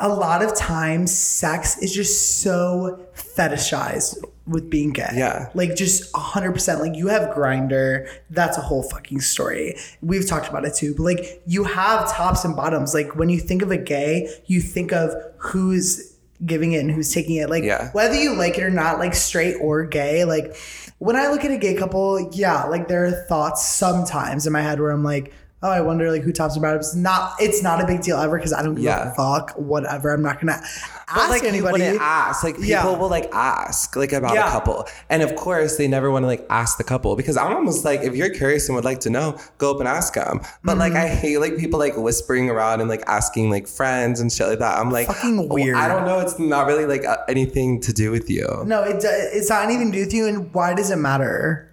a 0.00 0.08
lot 0.08 0.42
of 0.42 0.56
times 0.56 1.16
sex 1.16 1.78
is 1.78 1.94
just 1.94 2.40
so 2.40 3.06
fetishized 3.14 4.16
with 4.46 4.68
being 4.68 4.90
gay. 4.90 5.10
Yeah. 5.14 5.50
Like 5.54 5.76
just 5.76 6.12
100%. 6.14 6.80
Like 6.80 6.96
you 6.96 7.08
have 7.08 7.34
Grindr, 7.34 8.08
that's 8.30 8.58
a 8.58 8.60
whole 8.60 8.82
fucking 8.82 9.20
story. 9.20 9.76
We've 10.00 10.26
talked 10.26 10.48
about 10.48 10.64
it 10.64 10.74
too. 10.74 10.94
But 10.96 11.04
like 11.04 11.42
you 11.46 11.64
have 11.64 12.10
tops 12.10 12.44
and 12.44 12.56
bottoms. 12.56 12.92
Like 12.94 13.14
when 13.14 13.28
you 13.28 13.38
think 13.38 13.62
of 13.62 13.70
a 13.70 13.76
gay, 13.76 14.28
you 14.46 14.60
think 14.60 14.92
of 14.92 15.14
who's 15.36 16.11
giving 16.44 16.72
it 16.72 16.78
and 16.78 16.90
who's 16.90 17.12
taking 17.12 17.36
it. 17.36 17.48
Like 17.50 17.64
Yeah. 17.64 17.90
whether 17.92 18.14
you 18.14 18.34
like 18.34 18.58
it 18.58 18.62
or 18.62 18.70
not, 18.70 18.98
like 18.98 19.14
straight 19.14 19.56
or 19.60 19.84
gay, 19.84 20.24
like 20.24 20.56
when 20.98 21.16
I 21.16 21.28
look 21.28 21.44
at 21.44 21.50
a 21.50 21.58
gay 21.58 21.74
couple, 21.74 22.30
yeah, 22.32 22.64
like 22.64 22.88
there 22.88 23.04
are 23.04 23.10
thoughts 23.28 23.66
sometimes 23.66 24.46
in 24.46 24.52
my 24.52 24.62
head 24.62 24.80
where 24.80 24.90
I'm 24.90 25.04
like, 25.04 25.32
oh, 25.64 25.70
I 25.70 25.80
wonder 25.80 26.10
like 26.10 26.22
who 26.22 26.32
tops 26.32 26.54
and 26.54 26.62
bottoms. 26.62 26.94
Not, 26.96 27.34
it's 27.40 27.62
not 27.62 27.80
a 27.82 27.86
big 27.86 28.02
deal 28.02 28.18
ever 28.18 28.36
because 28.36 28.52
I 28.52 28.62
don't 28.62 28.74
give 28.74 28.84
Yeah. 28.84 29.12
a 29.12 29.14
fuck. 29.14 29.52
Whatever. 29.56 30.12
I'm 30.12 30.22
not 30.22 30.40
gonna 30.40 30.54
ask 30.60 31.14
But 31.14 31.30
like 31.30 31.44
anybody. 31.44 31.84
ask. 32.00 32.42
Like 32.42 32.54
people 32.56 32.68
Yeah. 32.68 32.84
will 32.96 33.08
like 33.08 33.28
ask 33.32 33.94
like 33.94 34.12
about 34.12 34.34
Yeah. 34.34 34.48
a 34.48 34.50
couple. 34.50 34.86
And 35.08 35.22
of 35.22 35.36
course 35.36 35.76
they 35.76 35.86
never 35.86 36.10
want 36.10 36.24
to 36.24 36.26
like 36.26 36.44
ask 36.50 36.78
the 36.78 36.84
couple 36.84 37.14
because 37.16 37.36
I'm 37.36 37.52
almost 37.52 37.84
like 37.84 38.00
if 38.02 38.16
you're 38.16 38.30
curious 38.30 38.68
and 38.68 38.74
would 38.76 38.84
like 38.84 39.00
to 39.00 39.10
know, 39.10 39.36
go 39.58 39.70
up 39.72 39.78
and 39.78 39.88
ask 39.88 40.14
them. 40.14 40.40
But 40.64 40.78
like 40.78 40.92
Mm-hmm. 40.94 41.04
I 41.04 41.08
hate 41.08 41.38
like 41.38 41.56
people 41.56 41.78
like 41.78 41.96
whispering 41.96 42.50
around 42.50 42.80
and 42.80 42.88
like 42.88 43.04
asking 43.06 43.50
like 43.50 43.68
friends 43.68 44.20
and 44.20 44.32
shit 44.32 44.48
like 44.48 44.58
that. 44.58 44.78
I'm 44.78 44.90
like 44.90 45.06
Fucking 45.06 45.48
oh, 45.50 45.54
weird. 45.54 45.76
I 45.76 45.86
don't 45.88 46.04
know. 46.06 46.18
It's 46.18 46.38
not 46.38 46.66
really 46.66 46.86
like 46.86 47.04
anything 47.28 47.80
to 47.82 47.92
do 47.92 48.10
with 48.10 48.28
you. 48.28 48.46
No, 48.66 48.82
it, 48.82 48.96
it's 49.04 49.48
not 49.48 49.64
anything 49.64 49.92
to 49.92 49.98
do 49.98 50.04
with 50.04 50.12
you. 50.14 50.26
And 50.26 50.52
why 50.52 50.74
does 50.74 50.90
it 50.90 50.96
matter? 50.96 51.68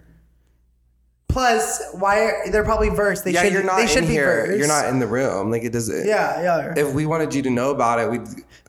Plus, 1.32 1.82
why 1.92 2.20
are, 2.24 2.50
they're 2.50 2.64
probably 2.64 2.88
versed? 2.88 3.24
They 3.24 3.32
Yeah, 3.32 3.44
should. 3.44 3.52
you're 3.52 3.62
not 3.62 3.76
they 3.76 3.86
should 3.86 4.02
in 4.04 4.08
be 4.08 4.14
here. 4.14 4.46
versed. 4.46 4.58
You're 4.58 4.68
not 4.68 4.86
in 4.86 4.98
the 4.98 5.06
room. 5.06 5.50
Like 5.50 5.62
it 5.64 5.72
doesn't. 5.72 6.06
Yeah, 6.06 6.42
yeah. 6.42 6.74
If 6.76 6.92
we 6.94 7.06
wanted 7.06 7.34
you 7.34 7.42
to 7.42 7.50
know 7.50 7.70
about 7.70 7.98
it, 8.00 8.10
we'd 8.10 8.22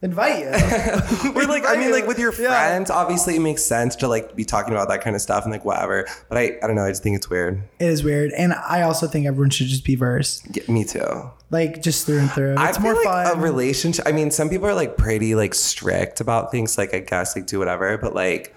Invite 0.04 0.40
you. 0.40 1.32
Or 1.36 1.44
like 1.46 1.64
I 1.68 1.76
mean 1.78 1.92
like 1.92 2.08
with 2.08 2.18
your 2.18 2.34
Yeah. 2.34 2.50
friends, 2.50 2.90
obviously 2.90 3.36
it 3.36 3.40
makes 3.40 3.64
sense 3.64 3.96
to 3.98 4.08
like 4.08 4.36
be 4.36 4.44
talking 4.44 4.74
about 4.74 4.88
that 4.90 5.02
kind 5.02 5.16
of 5.16 5.22
stuff 5.22 5.44
and 5.44 5.52
like 5.52 5.64
whatever. 5.64 6.08
But 6.28 6.40
I 6.40 6.58
I 6.64 6.66
don't 6.68 6.76
know, 6.76 6.86
I 6.86 6.90
just 6.90 7.04
think 7.04 7.16
it's 7.16 7.30
weird. 7.30 7.62
It 7.80 7.86
is 7.88 8.04
weird, 8.04 8.32
and 8.32 8.54
I 8.54 8.82
also 8.82 9.06
think 9.06 9.28
everyone 9.28 9.52
should 9.52 9.68
just 9.68 9.86
be 9.86 9.94
versed, 9.94 10.48
Yeah, 10.58 10.64
me 10.74 10.86
too. 10.86 11.30
like 11.52 11.84
just 11.84 12.08
through 12.08 12.18
and 12.20 12.32
through. 12.32 12.56
It's 12.58 12.80
more 12.80 12.96
like 12.96 13.04
fun. 13.04 13.38
a 13.38 13.42
relationship. 13.42 14.08
I 14.08 14.12
mean, 14.12 14.32
some 14.32 14.50
people 14.50 14.68
are 14.68 14.74
like 14.74 14.98
pretty 14.98 15.36
like 15.36 15.54
strict 15.54 16.20
about 16.20 16.50
things. 16.52 16.80
Like 16.80 16.96
I 16.96 17.00
guess 17.02 17.36
like 17.36 17.46
do 17.46 17.60
whatever, 17.60 17.96
but 18.00 18.16
like 18.16 18.56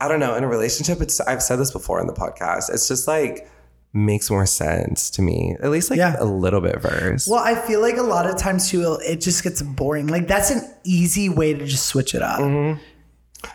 I 0.00 0.08
don't 0.08 0.20
know. 0.20 0.34
In 0.34 0.44
a 0.44 0.48
relationship, 0.48 1.00
it's 1.00 1.20
I've 1.20 1.42
said 1.42 1.56
this 1.56 1.70
before 1.72 2.00
in 2.00 2.06
the 2.06 2.12
podcast. 2.12 2.72
It's 2.72 2.86
just 2.88 3.08
like 3.08 3.48
makes 3.92 4.30
more 4.30 4.44
sense 4.44 5.08
to 5.12 5.22
me. 5.22 5.56
At 5.62 5.70
least 5.70 5.88
like 5.90 5.96
Yeah. 5.98 6.16
a 6.18 6.24
little 6.26 6.60
bit 6.60 6.80
versed. 6.82 7.28
well, 7.30 7.42
I 7.42 7.54
feel 7.54 7.80
like 7.80 7.96
a 7.96 8.02
lot 8.02 8.26
of 8.28 8.36
times 8.36 8.68
too, 8.70 8.98
it 9.06 9.22
just 9.22 9.42
gets 9.42 9.62
boring. 9.62 10.08
Like 10.08 10.28
that's 10.28 10.50
an 10.50 10.60
easy 10.84 11.28
way 11.30 11.54
to 11.54 11.64
just 11.64 11.86
switch 11.86 12.14
it 12.14 12.20
up. 12.22 12.40
Mm-hmm. 12.40 12.78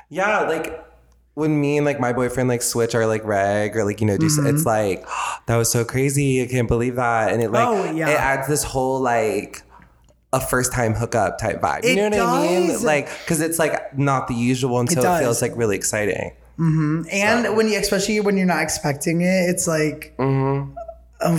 yeah, 0.10 0.42
like 0.42 0.84
when 1.36 1.62
me 1.62 1.78
and 1.78 1.86
like 1.86 2.00
my 2.00 2.12
boyfriend 2.12 2.50
like 2.50 2.62
switch 2.62 2.94
our 2.96 3.06
like 3.06 3.24
reg 3.24 3.76
or 3.78 3.86
like 3.86 4.02
you 4.02 4.08
know 4.08 4.18
do 4.18 4.26
Mm-hmm. 4.26 4.48
it's 4.48 4.66
like 4.66 5.06
that 5.46 5.58
was 5.58 5.70
so 5.72 5.86
crazy. 5.86 6.42
I 6.42 6.48
can't 6.48 6.68
believe 6.68 6.96
that, 6.96 7.32
and 7.34 7.42
it 7.44 7.52
like 7.52 7.68
Oh, 7.68 7.92
yeah. 7.92 8.10
it 8.10 8.20
adds 8.20 8.48
this 8.48 8.64
whole 8.64 9.00
like. 9.00 9.62
A 10.34 10.40
first 10.40 10.72
time 10.72 10.94
hookup 10.94 11.38
type 11.40 11.62
vibe. 11.62 11.84
You 11.84 11.90
It 11.92 12.10
know 12.10 12.26
what 12.26 12.40
I 12.40 12.48
mean? 12.48 12.84
Like, 12.84 13.10
cause 13.28 13.42
it's 13.42 13.60
like 13.60 13.98
not 13.98 14.28
the 14.30 14.34
usual 14.34 14.80
until 14.80 15.00
it, 15.00 15.06
does. 15.06 15.20
feels 15.22 15.42
like 15.42 15.58
really 15.58 15.76
exciting. 15.76 16.32
And 16.58 17.56
when 17.58 17.68
you, 17.68 17.78
especially 17.80 18.20
when 18.22 18.38
you're 18.38 18.46
not 18.46 18.62
expecting 18.64 19.22
it, 19.22 19.50
it's 19.50 19.68
like, 19.68 20.14
Mm-hmm. 20.18 20.76
Well, 21.24 21.38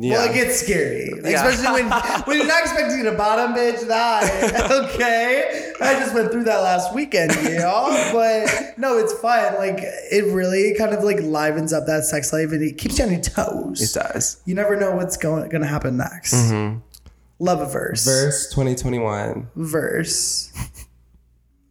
Yeah. 0.00 0.30
it 0.30 0.34
gets 0.34 0.60
scary, 0.60 1.10
Yeah. 1.24 1.44
especially 1.44 1.82
when 1.82 1.90
when 2.26 2.36
you're 2.38 2.46
not 2.46 2.62
expecting 2.62 3.02
to 3.04 3.12
bottom 3.12 3.52
bitch 3.54 3.86
that. 3.88 4.70
Okay, 4.94 5.72
I 5.80 5.94
just 5.94 6.14
went 6.14 6.30
through 6.30 6.44
that 6.44 6.58
last 6.58 6.94
weekend, 6.94 7.34
you 7.42 7.58
know. 7.58 7.88
But 8.12 8.78
no, 8.78 8.96
it's 8.98 9.12
fun. 9.14 9.54
Like 9.56 9.78
it 9.80 10.32
really 10.32 10.74
kind 10.78 10.94
of 10.94 11.02
like 11.02 11.20
livens 11.20 11.72
up 11.72 11.86
that 11.86 12.04
sex 12.04 12.32
life, 12.32 12.52
and 12.52 12.62
it 12.62 12.78
keeps 12.78 12.98
you 12.98 13.06
on 13.06 13.12
your 13.12 13.20
toes. 13.22 13.80
It 13.82 13.98
does. 13.98 14.40
You 14.44 14.54
never 14.54 14.76
know 14.76 14.94
what's 14.94 15.16
going 15.16 15.48
going 15.48 15.62
to 15.62 15.68
happen 15.68 15.96
next. 15.96 16.34
Love 17.38 17.60
a 17.60 17.66
verse. 17.66 18.04
Verse 18.04 18.48
2021. 18.50 19.50
verse. 19.56 20.52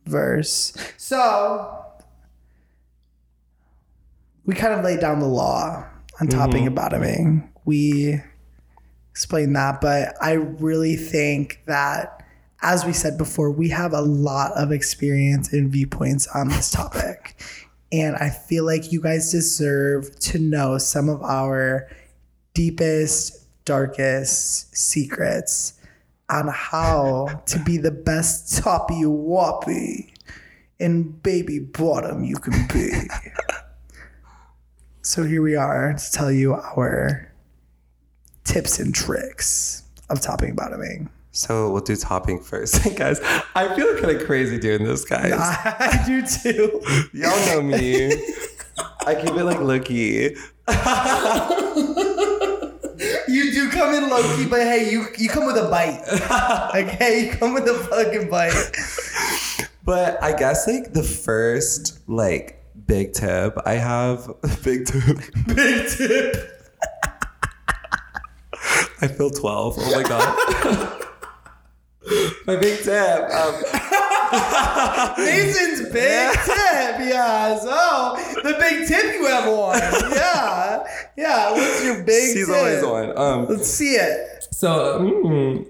Verse. 0.05 0.75
So 0.97 1.85
we 4.45 4.55
kind 4.55 4.73
of 4.73 4.83
laid 4.83 4.99
down 4.99 5.19
the 5.19 5.27
law 5.27 5.87
on 6.19 6.27
mm-hmm. 6.27 6.37
topping 6.37 6.67
and 6.67 6.75
bottoming. 6.75 7.49
We 7.65 8.21
explained 9.13 9.55
that 9.55 9.79
but 9.79 10.15
i 10.21 10.31
really 10.31 10.95
think 10.95 11.61
that 11.67 12.25
as 12.63 12.83
we 12.83 12.91
said 12.91 13.15
before 13.15 13.51
we 13.51 13.69
have 13.69 13.93
a 13.93 14.01
lot 14.01 14.51
of 14.53 14.71
experience 14.71 15.53
and 15.53 15.71
viewpoints 15.71 16.27
on 16.33 16.47
this 16.47 16.71
topic. 16.71 17.39
And 17.91 18.15
i 18.15 18.31
feel 18.31 18.65
like 18.65 18.91
you 18.91 18.99
guys 18.99 19.31
deserve 19.31 20.17
to 20.21 20.39
know 20.39 20.79
some 20.79 21.09
of 21.09 21.21
our 21.21 21.87
deepest 22.55 23.42
darkest 23.65 24.75
secrets 24.75 25.79
on 26.29 26.47
how 26.47 27.43
to 27.45 27.59
be 27.59 27.77
the 27.77 27.91
best 27.91 28.61
toppy 28.63 29.03
woppy 29.03 30.13
and 30.79 31.21
baby 31.23 31.59
bottom 31.59 32.23
you 32.23 32.35
can 32.35 32.67
be. 32.73 32.91
so 35.01 35.23
here 35.23 35.41
we 35.41 35.55
are 35.55 35.93
to 35.93 36.11
tell 36.11 36.31
you 36.31 36.53
our 36.53 37.31
tips 38.43 38.79
and 38.79 38.93
tricks 38.93 39.83
of 40.09 40.21
topping 40.21 40.55
bottoming. 40.55 41.09
So 41.31 41.71
we'll 41.71 41.81
do 41.81 41.95
topping 41.95 42.39
first. 42.39 42.83
guys, 42.95 43.19
I 43.55 43.75
feel 43.75 43.97
kind 43.99 44.15
of 44.15 44.25
crazy 44.25 44.59
doing 44.59 44.83
this, 44.83 45.03
guys. 45.03 45.33
I 45.35 46.03
do 46.05 46.21
too. 46.25 46.81
Y'all 47.13 47.45
know 47.47 47.61
me. 47.61 48.11
I 49.05 49.15
keep 49.15 49.33
it 49.33 49.43
like 49.43 49.59
looky. 49.59 50.35
Come 53.83 53.95
in 53.95 54.09
low 54.09 54.23
key, 54.37 54.45
but 54.45 54.61
hey, 54.61 54.89
you 54.89 55.07
you 55.17 55.27
come 55.27 55.45
with 55.45 55.57
a 55.57 55.67
bite. 55.67 55.99
Okay, 56.73 57.25
you 57.25 57.31
come 57.33 57.53
with 57.53 57.67
a 57.67 57.73
fucking 57.73 58.29
bite. 58.29 58.55
But 59.83 60.23
I 60.23 60.31
guess 60.31 60.65
like 60.65 60.93
the 60.93 61.03
first 61.03 61.99
like 62.07 62.63
big 62.87 63.11
tip 63.11 63.57
I 63.65 63.73
have 63.73 64.27
big 64.63 64.85
tip. 64.85 65.17
Big 65.47 65.89
tip. 65.89 66.71
I 69.01 69.07
feel 69.09 69.29
12. 69.29 69.75
Oh 69.77 69.91
my 69.91 70.03
god. 70.03 70.31
My 72.47 72.55
big 72.55 72.83
tip. 72.83 73.29
Um, 73.31 73.63
Mason's 75.17 75.89
big 75.89 76.31
tip, 76.31 76.99
yeah. 77.07 77.57
So 77.59 78.15
the 78.41 78.55
big 78.59 78.87
tip 78.87 79.13
you 79.15 79.25
have 79.27 79.47
on, 79.47 79.79
yeah, 80.11 80.83
yeah. 81.17 81.51
What's 81.51 81.83
your 81.83 82.03
big 82.03 82.33
she's 82.33 82.47
tip? 82.47 82.55
always 82.55 82.83
on. 82.83 83.17
Um, 83.17 83.47
Let's 83.47 83.67
see 83.69 83.95
it. 83.95 84.47
So, 84.51 84.99
mm. 85.23 85.65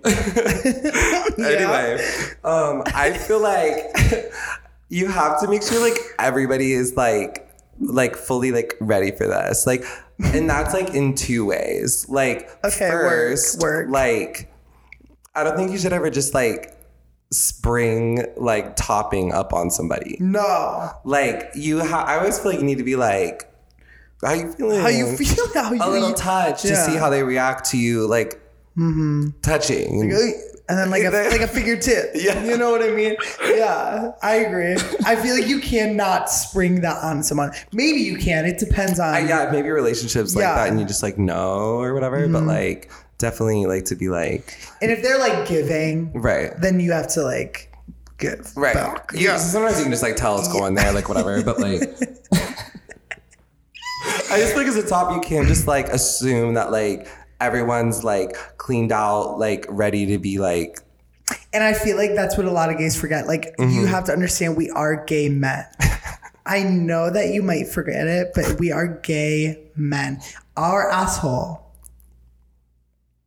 anyway, 1.40 2.06
um, 2.44 2.84
I 2.88 3.12
feel 3.14 3.42
like 3.42 4.32
you 4.90 5.08
have 5.08 5.40
to 5.42 5.48
make 5.48 5.64
sure 5.64 5.80
like 5.82 5.98
everybody 6.20 6.74
is 6.74 6.96
like 6.96 7.50
like 7.80 8.16
fully 8.16 8.52
like 8.52 8.76
ready 8.80 9.12
for 9.12 9.28
this. 9.28 9.66
Like, 9.66 9.84
and 10.20 10.50
that's 10.50 10.74
like 10.74 10.94
in 10.94 11.16
two 11.16 11.46
ways. 11.46 12.08
Like, 12.10 12.50
Okay, 12.64 12.90
work, 12.90 13.02
first, 13.10 13.60
work. 13.62 13.90
like, 13.90 14.52
I 15.36 15.44
don't 15.44 15.56
think 15.56 15.72
you 15.72 15.78
should 15.78 15.94
ever 15.94 16.10
just 16.10 16.34
like 16.34 16.72
spring 17.34 18.26
like 18.38 18.76
topping 18.76 19.34
up 19.34 19.54
on 19.54 19.70
somebody. 19.72 20.18
No, 20.20 20.92
Like, 21.04 21.52
you, 21.56 21.84
ha- 21.84 22.06
I 22.06 22.18
always 22.18 22.40
feel 22.40 22.52
like 22.52 22.60
you 22.60 22.66
need 22.66 22.78
to 22.78 22.84
be 22.84 22.96
like, 22.96 23.50
how 24.24 24.34
you 24.34 24.54
feeling? 24.54 24.80
how 24.80 24.88
you 24.88 25.18
feel? 25.18 25.48
How 25.54 25.74
you 25.74 25.84
a 25.84 25.90
little 25.90 26.14
touch 26.14 26.62
to 26.62 26.70
Yeah. 26.70 26.76
Mm-hmm. 26.76 26.92
see 26.94 26.98
how 26.98 27.10
they 27.10 27.24
react 27.24 27.72
to 27.72 27.78
you, 27.78 28.08
like 28.08 28.40
mm-hmm. 28.78 29.30
touching. 29.42 30.12
and 30.70 30.78
then 30.78 30.90
like 30.90 31.04
a 31.04 31.10
like 31.32 31.42
a 31.42 31.48
finger 31.48 31.76
tip. 31.76 32.12
Yeah. 32.16 32.42
you 32.44 32.58
know 32.58 32.72
what 32.72 32.82
I 32.82 32.90
mean. 32.92 33.16
Yeah, 33.44 34.12
I 34.22 34.36
agree. 34.36 34.76
I 35.06 35.16
feel 35.18 35.36
like 35.36 35.48
you 35.48 35.60
cannot 35.60 36.30
spring 36.30 36.82
that 36.82 37.04
on 37.04 37.22
someone. 37.24 37.52
Maybe 37.74 38.00
you 38.00 38.18
can. 38.18 38.46
It 38.46 38.60
depends 38.60 39.00
on. 39.00 39.14
I, 39.14 39.28
yeah, 39.28 39.50
maybe 39.52 39.70
relationships 39.70 40.36
like 40.36 40.44
Yeah. 40.44 40.50
Mm-hmm. 40.52 40.58
that, 40.58 40.70
and 40.70 40.80
you 40.80 40.86
just 40.86 41.04
like 41.04 41.18
no 41.18 41.80
or 41.82 41.94
whatever. 41.94 42.26
But 42.30 42.44
like, 42.44 42.90
definitely 43.24 43.66
like 43.66 43.86
to 43.86 43.96
be 43.96 44.10
like, 44.10 44.56
And 44.82 44.92
if 44.92 45.02
they're 45.02 45.18
like 45.18 45.48
giving, 45.48 46.14
right, 46.14 46.52
then 46.62 46.80
you 46.80 46.92
have 46.92 47.08
to 47.14 47.24
like 47.24 47.74
give 48.20 48.56
right. 48.56 48.76
back. 48.76 49.10
Yeah. 49.16 49.38
Sometimes 49.38 49.78
you 49.80 49.84
can 49.86 49.92
just 49.92 50.04
like 50.04 50.16
tell 50.16 50.38
it's 50.38 50.52
going 50.52 50.76
there, 50.76 50.92
like 50.94 51.10
whatever. 51.10 51.42
But 51.42 51.60
like, 51.60 51.82
I 54.30 54.38
just 54.38 54.54
think 54.54 54.68
as 54.68 54.76
a 54.76 54.88
top, 54.88 55.14
you 55.14 55.22
can't 55.22 55.48
just 55.48 55.68
like 55.68 55.88
assume 55.88 56.56
that 56.56 56.72
like 56.72 57.08
everyone's 57.40 58.04
like 58.04 58.36
cleaned 58.58 58.92
out, 58.92 59.40
like 59.40 59.66
ready 59.70 60.06
to 60.08 60.18
be 60.18 60.40
like. 60.40 60.80
And 61.54 61.64
I 61.64 61.74
feel 61.74 61.98
like 61.98 62.14
that's 62.16 62.36
what 62.38 62.46
a 62.46 62.52
lot 62.52 62.70
of 62.72 62.78
gays 62.78 63.00
forget. 63.00 63.28
Like 63.28 63.56
Mm-hmm. 63.58 63.70
you 63.72 63.86
have 63.86 64.04
to 64.06 64.12
understand 64.12 64.58
we 64.58 64.70
are 64.72 65.04
gay 65.06 65.30
men. 65.30 65.66
I 66.46 66.64
know 66.64 67.10
that 67.10 67.30
you 67.30 67.42
might 67.42 67.68
forget 67.68 68.06
it, 68.08 68.32
but 68.36 68.60
we 68.60 68.72
are 68.72 68.88
gay 68.88 69.64
men. 69.76 70.20
Our 70.58 70.90
asshole 70.92 71.63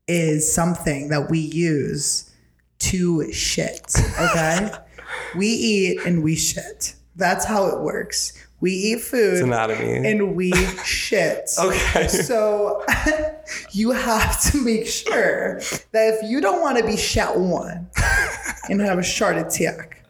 is 0.08 0.52
something 0.52 1.08
that 1.08 1.30
we 1.30 1.38
use 1.38 2.30
to 2.78 3.30
shit. 3.32 3.94
Okay? 4.20 4.70
we 5.36 5.48
eat 5.48 6.00
and 6.06 6.22
we 6.22 6.36
shit. 6.36 6.94
That's 7.16 7.44
how 7.44 7.66
it 7.66 7.80
works. 7.80 8.32
We 8.60 8.72
eat 8.72 9.00
food 9.02 9.42
anatomy. 9.42 10.08
and 10.08 10.34
we 10.34 10.52
shit. 10.84 11.50
Okay. 11.58 12.08
So 12.08 12.84
you 13.72 13.90
have 13.92 14.40
to 14.50 14.64
make 14.64 14.86
sure 14.86 15.60
that 15.92 16.14
if 16.14 16.30
you 16.30 16.40
don't 16.40 16.60
want 16.62 16.78
to 16.78 16.84
be 16.86 16.96
shot 16.96 17.38
one 17.38 17.88
and 18.68 18.80
have 18.80 18.98
a 18.98 19.02
shark 19.02 19.36
attack, 19.36 20.02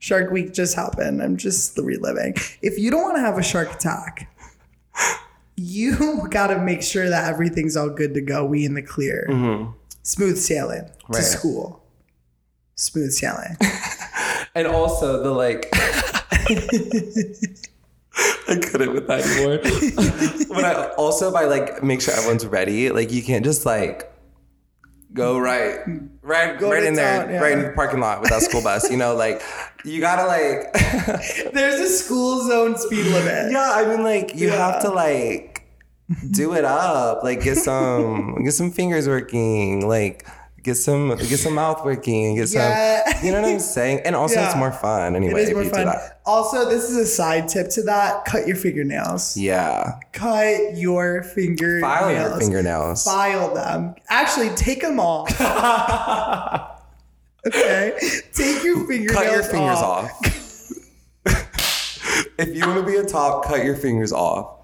Shark 0.00 0.30
Week 0.30 0.52
just 0.54 0.74
happened. 0.74 1.22
I'm 1.22 1.36
just 1.36 1.76
reliving. 1.76 2.34
If 2.62 2.78
you 2.78 2.90
don't 2.90 3.02
want 3.02 3.16
to 3.16 3.20
have 3.20 3.36
a 3.36 3.42
shark 3.42 3.70
attack, 3.74 4.28
you 5.62 6.26
got 6.30 6.48
to 6.48 6.58
make 6.58 6.82
sure 6.82 7.08
that 7.08 7.28
everything's 7.32 7.76
all 7.76 7.90
good 7.90 8.14
to 8.14 8.20
go. 8.20 8.44
We 8.44 8.64
in 8.64 8.74
the 8.74 8.82
clear. 8.82 9.26
Smooth 10.02 10.38
sailing 10.38 10.84
to 10.86 10.92
Mm-hmm. 11.18 11.22
School. 11.22 11.82
Smooth 12.76 13.12
sailing. 13.12 13.56
And 14.52 14.66
also 14.66 15.22
the 15.22 15.30
like. 15.30 15.68
I 18.48 18.56
couldn't 18.56 18.92
with 18.94 19.06
that 19.06 19.20
anymore. 19.24 19.58
but 20.54 20.64
I 20.64 20.88
also 20.96 21.32
by 21.32 21.44
like 21.44 21.82
make 21.84 22.00
sure 22.00 22.14
everyone's 22.14 22.44
ready. 22.46 22.90
Like 22.90 23.12
you 23.12 23.22
can't 23.22 23.44
just 23.44 23.64
like 23.64 24.09
go 25.12 25.38
right, 25.38 25.78
right, 26.22 26.58
Go 26.58 26.70
right 26.70 26.84
in 26.84 26.94
there, 26.94 27.22
town, 27.22 27.32
yeah. 27.32 27.40
right 27.40 27.52
in 27.52 27.62
the 27.62 27.72
parking 27.72 28.00
lot 28.00 28.20
with 28.20 28.30
that 28.30 28.42
school 28.42 28.62
bus. 28.62 28.90
You 28.90 28.96
know, 28.96 29.14
like 29.14 29.42
you 29.84 30.00
gotta 30.00 30.26
like. 30.26 30.72
There's 31.52 31.80
a 31.80 31.88
school 31.88 32.46
zone 32.46 32.76
speed 32.76 33.06
limit. 33.06 33.52
yeah, 33.52 33.72
I 33.74 33.86
mean, 33.86 34.02
like 34.02 34.34
you 34.36 34.50
have 34.50 34.82
to 34.82 34.90
like 34.90 35.66
do 36.30 36.54
it 36.54 36.64
up. 36.64 37.22
Like 37.22 37.42
get 37.42 37.56
some, 37.58 38.42
get 38.44 38.52
some 38.52 38.70
fingers 38.70 39.08
working. 39.08 39.86
Like. 39.88 40.26
Get 40.62 40.74
some, 40.74 41.08
get 41.16 41.38
some 41.38 41.54
mouth 41.54 41.84
working. 41.84 42.26
and 42.26 42.36
Get 42.36 42.48
some, 42.48 42.60
you 43.24 43.32
know 43.32 43.40
what 43.40 43.50
I'm 43.50 43.60
saying. 43.60 44.00
And 44.04 44.14
also, 44.14 44.40
it's 44.40 44.56
more 44.56 44.72
fun 44.72 45.16
anyway. 45.16 45.42
It 45.42 45.48
is 45.48 45.54
more 45.54 45.64
fun. 45.64 45.86
that. 45.86 46.20
Also, 46.26 46.68
this 46.68 46.90
is 46.90 46.96
a 46.96 47.06
side 47.06 47.48
tip 47.48 47.70
to 47.70 47.82
that. 47.84 48.24
Cut 48.26 48.46
your 48.46 48.56
fingernails. 48.56 49.36
Yeah. 49.36 49.98
Cut 50.12 50.76
your 50.76 51.22
fingernails. 51.22 51.82
File 51.82 52.12
your 52.12 52.38
fingernails. 52.38 53.04
File 53.04 53.54
them. 53.54 53.94
Actually, 54.08 54.50
take 54.50 54.82
them 54.82 55.00
off. 55.00 55.30
okay. 57.46 57.96
Take 58.32 58.62
your 58.62 58.86
fingernails 58.86 59.16
cut 59.16 59.32
your 59.32 59.42
fingers 59.42 59.78
off. 59.78 60.10
if 62.38 62.54
you 62.54 62.66
want 62.66 62.84
to 62.84 62.86
be 62.86 62.96
a 62.96 63.04
top, 63.04 63.44
cut 63.44 63.64
your 63.64 63.76
fingers 63.76 64.12
off. 64.12 64.58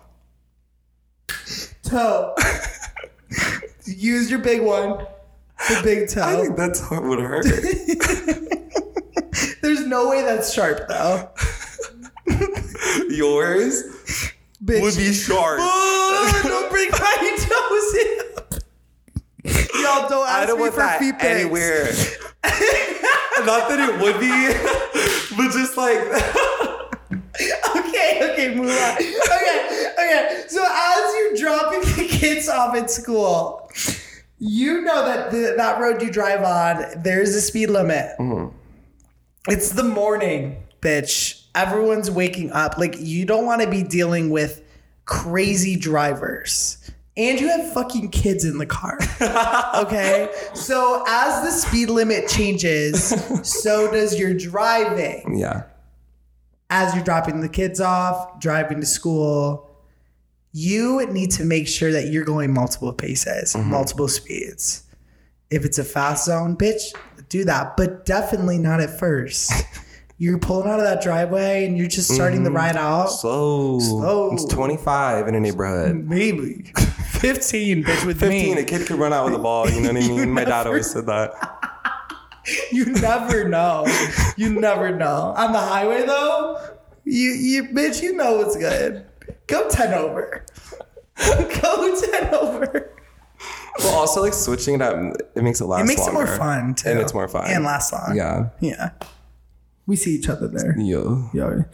Toe. 1.82 2.34
Use 3.86 4.30
your 4.30 4.40
big 4.40 4.62
one. 4.62 5.07
The 5.68 5.80
big 5.82 6.09
toe. 6.09 6.22
I 6.22 6.36
think 6.36 6.57
that's 6.57 6.80
what 6.90 7.02
would 7.02 7.18
hurt. 7.18 7.44
There's 9.62 9.84
no 9.86 10.09
way 10.11 10.22
that's 10.22 10.52
sharp 10.52 10.86
though. 10.88 11.30
Yours 13.09 13.82
Bitch. 14.64 14.80
would 14.82 14.96
be 14.96 15.12
sharp. 15.12 15.59
Oh, 15.61 16.40
don't 16.44 16.70
bring 16.70 16.90
my 16.90 16.98
toes 17.38 17.94
in. 17.94 18.18
Y'all 19.82 20.09
don't 20.09 20.26
I 20.28 20.40
ask 20.40 20.48
don't 20.48 20.57
me 20.59 20.62
want 20.62 20.74
for 20.74 20.80
that 20.80 20.98
feet 21.00 21.18
pics. 21.18 21.24
anywhere. 21.24 21.84
Not 23.46 23.68
that 23.68 23.78
it 23.78 23.98
would 24.00 24.18
be, 24.20 24.52
but 25.36 25.50
just 25.52 25.76
like 25.76 25.98
Okay, 27.76 28.32
okay, 28.32 28.48
move 28.54 28.70
on. 28.70 28.94
Okay, 28.96 29.59
okay. 29.92 30.44
So 30.48 30.64
as 30.66 31.14
you're 31.14 31.34
dropping 31.36 31.80
the 31.80 32.07
kids 32.11 32.48
off 32.48 32.74
at 32.76 32.90
school, 32.90 33.68
you 34.39 34.82
know 34.82 35.05
that 35.05 35.30
the, 35.30 35.55
that 35.57 35.80
road 35.80 36.03
you 36.03 36.11
drive 36.11 36.43
on, 36.43 37.03
there's 37.03 37.34
a 37.34 37.41
speed 37.41 37.70
limit. 37.70 38.11
Mm-hmm. 38.18 38.55
It's 39.49 39.70
the 39.70 39.84
morning, 39.84 40.62
bitch. 40.80 41.45
Everyone's 41.55 42.11
waking 42.11 42.53
up. 42.53 42.76
Like, 42.78 42.97
you 42.99 43.24
don't 43.24 43.47
want 43.47 43.62
to 43.62 43.70
be 43.70 43.82
dealing 43.82 44.30
with 44.30 44.62
crazy 45.07 45.76
drivers. 45.76 46.78
And 47.16 47.41
you 47.41 47.49
have 47.49 47.72
fucking 47.72 48.11
kids 48.11 48.45
in 48.45 48.59
the 48.59 48.66
car. 48.66 48.99
Okay? 49.87 50.30
So, 50.55 51.05
as 51.07 51.43
the 51.45 51.51
speed 51.51 51.89
limit 51.91 52.28
changes, 52.28 53.09
so 53.43 53.91
does 53.91 54.18
your 54.18 54.34
driving 54.34 55.39
Yeah. 55.39 55.64
as 56.70 56.95
you're 56.95 57.05
dropping 57.05 57.41
the 57.41 57.49
kids 57.49 57.80
off, 57.80 58.39
driving 58.41 58.80
to 58.80 58.87
school, 58.87 59.65
you 60.57 61.04
need 61.12 61.30
to 61.30 61.44
make 61.44 61.68
sure 61.68 61.92
that 61.92 62.07
you're 62.07 62.24
going 62.24 62.50
multiple 62.50 62.90
paces, 62.90 63.52
mm-hmm. 63.52 63.70
multiple 63.70 64.09
speeds. 64.09 64.84
If 65.50 65.66
it's 65.66 65.76
a 65.76 65.84
fast 65.84 66.24
zone, 66.24 66.57
bitch, 66.57 66.80
do 67.28 67.44
that, 67.44 67.76
but 67.76 68.07
definitely 68.07 68.57
not 68.57 68.80
at 68.80 68.98
first. 68.98 69.52
you're 70.18 70.38
pulling 70.38 70.66
out 70.66 70.78
of 70.78 70.86
that 70.86 71.02
driveway 71.02 71.66
and 71.66 71.76
you're 71.76 71.88
just 71.88 72.11
starting 72.11 72.42
the 72.42 72.48
mm-hmm. 72.48 72.57
ride 72.57 72.76
out. 72.76 73.09
Slow. 73.09 73.78
Slow. 73.80 74.32
It's 74.32 74.46
25 74.46 75.28
in 75.28 75.34
a 75.34 75.40
neighborhood. 75.40 75.94
Maybe 75.94 76.72
15, 76.76 77.84
bitch, 77.84 78.07
with 78.07 78.18
15, 78.18 78.54
me. 78.54 78.61
a 78.62 78.64
kid 78.64 78.86
could 78.86 78.98
run 78.98 79.12
out 79.12 79.26
with 79.26 79.34
a 79.34 79.38
ball. 79.38 79.68
You 79.68 79.82
know 79.82 79.92
what 79.92 80.02
I 80.02 80.09
mean? 80.09 80.30
My 80.30 80.44
dad 80.44 80.66
always 80.66 80.90
said 80.90 81.04
that. 81.04 81.32
You 82.72 82.86
never 82.86 83.46
know. 83.46 83.86
You 84.38 84.59
never 84.59 84.96
know. 84.96 85.34
On 85.36 85.52
the 85.52 85.59
highway 85.59 86.07
though, 86.07 86.76
you 87.04 87.30
you 87.32 87.64
bitch, 87.64 88.02
you 88.02 88.14
know 88.14 88.36
what's 88.38 88.57
good. 88.57 89.04
Go 89.47 89.68
10 89.68 89.94
over. 89.94 90.44
Go 91.62 92.01
10 92.01 92.34
over. 92.34 92.92
Well, 93.78 93.94
also 93.94 94.22
like 94.22 94.32
switching 94.32 94.76
it 94.76 94.82
up, 94.82 94.94
it 95.34 95.42
makes 95.42 95.61
it 95.61 95.66
last. 95.66 95.82
It 95.82 95.86
makes 95.86 96.07
it 96.07 96.12
more 96.12 96.26
fun 96.26 96.74
too. 96.74 96.88
and 96.90 96.99
it's 96.99 97.12
more 97.12 97.28
fun 97.28 97.44
And 97.51 97.64
last 97.64 97.92
long. 97.92 98.16
Yeah. 98.16 98.49
Yeah. 98.61 98.90
We 99.86 99.97
see 99.97 100.14
each 100.14 100.28
other 100.28 100.49
there. 100.49 100.74
Yo. 100.78 101.28
Yeah. 101.34 101.64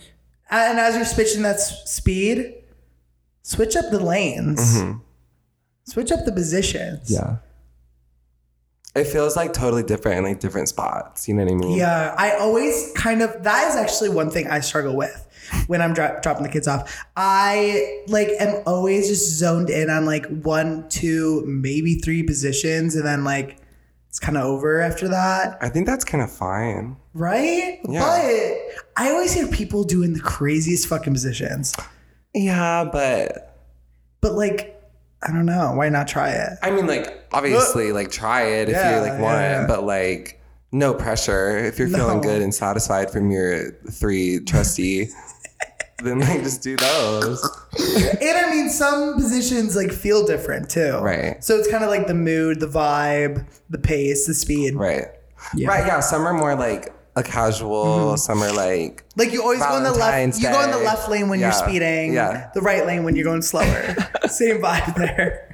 And 0.51 0.79
as 0.79 0.97
you're 0.97 1.05
switching 1.05 1.43
that 1.43 1.61
speed, 1.61 2.55
switch 3.43 3.77
up 3.77 3.91
the 3.91 4.01
lanes. 4.01 4.59
Mm-hmm. 4.77 4.99
Switch 5.85 6.13
up 6.13 6.25
the 6.25 6.33
positions. 6.33 7.11
Yeah. 7.11 7.37
It 8.95 9.07
feels 9.07 9.37
like 9.37 9.53
totally 9.55 9.83
different 9.83 10.19
in 10.19 10.25
like 10.25 10.41
different 10.41 10.69
spots. 10.69 11.27
You 11.27 11.35
know 11.35 11.45
what 11.45 11.53
I 11.53 11.55
mean? 11.55 11.79
Yeah, 11.79 12.15
I 12.19 12.33
always 12.37 12.93
kind 12.95 13.23
of 13.23 13.43
that 13.45 13.69
is 13.69 13.77
actually 13.77 14.11
one 14.11 14.29
thing 14.31 14.49
I 14.49 14.61
struggle 14.61 14.95
with 14.97 15.29
when 15.67 15.81
I'm 15.81 15.95
dro- 15.95 16.19
dropping 16.23 16.43
the 16.43 16.51
kids 16.51 16.69
off. 16.69 17.05
I 17.17 18.03
like 18.09 18.29
am 18.39 18.63
always 18.67 19.09
just 19.09 19.31
zoned 19.39 19.71
in 19.71 19.89
on 19.89 20.05
like 20.05 20.27
one, 20.27 20.89
two, 20.91 21.43
maybe 21.47 21.95
three 21.97 22.23
positions, 22.23 22.95
and 22.95 23.07
then 23.07 23.25
like 23.25 23.57
it's 24.09 24.19
kind 24.19 24.37
of 24.37 24.45
over 24.45 24.83
after 24.83 25.09
that, 25.09 25.57
I 25.63 25.71
think 25.71 25.87
that's 25.87 26.05
kind 26.05 26.23
of 26.23 26.31
fine. 26.31 26.97
right? 27.15 27.81
Yeah. 27.89 28.01
But 28.01 29.03
I 29.03 29.11
always 29.11 29.33
hear 29.33 29.47
people 29.47 29.85
doing 29.85 30.13
the 30.13 30.21
craziest 30.21 30.87
fucking 30.87 31.15
positions. 31.15 31.75
Yeah, 32.35 32.85
but 32.93 33.57
But 34.21 34.35
like, 34.35 34.82
I 35.23 35.29
don't 35.33 35.47
know. 35.47 35.73
Why 35.75 35.89
not 35.89 36.09
try 36.09 36.31
it? 36.31 36.51
I 36.63 36.71
mean, 36.71 36.87
like, 36.87 37.27
obviously, 37.33 37.93
like, 37.93 38.11
try 38.11 38.43
it 38.43 38.69
if 38.69 38.75
Yeah, 38.75 38.97
you 38.97 39.01
like 39.03 39.21
want 39.21 39.37
yeah, 39.41 39.61
yeah. 39.61 39.67
but 39.67 39.85
like, 39.85 40.41
no 40.73 40.95
pressure. 40.95 41.59
If 41.59 41.79
you're 41.79 41.89
feeling 41.89 42.21
good 42.21 42.43
and 42.43 42.55
satisfied 42.55 43.11
from 43.11 43.31
your 43.31 43.73
three 43.91 44.41
trustee, 44.41 45.09
then 46.03 46.19
like 46.21 46.43
just 46.43 46.63
do 46.63 46.77
those. 46.77 47.43
And 48.21 48.37
I 48.37 48.51
mean, 48.51 48.69
some 48.71 49.15
positions 49.15 49.77
like 49.77 49.93
feel 49.93 50.27
different 50.27 50.71
too. 50.71 50.99
Right. 50.99 51.43
So 51.45 51.57
it's 51.59 51.71
kind 51.71 51.85
of 51.85 51.91
like 51.91 52.07
the 52.07 52.15
mood, 52.15 52.59
the 52.59 52.67
vibe, 52.69 53.47
the 53.71 53.79
pace, 53.79 54.27
the 54.27 54.35
speed. 54.35 54.75
Right. 54.75 55.05
Right. 55.63 55.87
Yeah. 55.87 56.01
Some 56.01 56.27
are 56.27 56.33
more 56.33 56.55
like 56.57 56.93
a 57.17 57.23
casual. 57.23 57.85
Mm-hmm. 57.85 58.17
Some 58.17 58.43
are 58.43 58.53
like 58.53 59.05
Like 59.17 59.33
you 59.33 59.43
always 59.43 59.61
go 59.61 59.77
in 59.77 59.83
the 59.83 59.91
left. 59.91 60.01
Valentine's 60.01 60.41
You 60.43 60.49
go 60.51 60.63
in 60.63 60.71
the 60.71 60.79
left 60.79 61.09
lane 61.11 61.29
when 61.29 61.39
Yeah. 61.39 61.47
you're 61.49 61.69
speeding. 61.69 62.15
Yeah. 62.15 62.51
The 62.55 62.63
right 62.63 62.87
lane 62.87 63.05
when 63.05 63.15
you're 63.15 63.25
going 63.27 63.43
slower. 63.43 63.95
Same 64.29 64.61
vibe 64.61 64.95
there. 64.95 65.49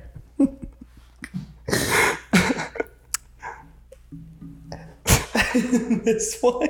this 6.04 6.40
one. 6.40 6.68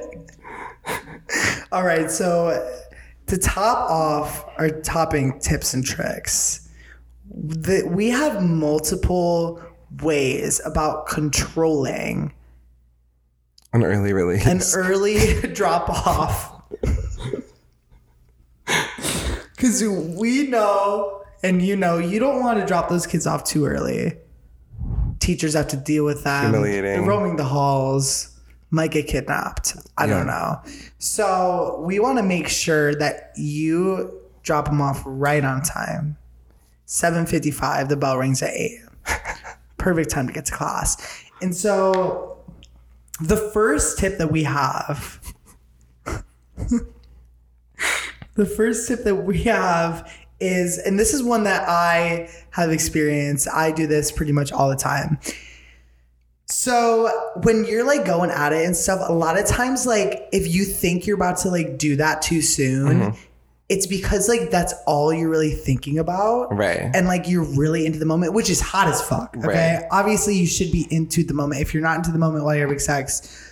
All 1.72 1.84
right. 1.84 2.10
So 2.10 2.80
to 3.26 3.38
top 3.38 3.90
off 3.90 4.44
our 4.58 4.70
topping 4.70 5.38
tips 5.40 5.74
and 5.74 5.84
tricks, 5.84 6.68
the, 7.30 7.82
we 7.86 8.08
have 8.08 8.42
multiple 8.42 9.62
ways 10.02 10.60
about 10.64 11.06
controlling 11.06 12.32
an 13.72 13.84
early 13.84 14.12
release. 14.12 14.46
an 14.46 14.62
early 14.74 15.40
drop 15.52 15.88
off. 15.90 16.62
Because 19.54 19.82
we 20.18 20.46
know, 20.46 21.22
and 21.42 21.62
you 21.62 21.76
know, 21.76 21.98
you 21.98 22.18
don't 22.18 22.40
want 22.40 22.60
to 22.60 22.66
drop 22.66 22.88
those 22.88 23.06
kids 23.06 23.26
off 23.26 23.44
too 23.44 23.66
early. 23.66 24.16
Teachers 25.20 25.54
have 25.54 25.68
to 25.68 25.76
deal 25.76 26.04
with 26.04 26.24
that. 26.24 26.44
Humiliating. 26.44 26.82
They're 26.82 27.02
roaming 27.02 27.36
the 27.36 27.44
halls, 27.44 28.38
might 28.70 28.90
get 28.90 29.06
kidnapped. 29.06 29.76
I 29.96 30.06
don't 30.06 30.26
know. 30.26 30.60
So 30.98 31.82
we 31.84 32.00
want 32.00 32.18
to 32.18 32.24
make 32.24 32.48
sure 32.48 32.94
that 32.96 33.32
you 33.36 34.20
drop 34.42 34.66
them 34.66 34.80
off 34.80 35.02
right 35.04 35.44
on 35.44 35.62
time. 35.62 36.16
7.55, 36.86 37.88
the 37.88 37.96
bell 37.96 38.16
rings 38.16 38.42
at 38.42 38.50
8. 38.50 38.80
Perfect 39.76 40.10
time 40.10 40.26
to 40.26 40.32
get 40.32 40.46
to 40.46 40.52
class. 40.52 41.24
And 41.42 41.54
so 41.54 42.38
the 43.20 43.36
first 43.36 43.98
tip 43.98 44.18
that 44.18 44.30
we 44.30 44.44
have 44.44 45.20
the 48.34 48.46
first 48.46 48.88
tip 48.88 49.04
that 49.04 49.16
we 49.16 49.42
have 49.42 50.12
is 50.40 50.78
and 50.78 50.98
this 50.98 51.12
is 51.14 51.22
one 51.22 51.44
that 51.44 51.68
i 51.68 52.28
have 52.58 52.70
experienced. 52.72 53.48
I 53.48 53.70
do 53.70 53.86
this 53.86 54.10
pretty 54.10 54.32
much 54.32 54.52
all 54.52 54.68
the 54.68 54.76
time. 54.76 55.18
So 56.46 57.30
when 57.42 57.64
you're 57.64 57.84
like 57.84 58.04
going 58.04 58.30
at 58.30 58.52
it 58.52 58.64
and 58.64 58.74
stuff 58.74 59.00
a 59.08 59.12
lot 59.12 59.38
of 59.38 59.46
times 59.46 59.86
like 59.86 60.28
if 60.32 60.52
you 60.52 60.64
think 60.64 61.06
you're 61.06 61.16
about 61.16 61.38
to 61.38 61.50
like 61.50 61.78
do 61.78 61.96
that 61.96 62.22
too 62.22 62.40
soon 62.40 63.00
mm-hmm. 63.00 63.16
it's 63.68 63.86
because 63.86 64.28
like 64.28 64.50
that's 64.50 64.72
all 64.86 65.12
you're 65.12 65.28
really 65.28 65.52
thinking 65.52 65.98
about. 65.98 66.56
Right. 66.56 66.90
and 66.94 67.06
like 67.06 67.28
you're 67.28 67.44
really 67.44 67.84
into 67.84 67.98
the 67.98 68.06
moment 68.06 68.32
which 68.32 68.48
is 68.48 68.60
hot 68.60 68.88
as 68.88 69.00
fuck 69.02 69.36
okay? 69.36 69.76
Right. 69.76 69.84
obviously 69.90 70.36
you 70.36 70.46
should 70.46 70.72
be 70.72 70.88
into 70.90 71.22
the 71.22 71.34
moment. 71.34 71.60
If 71.60 71.74
you're 71.74 71.82
not 71.82 71.96
into 71.96 72.10
the 72.10 72.18
moment 72.18 72.44
while 72.44 72.54
you're 72.56 72.66
having 72.66 72.78
sex 72.78 73.44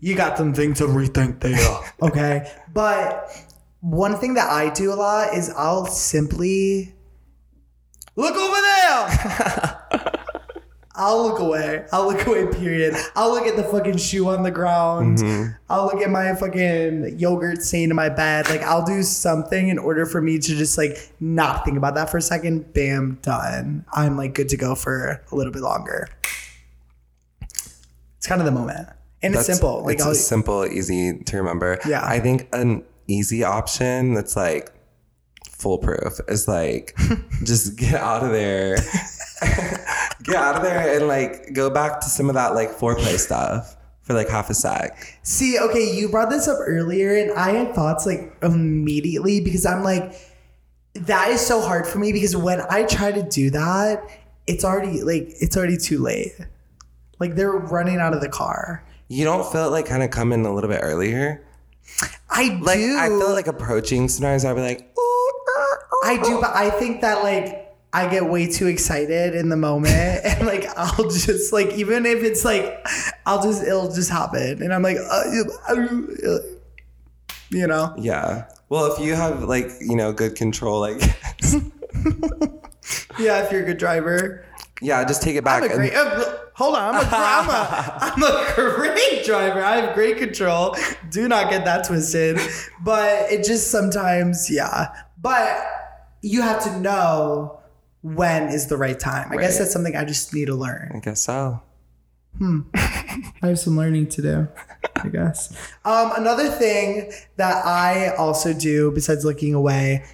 you 0.00 0.16
got 0.16 0.36
some 0.36 0.52
things 0.52 0.78
to 0.78 0.84
rethink 0.84 1.40
there 1.40 1.56
okay? 2.02 2.52
But 2.74 3.32
one 3.80 4.16
thing 4.16 4.34
that 4.34 4.48
i 4.48 4.70
do 4.70 4.92
a 4.92 4.94
lot 4.94 5.34
is 5.34 5.50
i'll 5.56 5.86
simply 5.86 6.94
look 8.16 8.34
over 8.36 8.60
there 8.60 9.76
I'll 11.00 11.22
look 11.22 11.38
away. 11.38 11.86
I'll 11.92 12.06
look 12.06 12.26
away, 12.26 12.46
period. 12.48 12.94
I'll 13.16 13.30
look 13.30 13.46
at 13.46 13.56
the 13.56 13.64
fucking 13.64 13.96
shoe 13.96 14.28
on 14.28 14.42
the 14.42 14.50
ground. 14.50 15.18
Mm-hmm. 15.18 15.52
I'll 15.70 15.86
look 15.86 16.02
at 16.02 16.10
my 16.10 16.34
fucking 16.34 17.18
yogurt 17.18 17.62
stain 17.62 17.88
in 17.88 17.96
my 17.96 18.10
bed. 18.10 18.50
Like, 18.50 18.60
I'll 18.60 18.84
do 18.84 19.02
something 19.02 19.68
in 19.68 19.78
order 19.78 20.04
for 20.04 20.20
me 20.20 20.38
to 20.38 20.56
just, 20.56 20.76
like, 20.76 21.10
not 21.18 21.64
think 21.64 21.78
about 21.78 21.94
that 21.94 22.10
for 22.10 22.18
a 22.18 22.22
second. 22.22 22.74
Bam, 22.74 23.18
done. 23.22 23.86
I'm, 23.94 24.18
like, 24.18 24.34
good 24.34 24.50
to 24.50 24.58
go 24.58 24.74
for 24.74 25.22
a 25.32 25.34
little 25.34 25.54
bit 25.54 25.62
longer. 25.62 26.08
It's 27.40 28.26
kind 28.26 28.42
of 28.42 28.44
the 28.44 28.52
moment. 28.52 28.86
And 29.22 29.34
it's 29.34 29.46
simple. 29.46 29.82
Like, 29.82 29.94
it's 29.94 30.04
I'll, 30.04 30.14
simple, 30.14 30.66
easy 30.66 31.18
to 31.18 31.36
remember. 31.38 31.78
Yeah. 31.86 32.04
I 32.04 32.20
think 32.20 32.46
an 32.52 32.84
easy 33.12 33.44
option 33.44 34.14
that's 34.14 34.36
like 34.36 34.72
foolproof 35.44 36.20
is 36.28 36.48
like 36.48 36.96
just 37.44 37.76
get 37.76 37.94
out 37.94 38.24
of 38.24 38.30
there. 38.30 38.76
get 40.22 40.36
out 40.36 40.56
of 40.56 40.62
there 40.62 40.96
and 40.96 41.08
like 41.08 41.52
go 41.52 41.70
back 41.70 42.00
to 42.00 42.08
some 42.08 42.28
of 42.28 42.34
that 42.34 42.54
like 42.54 42.70
foreplay 42.70 43.18
stuff 43.18 43.76
for 44.02 44.14
like 44.14 44.28
half 44.28 44.50
a 44.50 44.54
sec. 44.54 45.18
See, 45.22 45.58
okay, 45.58 45.94
you 45.94 46.08
brought 46.08 46.30
this 46.30 46.48
up 46.48 46.58
earlier, 46.60 47.16
and 47.16 47.30
I 47.32 47.52
had 47.52 47.74
thoughts 47.74 48.06
like 48.06 48.36
immediately 48.42 49.40
because 49.40 49.64
I'm 49.64 49.82
like, 49.82 50.14
that 50.94 51.30
is 51.30 51.40
so 51.40 51.60
hard 51.60 51.86
for 51.86 51.98
me 51.98 52.12
because 52.12 52.36
when 52.36 52.60
I 52.68 52.84
try 52.84 53.12
to 53.12 53.22
do 53.22 53.50
that, 53.50 54.02
it's 54.46 54.64
already 54.64 55.02
like 55.02 55.28
it's 55.40 55.56
already 55.56 55.76
too 55.76 55.98
late. 55.98 56.32
Like 57.18 57.36
they're 57.36 57.52
running 57.52 57.98
out 57.98 58.14
of 58.14 58.20
the 58.20 58.28
car. 58.28 58.84
You 59.08 59.24
don't 59.24 59.50
feel 59.50 59.66
it 59.66 59.70
like 59.70 59.86
kind 59.86 60.02
of 60.02 60.10
coming 60.10 60.44
a 60.44 60.52
little 60.52 60.70
bit 60.70 60.80
earlier? 60.82 61.44
I 62.30 62.58
Like 62.60 62.78
do. 62.78 62.96
I 62.98 63.08
feel 63.08 63.32
like 63.32 63.46
approaching 63.46 64.08
sometimes 64.08 64.44
I'll 64.44 64.54
be 64.54 64.60
like, 64.60 64.80
er. 64.80 65.88
I 66.04 66.20
do, 66.22 66.40
but 66.40 66.54
I 66.54 66.70
think 66.70 67.00
that 67.00 67.22
like 67.22 67.74
I 67.92 68.08
get 68.08 68.26
way 68.26 68.46
too 68.46 68.68
excited 68.68 69.34
in 69.34 69.48
the 69.48 69.56
moment, 69.56 69.94
and 70.24 70.46
like 70.46 70.66
I'll 70.76 71.10
just 71.10 71.52
like 71.52 71.72
even 71.72 72.06
if 72.06 72.22
it's 72.22 72.44
like 72.44 72.86
I'll 73.26 73.42
just 73.42 73.62
it'll 73.62 73.92
just 73.92 74.10
happen, 74.10 74.62
and 74.62 74.72
I'm 74.72 74.82
like, 74.82 74.96
uh, 74.96 75.24
uh, 75.68 76.38
you 77.50 77.66
know. 77.66 77.94
Yeah. 77.98 78.46
Well, 78.68 78.92
if 78.92 79.00
you 79.00 79.14
have 79.14 79.42
like, 79.42 79.68
you 79.80 79.96
know, 79.96 80.12
good 80.12 80.36
control, 80.36 80.78
like 80.80 81.00
Yeah, 83.18 83.44
if 83.44 83.52
you're 83.52 83.62
a 83.62 83.66
good 83.66 83.78
driver. 83.78 84.46
Yeah, 84.80 85.04
just 85.04 85.22
take 85.22 85.36
it 85.36 85.44
back. 85.44 85.62
I'm 85.62 85.70
a 85.70 85.74
great. 85.74 85.94
Uh, 85.94 86.38
hold 86.54 86.76
on, 86.76 86.94
I'm 86.94 87.02
a, 87.02 87.08
I'm 87.12 87.48
a 87.48 87.98
I'm 88.00 88.22
a 88.22 88.52
great 88.54 89.24
driver. 89.24 89.62
I 89.62 89.76
have 89.76 89.94
great 89.94 90.16
control. 90.18 90.76
Do 91.10 91.28
not 91.28 91.50
get 91.50 91.64
that 91.64 91.86
twisted. 91.86 92.38
But 92.82 93.30
it 93.30 93.44
just 93.44 93.70
sometimes, 93.70 94.50
yeah. 94.50 94.88
But 95.20 95.66
you 96.22 96.42
have 96.42 96.62
to 96.64 96.80
know 96.80 97.60
when 98.02 98.48
is 98.48 98.68
the 98.68 98.76
right 98.76 98.98
time. 98.98 99.30
I 99.30 99.36
guess 99.36 99.58
that's 99.58 99.72
something 99.72 99.94
I 99.96 100.04
just 100.04 100.32
need 100.32 100.46
to 100.46 100.54
learn. 100.54 100.92
I 100.94 101.00
guess 101.00 101.20
so. 101.20 101.62
Hmm. 102.38 102.60
I 102.74 103.48
have 103.48 103.58
some 103.58 103.76
learning 103.76 104.08
to 104.10 104.22
do, 104.22 104.48
I 104.96 105.08
guess. 105.12 105.52
Um, 105.84 106.12
another 106.16 106.48
thing 106.48 107.12
that 107.36 107.66
I 107.66 108.14
also 108.14 108.54
do 108.54 108.92
besides 108.92 109.24
looking 109.24 109.52
away 109.52 110.04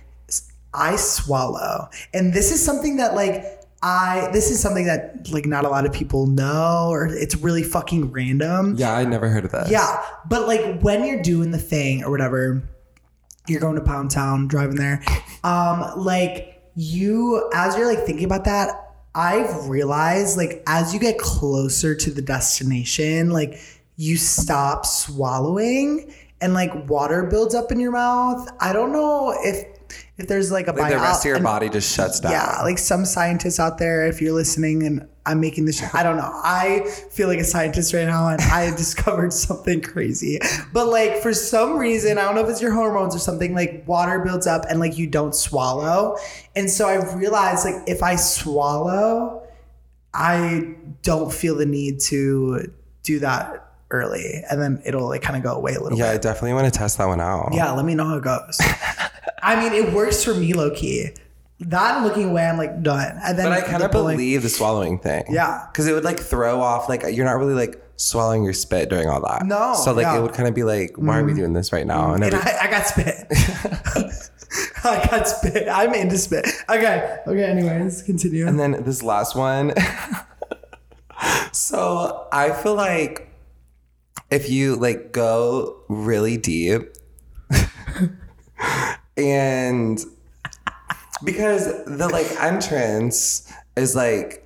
I 0.77 0.97
swallow. 0.97 1.89
And 2.13 2.35
this 2.35 2.53
is 2.53 2.63
something 2.63 2.99
that 2.99 3.15
like 3.15 3.56
I 3.83 4.31
this 4.33 4.51
is 4.51 4.61
something 4.61 4.87
that 4.87 5.31
like 5.31 5.47
not 5.47 5.65
a 5.65 5.69
lot 5.69 5.87
of 5.87 5.93
people 5.93 6.27
know 6.27 6.89
or 6.91 7.07
it's 7.07 7.37
really 7.37 7.63
fucking 7.63 8.11
random. 8.11 8.75
Yeah, 8.77 8.95
I 8.95 9.05
never 9.05 9.29
heard 9.29 9.45
of 9.45 9.53
that. 9.53 9.69
Yeah, 9.69 10.03
but 10.29 10.47
like 10.47 10.81
when 10.81 11.05
you're 11.05 11.23
doing 11.23 11.51
the 11.51 11.59
thing 11.59 12.03
or 12.03 12.11
whatever, 12.11 12.63
you're 13.49 13.61
going 13.61 13.77
to 13.77 13.83
Pound 13.83 14.11
Town, 14.11 14.49
driving 14.49 14.77
there. 14.77 15.03
Um, 15.45 15.93
like 15.97 16.63
you, 16.75 17.49
as 17.55 17.77
you're 17.77 17.87
like 17.87 18.05
thinking 18.05 18.25
about 18.25 18.45
that, 18.45 18.71
I've 19.15 19.69
realized 19.69 20.37
like 20.37 20.63
as 20.67 20.93
you 20.93 21.01
get 21.01 21.19
closer 21.19 21.95
to 21.95 22.11
the 22.11 22.23
destination, 22.23 23.31
like 23.31 23.61
you 23.97 24.17
stop 24.17 24.85
swallowing 24.85 26.13
and 26.41 26.53
like 26.53 26.89
water 26.89 27.25
builds 27.25 27.55
up 27.55 27.73
in 27.73 27.81
your 27.81 27.93
mouth. 27.93 28.49
I 28.61 28.73
don't 28.73 28.93
know 28.93 29.35
if 29.39 29.76
if 30.19 30.29
there's 30.29 30.51
like 30.51 30.67
a 30.69 30.73
Like 30.73 30.91
the 30.91 30.97
bio- 30.97 31.03
rest 31.03 31.21
of 31.25 31.29
your 31.29 31.37
an- 31.37 31.43
body 31.43 31.69
just 31.69 31.95
shuts 31.95 32.21
down. 32.21 32.33
yeah, 32.33 32.61
like 32.63 32.79
some 32.79 33.05
scientists 33.05 33.61
out 33.61 33.79
there, 33.79 34.07
if 34.07 34.21
you're 34.23 34.33
listening 34.33 34.83
and 34.85 35.07
I'm 35.27 35.41
making 35.41 35.65
this, 35.67 35.83
I 35.93 36.03
don't 36.05 36.17
know. 36.17 36.31
I 36.33 36.81
feel 37.11 37.27
like 37.29 37.41
a 37.41 37.45
scientist 37.45 37.93
right 37.93 38.07
now 38.07 38.29
and 38.29 38.41
I 38.41 38.71
discovered 38.77 39.33
something 39.33 39.81
crazy. 39.83 40.39
But 40.73 40.87
like 40.89 41.17
for 41.21 41.35
some 41.35 41.77
reason, 41.77 42.17
I 42.17 42.23
don't 42.23 42.35
know 42.37 42.43
if 42.45 42.49
it's 42.49 42.63
your 42.63 42.73
hormones 42.73 43.15
or 43.15 43.19
something, 43.19 43.53
like 43.55 43.85
water 43.87 44.21
builds 44.21 44.47
up 44.47 44.65
and 44.71 44.79
like 44.81 44.97
you 44.97 45.07
don't 45.09 45.35
swallow. 45.35 46.17
And 46.55 46.71
so 46.71 46.89
I 46.89 47.15
realized 47.17 47.65
like 47.65 47.83
if 47.89 48.03
I 48.03 48.15
swallow, 48.17 49.43
I 50.15 50.77
don't 51.03 51.33
feel 51.33 51.57
the 51.57 51.67
need 51.67 52.01
to 52.03 52.73
do 53.03 53.19
that 53.19 53.65
early. 53.91 54.43
And 54.51 54.61
then 54.63 54.81
it'll 54.87 55.09
like 55.09 55.23
kind 55.23 55.37
of 55.37 55.43
go 55.43 55.55
away 55.57 55.75
a 55.75 55.81
little 55.81 55.99
Yeah, 55.99 56.13
bit. 56.13 56.21
I 56.21 56.23
definitely 56.23 56.55
want 56.55 56.73
to 56.73 56.77
test 56.79 56.99
that 56.99 57.07
one 57.07 57.21
out. 57.21 57.51
Yeah, 57.53 57.73
let 57.73 57.85
me 57.85 57.95
know 57.95 58.05
how 58.07 58.17
it 58.17 58.25
goes. 58.25 58.59
I 59.47 59.61
mean, 59.61 59.73
it 59.73 59.93
works 59.93 60.25
for 60.25 60.35
me, 60.35 60.53
low 60.53 60.71
key. 60.71 61.11
That 61.61 62.03
looking 62.03 62.31
away, 62.31 62.45
I'm 62.47 62.59
like 62.59 62.83
done. 62.83 63.19
And 63.25 63.39
then 63.39 63.47
But 63.47 63.53
I 63.53 63.61
kind 63.63 63.83
of 63.83 63.91
believe 63.93 64.43
the 64.43 64.49
swallowing 64.49 64.99
thing. 64.99 65.25
Yeah. 65.31 65.67
Because 65.73 65.87
it 65.87 65.93
would 65.95 66.05
like 66.05 66.19
throw 66.21 66.61
off, 66.61 66.89
like, 66.89 67.03
you're 67.13 67.25
not 67.25 67.39
really 67.39 67.55
like 67.55 67.81
swallowing 67.97 68.43
your 68.45 68.53
spit 68.53 68.91
during 68.91 69.09
all 69.09 69.21
that. 69.27 69.47
No, 69.47 69.75
So, 69.75 69.93
like, 69.93 70.03
yeah. 70.03 70.09
Mm-hmm. 70.11 70.19
it 70.19 70.23
would 70.23 70.33
kind 70.35 70.49
of 70.49 70.55
be 70.55 70.65
like, 70.65 70.97
why 70.97 71.19
are 71.19 71.25
we 71.25 71.33
doing 71.33 71.53
this 71.55 71.73
right 71.73 71.87
now? 71.87 72.13
And, 72.13 72.23
And 72.25 72.35
every- 72.35 72.51
I, 72.53 72.65
I 72.67 72.71
got 72.71 72.87
spit. 72.87 73.25
I 74.85 75.07
got 75.11 75.29
spit. 75.29 75.69
I'm 75.69 75.95
into 75.95 76.19
spit. 76.19 76.47
Okay. 76.69 77.19
Okay. 77.27 77.45
Anyways, 77.45 78.03
continue. 78.03 78.47
and 78.47 78.59
then 78.61 78.83
this 78.85 79.03
last 79.03 79.35
one. 79.37 79.73
so, 81.53 82.29
I 82.33 82.51
feel 82.51 82.75
like 82.75 83.31
if 84.31 84.51
you 84.51 84.77
like 84.77 85.13
go 85.13 85.83
really 85.89 86.37
deep 86.37 86.83
and 89.17 90.05
because 91.25 91.85
the 91.85 92.09
like 92.09 92.31
entrance 92.43 93.51
is 93.77 93.97
like 93.97 94.43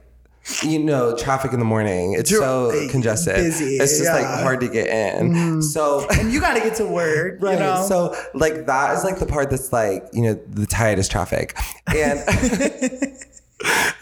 you 0.62 0.78
know 0.78 1.16
traffic 1.16 1.52
in 1.52 1.58
the 1.58 1.64
morning 1.64 2.14
it's 2.14 2.30
so 2.30 2.70
congested 2.90 3.36
busy, 3.36 3.76
it's 3.76 3.98
just 3.98 4.10
like 4.10 4.22
yeah. 4.22 4.36
Mm-hmm. 4.36 4.42
hard 4.42 4.60
to 4.60 4.68
get 4.68 4.86
in 4.86 5.60
so 5.62 6.06
and 6.10 6.32
you 6.32 6.40
got 6.40 6.54
to 6.54 6.60
get 6.60 6.74
to 6.76 6.86
work. 6.86 7.38
Right. 7.40 7.54
You 7.54 7.60
know? 7.60 7.84
So 7.86 8.14
like 8.34 8.66
that 8.66 8.96
is 8.96 9.04
like 9.04 9.18
the 9.18 9.26
part 9.26 9.50
that's 9.50 9.72
like, 9.72 10.08
you 10.12 10.22
know, 10.22 10.34
the 10.34 10.66
tightest 10.66 11.10
traffic. 11.10 11.56
And 11.94 12.20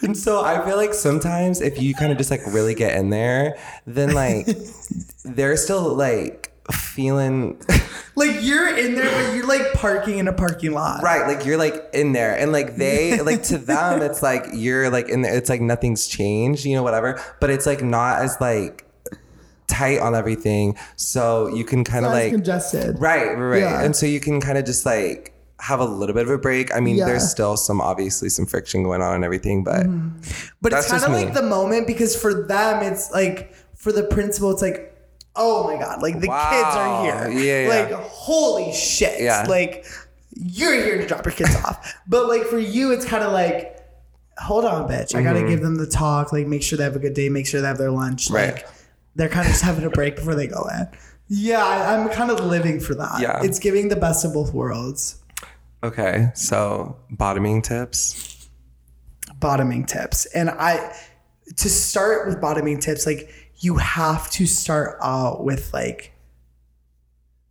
and 0.02 0.16
so 0.16 0.44
I 0.44 0.64
feel 0.64 0.76
like 0.76 0.94
sometimes 0.94 1.60
if 1.60 1.80
you 1.80 1.94
kind 1.94 2.12
of 2.12 2.18
just 2.18 2.30
like 2.30 2.40
really 2.46 2.74
get 2.74 2.96
in 2.96 3.10
there, 3.10 3.58
then 3.86 4.12
like 4.12 4.46
they're 5.24 5.56
still 5.56 5.94
like 5.94 6.47
feeling 6.72 7.60
like 8.14 8.36
you're 8.40 8.76
in 8.76 8.94
there, 8.94 9.10
but 9.10 9.34
you're 9.36 9.46
like 9.46 9.72
parking 9.74 10.18
in 10.18 10.28
a 10.28 10.32
parking 10.32 10.72
lot. 10.72 11.02
right, 11.02 11.26
like 11.26 11.46
you're 11.46 11.56
like 11.56 11.88
in 11.92 12.12
there 12.12 12.36
and 12.36 12.52
like 12.52 12.76
they 12.76 13.20
like 13.20 13.42
to 13.44 13.58
them 13.58 14.02
it's 14.08 14.22
like 14.22 14.46
you're 14.52 14.90
like 14.90 15.08
in 15.08 15.22
there 15.22 15.36
it's 15.36 15.48
like 15.48 15.60
nothing's 15.60 16.06
changed, 16.06 16.64
you 16.64 16.74
know, 16.74 16.82
whatever. 16.82 17.20
But 17.40 17.50
it's 17.50 17.66
like 17.66 17.82
not 17.82 18.20
as 18.20 18.36
like 18.40 18.84
tight 19.66 20.00
on 20.00 20.14
everything. 20.14 20.76
So 20.96 21.48
you 21.54 21.64
can 21.64 21.84
kind 21.84 22.04
of 22.04 22.12
like 22.12 22.32
congested. 22.32 22.98
Right, 22.98 23.26
right, 23.26 23.34
right. 23.34 23.60
Yeah. 23.60 23.82
And 23.82 23.94
so 23.94 24.06
you 24.06 24.20
can 24.20 24.40
kind 24.40 24.58
of 24.58 24.64
just 24.64 24.84
like 24.84 25.34
have 25.60 25.80
a 25.80 25.84
little 25.84 26.14
bit 26.14 26.24
of 26.24 26.30
a 26.30 26.38
break. 26.38 26.74
I 26.74 26.80
mean, 26.80 26.96
Yeah. 26.96 27.06
there's 27.06 27.28
still 27.28 27.56
some 27.56 27.80
obviously 27.80 28.28
some 28.28 28.46
friction 28.46 28.82
going 28.82 29.02
on 29.02 29.14
and 29.14 29.24
everything, 29.24 29.64
but 29.64 29.86
mm-hmm. 29.86 30.18
But 30.62 30.72
That's 30.72 30.90
it's 30.90 31.04
kind 31.04 31.14
of 31.14 31.20
like 31.20 31.34
the 31.34 31.42
moment 31.42 31.86
because 31.86 32.14
for 32.20 32.46
them, 32.46 32.82
it's 32.82 33.10
like 33.10 33.54
for 33.76 33.92
the 33.92 34.04
principal, 34.04 34.50
it's 34.50 34.62
like, 34.62 34.87
oh 35.38 35.64
my 35.64 35.78
god, 35.78 36.02
like 36.02 36.20
the 36.20 36.28
Wow. 36.28 36.50
kids 36.50 36.76
are 36.76 37.30
here. 37.30 37.40
Yeah, 37.40 37.62
yeah. 37.62 37.68
Like 37.68 37.92
holy 38.08 38.72
shit. 38.72 39.20
Yeah. 39.20 39.46
Like 39.48 39.86
you're 40.34 40.74
here 40.74 40.98
to 40.98 41.06
drop 41.06 41.24
your 41.24 41.32
kids 41.34 41.54
off. 41.64 41.94
But 42.06 42.28
like 42.28 42.42
for 42.44 42.58
you, 42.58 42.92
it's 42.92 43.04
kind 43.04 43.24
of 43.24 43.32
like, 43.32 43.78
hold 44.38 44.64
on, 44.64 44.88
bitch. 44.88 45.14
I 45.14 45.18
Mm-hmm. 45.18 45.24
gotta 45.24 45.48
give 45.48 45.62
them 45.62 45.76
the 45.76 45.86
talk. 45.86 46.32
Like 46.32 46.46
make 46.46 46.62
sure 46.62 46.76
they 46.76 46.84
have 46.84 46.96
a 46.96 47.00
good 47.00 47.14
day. 47.14 47.28
Make 47.28 47.46
sure 47.46 47.60
they 47.60 47.66
have 47.68 47.78
their 47.78 47.90
lunch. 47.90 48.30
Right. 48.30 48.54
Like 48.54 48.66
they're 49.16 49.28
kind 49.28 49.46
of 49.46 49.52
just 49.52 49.64
having 49.64 49.84
a 49.84 49.90
break 49.90 50.16
before 50.16 50.34
they 50.34 50.46
go 50.46 50.68
in. 50.78 50.86
Yeah, 51.28 51.64
I, 51.64 51.94
I'm 51.94 52.08
kind 52.08 52.30
of 52.30 52.40
living 52.44 52.80
for 52.80 52.94
that. 52.94 53.20
Yeah. 53.20 53.42
It's 53.42 53.58
giving 53.58 53.88
the 53.88 53.96
best 53.96 54.24
of 54.24 54.32
both 54.32 54.52
worlds. 54.54 55.22
okay. 55.82 56.30
So 56.34 56.96
bottoming 57.10 57.60
tips. 57.62 58.48
bottoming 59.40 59.84
tips. 59.84 60.26
And 60.26 60.50
I 60.50 60.94
to 61.56 61.68
start 61.68 62.26
with 62.26 62.40
bottoming 62.40 62.78
tips, 62.78 63.06
like 63.06 63.30
you 63.58 63.76
have 63.76 64.30
to 64.30 64.46
start 64.46 64.98
out 65.02 65.44
with 65.44 65.72
like 65.72 66.12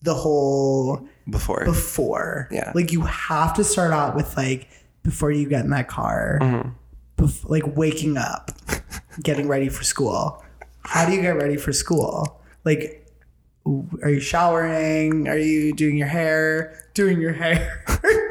the 0.01 0.13
whole 0.13 1.07
Before. 1.29 1.65
before. 1.65 2.47
Yeah. 2.51 2.71
Like 2.73 2.91
you 2.91 3.01
have 3.01 3.53
to 3.55 3.63
start 3.63 3.91
out 3.91 4.15
with 4.15 4.37
like 4.37 4.69
before 5.03 5.31
you 5.31 5.47
get 5.49 5.63
in 5.65 5.71
that 5.71 5.87
car. 5.87 6.39
Mm-hmm. 6.41 6.69
bef- 7.23 7.49
like 7.49 7.75
waking 7.75 8.17
up, 8.17 8.51
getting 9.23 9.47
ready 9.47 9.69
for 9.69 9.83
school. 9.83 10.43
How 10.81 11.05
do 11.05 11.13
you 11.13 11.21
get 11.21 11.35
ready 11.35 11.57
for 11.57 11.73
school? 11.73 12.39
Like 12.63 13.03
are 14.01 14.09
you 14.09 14.21
showering? 14.21 15.27
Are 15.27 15.37
you 15.37 15.73
doing 15.73 15.97
your 15.97 16.07
hair? 16.07 16.89
Doing 16.93 17.19
your 17.19 17.33
hair? 17.33 17.83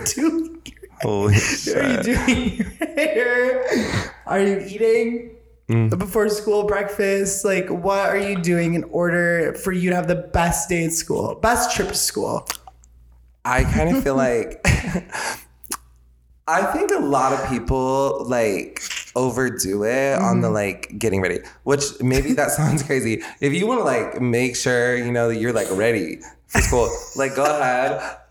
doing 0.14 0.62
your 0.64 0.90
Holy 1.02 1.34
are 1.76 1.88
you 1.90 2.02
doing 2.02 2.56
your 2.56 2.66
hair? 2.96 4.14
Are 4.26 4.40
you 4.40 4.60
eating 4.66 5.36
before 5.68 6.28
school 6.28 6.64
breakfast? 6.64 7.44
Like, 7.44 7.68
what 7.68 8.08
are 8.08 8.18
you 8.18 8.36
doing 8.40 8.74
in 8.74 8.84
order 8.84 9.54
for 9.54 9.72
you 9.72 9.90
to 9.90 9.96
have 9.96 10.06
the 10.08 10.14
best 10.14 10.68
day 10.68 10.84
at 10.84 10.92
school, 10.92 11.34
best 11.36 11.74
trip 11.74 11.88
to 11.88 11.94
school? 11.94 12.46
I 13.44 13.64
kind 13.64 13.96
of 13.96 14.02
feel 14.02 14.16
like 14.26 14.60
I 16.48 16.62
think 16.72 16.90
a 16.92 16.98
lot 17.00 17.32
of 17.32 17.48
people 17.48 18.24
like 18.28 18.80
overdo 19.16 19.84
it 19.84 20.18
on 20.20 20.36
Mm-hmm. 20.36 20.40
the 20.42 20.50
like 20.50 20.98
getting 20.98 21.20
ready, 21.20 21.40
which 21.64 21.82
maybe 22.00 22.32
that 22.34 22.50
sounds 22.58 22.82
crazy. 22.82 23.22
If 23.40 23.52
you 23.52 23.66
want 23.66 23.80
to 23.80 23.84
like 23.84 24.20
make 24.20 24.56
sure 24.56 24.96
you 24.96 25.10
know 25.10 25.28
that 25.28 25.36
you're 25.36 25.52
like 25.52 25.68
ready 25.72 26.20
for 26.46 26.60
school, 26.60 26.90
like 27.16 27.34
go 27.34 27.44
ahead. 27.44 28.00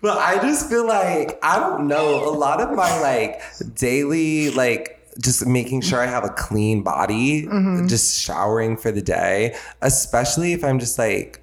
but 0.00 0.18
I 0.18 0.38
just 0.40 0.68
feel 0.68 0.86
like 0.86 1.38
I 1.42 1.58
don't 1.58 1.88
know 1.88 2.28
a 2.28 2.34
lot 2.34 2.60
of 2.60 2.74
my 2.76 3.00
like 3.00 3.40
daily 3.74 4.50
like 4.50 4.97
just 5.22 5.46
making 5.46 5.80
sure 5.80 6.00
I 6.00 6.06
have 6.06 6.24
a 6.24 6.28
clean 6.30 6.82
body, 6.82 7.46
Mm-hmm. 7.46 7.86
just 7.88 8.20
showering 8.20 8.76
for 8.76 8.92
the 8.92 9.02
day, 9.02 9.56
especially 9.82 10.52
if 10.52 10.62
I'm 10.64 10.78
just 10.78 10.98
like 10.98 11.42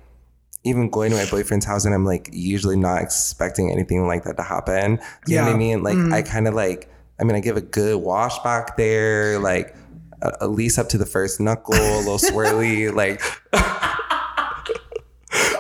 even 0.63 0.89
going 0.89 1.11
to 1.11 1.17
my 1.17 1.29
boyfriend's 1.29 1.65
house 1.65 1.85
and 1.85 1.93
I'm 1.93 2.05
like 2.05 2.29
usually 2.31 2.75
not 2.75 3.01
expecting 3.01 3.71
anything 3.71 4.07
like 4.07 4.23
that 4.23 4.37
to 4.37 4.43
happen. 4.43 4.99
You 5.27 5.35
know 5.37 5.43
what 5.43 5.53
I 5.55 5.57
mean? 5.57 5.83
Like 5.83 5.97
I 6.11 6.21
kind 6.21 6.47
of 6.47 6.53
like 6.53 6.89
I 7.19 7.23
mean 7.23 7.35
I 7.35 7.39
give 7.39 7.57
a 7.57 7.61
good 7.61 8.01
wash 8.01 8.39
back 8.39 8.75
there, 8.77 9.37
like 9.39 9.75
at 10.23 10.49
least 10.49 10.79
up 10.79 10.89
to 10.89 10.97
the 10.97 11.05
first 11.05 11.39
knuckle, 11.39 11.75
a 11.75 11.99
little 11.99 12.17
swirly, 12.17 12.91
like 12.93 13.21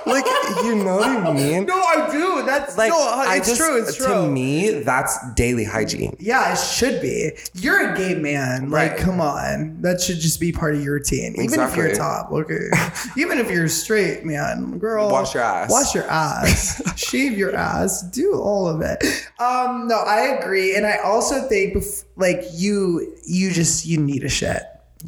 like 0.05 0.25
you 0.63 0.75
know 0.75 0.97
what 0.97 1.07
I 1.07 1.33
mean? 1.33 1.65
No, 1.75 1.75
I 1.81 2.09
do. 2.11 2.43
That's 2.45 2.77
Like, 2.77 2.89
no, 2.91 3.23
it's 3.29 3.47
just, 3.47 3.59
true. 3.59 3.81
It's 3.81 3.95
true. 3.95 4.07
To 4.07 4.27
me, 4.29 4.69
that's 4.81 5.17
daily 5.33 5.63
hygiene. 5.63 6.15
Yeah, 6.19 6.53
it 6.53 6.57
should 6.59 7.01
be. 7.01 7.31
You're 7.53 7.91
a 7.93 7.97
gay 7.97 8.15
man. 8.15 8.69
Like, 8.69 8.91
Right. 8.91 8.99
come 8.99 9.19
on. 9.21 9.81
That 9.81 9.99
should 10.01 10.19
just 10.19 10.39
be 10.39 10.51
part 10.51 10.75
of 10.75 10.83
your 10.83 10.93
routine. 10.95 11.35
Even 11.41 11.59
if 11.59 11.75
you're 11.75 11.93
top, 11.95 12.31
okay. 12.31 12.69
Even 13.17 13.39
if 13.39 13.49
you're 13.49 13.67
straight, 13.67 14.25
man, 14.25 14.77
girl. 14.77 15.09
Wash 15.09 15.33
your 15.33 15.43
ass. 15.43 15.71
Wash 15.71 15.95
your 15.95 16.05
ass. 16.05 16.81
Shave 16.99 17.37
your 17.37 17.55
ass. 17.55 18.03
Do 18.03 18.39
all 18.39 18.67
of 18.67 18.81
it. 18.81 19.03
Um, 19.39 19.87
no, 19.87 19.95
I 19.97 20.37
agree. 20.39 20.75
And 20.75 20.85
I 20.85 20.97
also 20.97 21.47
think 21.47 21.83
like 22.15 22.41
you 22.53 23.15
you 23.25 23.51
just 23.51 23.85
you 23.85 23.97
need 23.99 24.23
a 24.23 24.29
shit. 24.29 24.61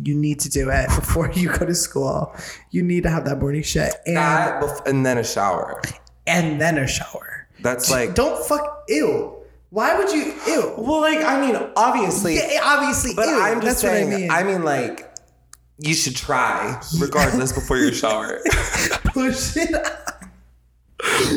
You 0.04 0.16
need 0.16 0.40
to 0.42 0.50
do 0.50 0.70
it 0.70 0.88
before 0.96 1.32
you 1.32 1.50
go 1.50 1.66
to 1.66 1.76
school. 1.76 2.36
You 2.72 2.84
need 2.84 3.04
to 3.04 3.10
have 3.10 3.26
that 3.26 3.40
morning 3.40 3.64
shit. 3.64 3.94
And 4.06 4.18
That 4.18 4.62
bef- 4.62 4.86
and 4.88 5.06
then 5.06 5.18
a 5.18 5.24
shower. 5.24 5.82
and 6.26 6.60
then 6.62 6.78
a 6.78 6.88
shower. 6.88 7.48
That's 7.62 7.90
like 7.90 8.14
Don't 8.16 8.46
fuck 8.46 8.84
ew. 8.88 9.34
Why 9.70 9.98
would 9.98 10.12
you 10.12 10.34
ew? 10.48 10.74
well, 10.78 11.02
like 11.02 11.20
I 11.26 11.42
mean, 11.46 11.58
obviously, 11.76 12.36
Yeah, 12.36 12.62
obviously, 12.64 13.14
but 13.16 13.28
ew. 13.28 13.40
I'm 13.42 13.62
just 13.62 13.82
That's 13.82 13.94
saying. 13.94 14.08
what 14.10 14.16
I 14.16 14.20
mean. 14.20 14.32
I 14.32 14.44
mean, 14.44 14.64
like 14.64 15.14
you 15.80 15.94
should 15.94 16.16
try 16.16 16.82
regardless 17.00 17.52
before 17.52 17.78
your 17.78 17.92
shower. 17.92 18.40
push 19.06 19.58
it. 19.58 19.72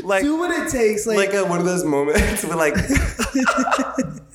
like 0.04 0.22
Do 0.22 0.38
what 0.38 0.50
it 0.50 0.70
takes. 0.70 1.06
Like, 1.06 1.16
like 1.16 1.34
a, 1.34 1.44
one 1.44 1.58
of 1.58 1.64
those 1.66 1.84
moments 1.84 2.44
where 2.44 2.56
like 2.56 2.74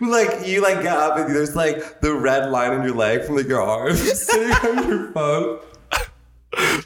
like 0.00 0.46
you 0.46 0.62
like 0.62 0.82
get 0.82 0.96
up 0.96 1.18
and 1.18 1.34
there's 1.34 1.56
like 1.56 2.00
the 2.00 2.14
red 2.14 2.50
line 2.50 2.72
on 2.72 2.84
your 2.84 2.94
leg 2.94 3.24
from 3.24 3.36
like 3.36 3.48
your 3.48 3.62
arm 3.62 3.96
sitting 3.96 4.52
on 4.52 4.88
your 4.88 5.10
phone. 5.12 5.60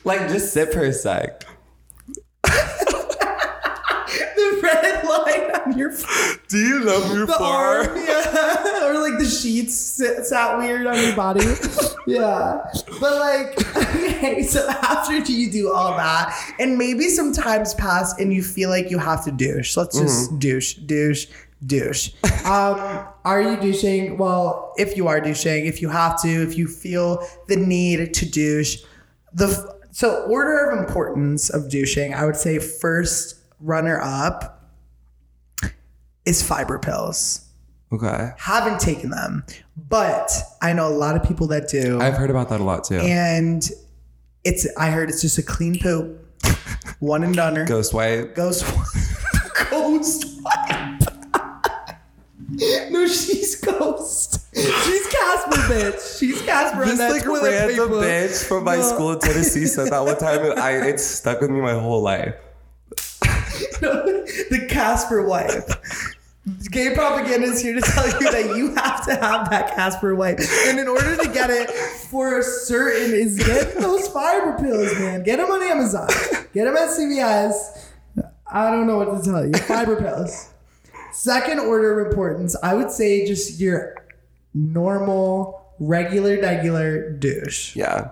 Like 0.04 0.28
just 0.28 0.52
sit 0.52 0.72
for 0.72 0.84
a 0.84 0.92
sec. 0.92 1.44
the 2.44 3.20
red 4.62 5.04
line 5.04 5.50
on 5.66 5.78
your 5.78 5.92
Do 6.48 6.58
you 6.58 6.84
love 6.84 7.14
your 7.14 7.26
the 7.26 7.38
arm, 7.38 7.96
yeah, 7.96 8.82
or 8.84 9.00
like 9.00 9.18
the 9.18 9.24
sheets 9.24 9.74
sit, 9.74 10.26
sat 10.26 10.58
weird 10.58 10.86
on 10.86 11.02
your 11.02 11.16
body, 11.16 11.44
yeah. 12.06 12.60
But 13.00 13.18
like, 13.18 13.76
okay, 13.76 14.42
so 14.42 14.66
after 14.68 15.16
you 15.16 15.50
do 15.50 15.72
all 15.72 15.96
that, 15.96 16.54
and 16.58 16.76
maybe 16.76 17.08
some 17.08 17.32
times 17.32 17.74
pass, 17.74 18.18
and 18.18 18.32
you 18.32 18.42
feel 18.42 18.70
like 18.70 18.90
you 18.90 18.98
have 18.98 19.24
to 19.24 19.32
douche. 19.32 19.76
Let's 19.76 19.98
just 19.98 20.30
mm-hmm. 20.30 20.38
douche, 20.38 20.74
douche, 20.74 21.26
douche. 21.66 22.10
Um, 22.44 23.06
are 23.24 23.40
you 23.40 23.56
douching? 23.56 24.18
Well, 24.18 24.74
if 24.76 24.96
you 24.96 25.08
are 25.08 25.20
douching, 25.20 25.66
if 25.66 25.80
you 25.80 25.88
have 25.88 26.20
to, 26.22 26.28
if 26.28 26.58
you 26.58 26.66
feel 26.68 27.26
the 27.48 27.56
need 27.56 28.12
to 28.14 28.28
douche, 28.30 28.82
the 29.32 29.74
so 29.90 30.24
order 30.28 30.70
of 30.70 30.78
importance 30.78 31.48
of 31.48 31.70
douching, 31.70 32.12
I 32.14 32.26
would 32.26 32.36
say 32.36 32.58
first 32.58 33.36
runner 33.60 33.98
up 34.02 34.68
is 36.26 36.42
fiber 36.42 36.78
pills. 36.78 37.46
Okay. 37.92 38.30
Haven't 38.38 38.80
taken 38.80 39.10
them, 39.10 39.44
but 39.76 40.30
I 40.60 40.72
know 40.72 40.88
a 40.88 40.90
lot 40.90 41.16
of 41.16 41.22
people 41.22 41.46
that 41.48 41.68
do. 41.68 42.00
I've 42.00 42.14
heard 42.16 42.30
about 42.30 42.48
that 42.50 42.60
a 42.60 42.64
lot 42.64 42.84
too. 42.84 42.98
and 42.98 43.62
it's 44.44 44.66
I 44.76 44.90
heard 44.90 45.08
it's 45.08 45.22
just 45.22 45.38
a 45.38 45.42
clean 45.42 45.78
poop. 45.78 46.20
One 46.98 47.22
and 47.22 47.34
done. 47.34 47.64
Ghost 47.64 47.94
wipe. 47.94 48.34
Ghost 48.34 48.64
Ghost 49.70 50.40
wipe. 50.42 51.00
no, 52.90 53.06
she's 53.06 53.56
ghost. 53.60 54.40
She's 54.54 55.06
Casper, 55.08 55.60
bitch. 55.72 56.18
She's 56.20 56.42
Casper. 56.42 56.82
on 56.82 56.88
This 56.88 56.98
that 56.98 57.10
like 57.12 57.26
random 57.26 57.88
paper. 57.88 57.88
bitch 58.06 58.44
from 58.46 58.64
my 58.64 58.76
No. 58.76 58.82
school 58.82 59.12
in 59.12 59.18
Tennessee 59.20 59.66
said 59.66 59.88
that 59.88 60.00
one 60.00 60.16
time 60.18 60.44
and 60.44 60.58
I 60.60 60.72
it's 60.86 61.04
stuck 61.04 61.40
with 61.40 61.50
me 61.50 61.60
my 61.60 61.72
whole 61.74 62.02
life. 62.02 62.34
the 63.80 64.66
Casper 64.68 65.22
wife. 65.26 65.64
Gay 66.70 66.94
propaganda 66.94 67.46
is 67.46 67.62
here 67.62 67.74
to 67.74 67.80
tell 67.80 68.06
you 68.06 68.30
that 68.30 68.54
you 68.56 68.74
have 68.74 69.04
to 69.06 69.14
have 69.14 69.48
that 69.50 69.74
Casper 69.74 70.14
wife, 70.14 70.38
And 70.68 70.78
in 70.78 70.86
order 70.88 71.16
to 71.16 71.28
get 71.32 71.48
it 71.50 71.70
for 71.70 72.42
certain 72.42 73.14
is 73.14 73.38
get 73.38 73.74
those 73.78 74.08
fiber 74.08 74.56
pills, 74.58 74.92
man. 74.98 75.22
Get 75.22 75.36
them 75.38 75.50
on 75.50 75.62
Amazon. 75.62 76.06
Get 76.52 76.64
them 76.64 76.76
at 76.76 76.90
CVS. 76.90 77.88
I 78.52 78.70
don't 78.70 78.86
know 78.86 78.98
what 78.98 79.18
to 79.18 79.24
tell 79.30 79.44
you. 79.46 79.52
Fiber 79.54 79.96
pills. 79.96 80.50
Second 81.14 81.60
order 81.60 82.00
of 82.00 82.06
importance, 82.08 82.56
I 82.62 82.74
would 82.74 82.90
say 82.90 83.26
just 83.26 83.60
your 83.60 83.94
normal, 84.52 85.60
regular, 85.78 86.40
regular 86.40 87.10
douche 87.10 87.74
Yeah. 87.76 88.10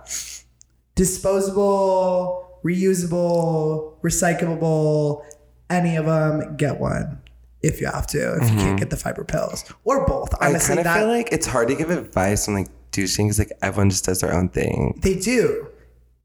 disposable, 0.95 2.61
reusable, 2.65 3.95
recyclable, 4.03 5.25
any 5.71 5.97
of 5.97 6.07
them, 6.07 6.57
get 6.57 6.81
one 6.81 7.19
if 7.63 7.81
you 7.81 7.87
have 7.87 8.07
to, 8.09 8.35
if 8.37 8.43
you 8.43 8.49
can't 8.49 8.61
mm-hmm. 8.61 8.77
get 8.77 8.91
the 8.91 8.97
fiber 8.97 9.25
pills 9.25 9.65
or 9.85 10.07
both. 10.07 10.35
I 10.41 10.49
Honestly, 10.49 10.77
kind 10.77 10.87
of 10.87 10.95
feel 10.95 11.09
like 11.09 11.33
it's 11.33 11.47
hard 11.47 11.69
to 11.69 11.75
give 11.75 11.91
advice 11.91 12.49
on 12.49 12.55
like 12.55 12.69
douching 12.91 13.27
because 13.29 13.39
like 13.39 13.53
everyone 13.63 13.91
just 13.91 14.05
does 14.05 14.21
their 14.21 14.35
own 14.35 14.49
thing. 14.49 14.99
they 15.03 15.15
do. 15.15 15.69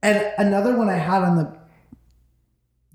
And 0.04 0.32
another 0.38 0.78
one 0.78 0.90
I 0.90 0.98
had 0.98 1.24
on 1.24 1.38
the 1.38 1.57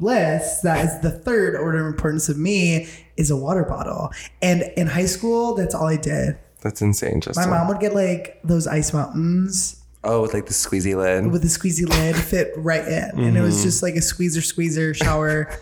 list 0.02 0.62
that 0.62 0.84
is 0.84 1.00
the 1.00 1.10
third 1.10 1.56
order 1.56 1.80
of 1.80 1.86
importance 1.86 2.28
of 2.28 2.38
me 2.38 2.88
is 3.16 3.30
a 3.30 3.36
water 3.36 3.64
bottle. 3.64 4.10
And 4.40 4.64
in 4.76 4.86
high 4.86 5.06
school, 5.06 5.54
that's 5.54 5.74
all 5.74 5.86
I 5.86 5.96
did. 5.96 6.38
That's 6.60 6.80
insane. 6.80 7.20
Just 7.20 7.38
My 7.38 7.46
mom 7.46 7.68
would 7.68 7.80
get 7.80 7.94
like 7.94 8.40
those 8.44 8.66
ice 8.66 8.92
mountains 8.92 9.82
oh, 10.04 10.22
with 10.22 10.34
like 10.34 10.46
the 10.46 10.52
squeezy 10.52 10.96
lid. 10.96 11.30
with 11.30 11.42
the 11.42 11.48
squeezy 11.48 11.88
lid 11.88 12.16
fit 12.16 12.52
right 12.56 12.86
in. 12.86 13.18
And 13.18 13.36
it 13.36 13.40
was 13.40 13.56
mm-hmm. 13.56 13.64
just 13.64 13.82
like 13.82 13.94
a 13.94 14.02
squeezer, 14.02 14.40
squeezer 14.40 14.94
shower 14.94 15.52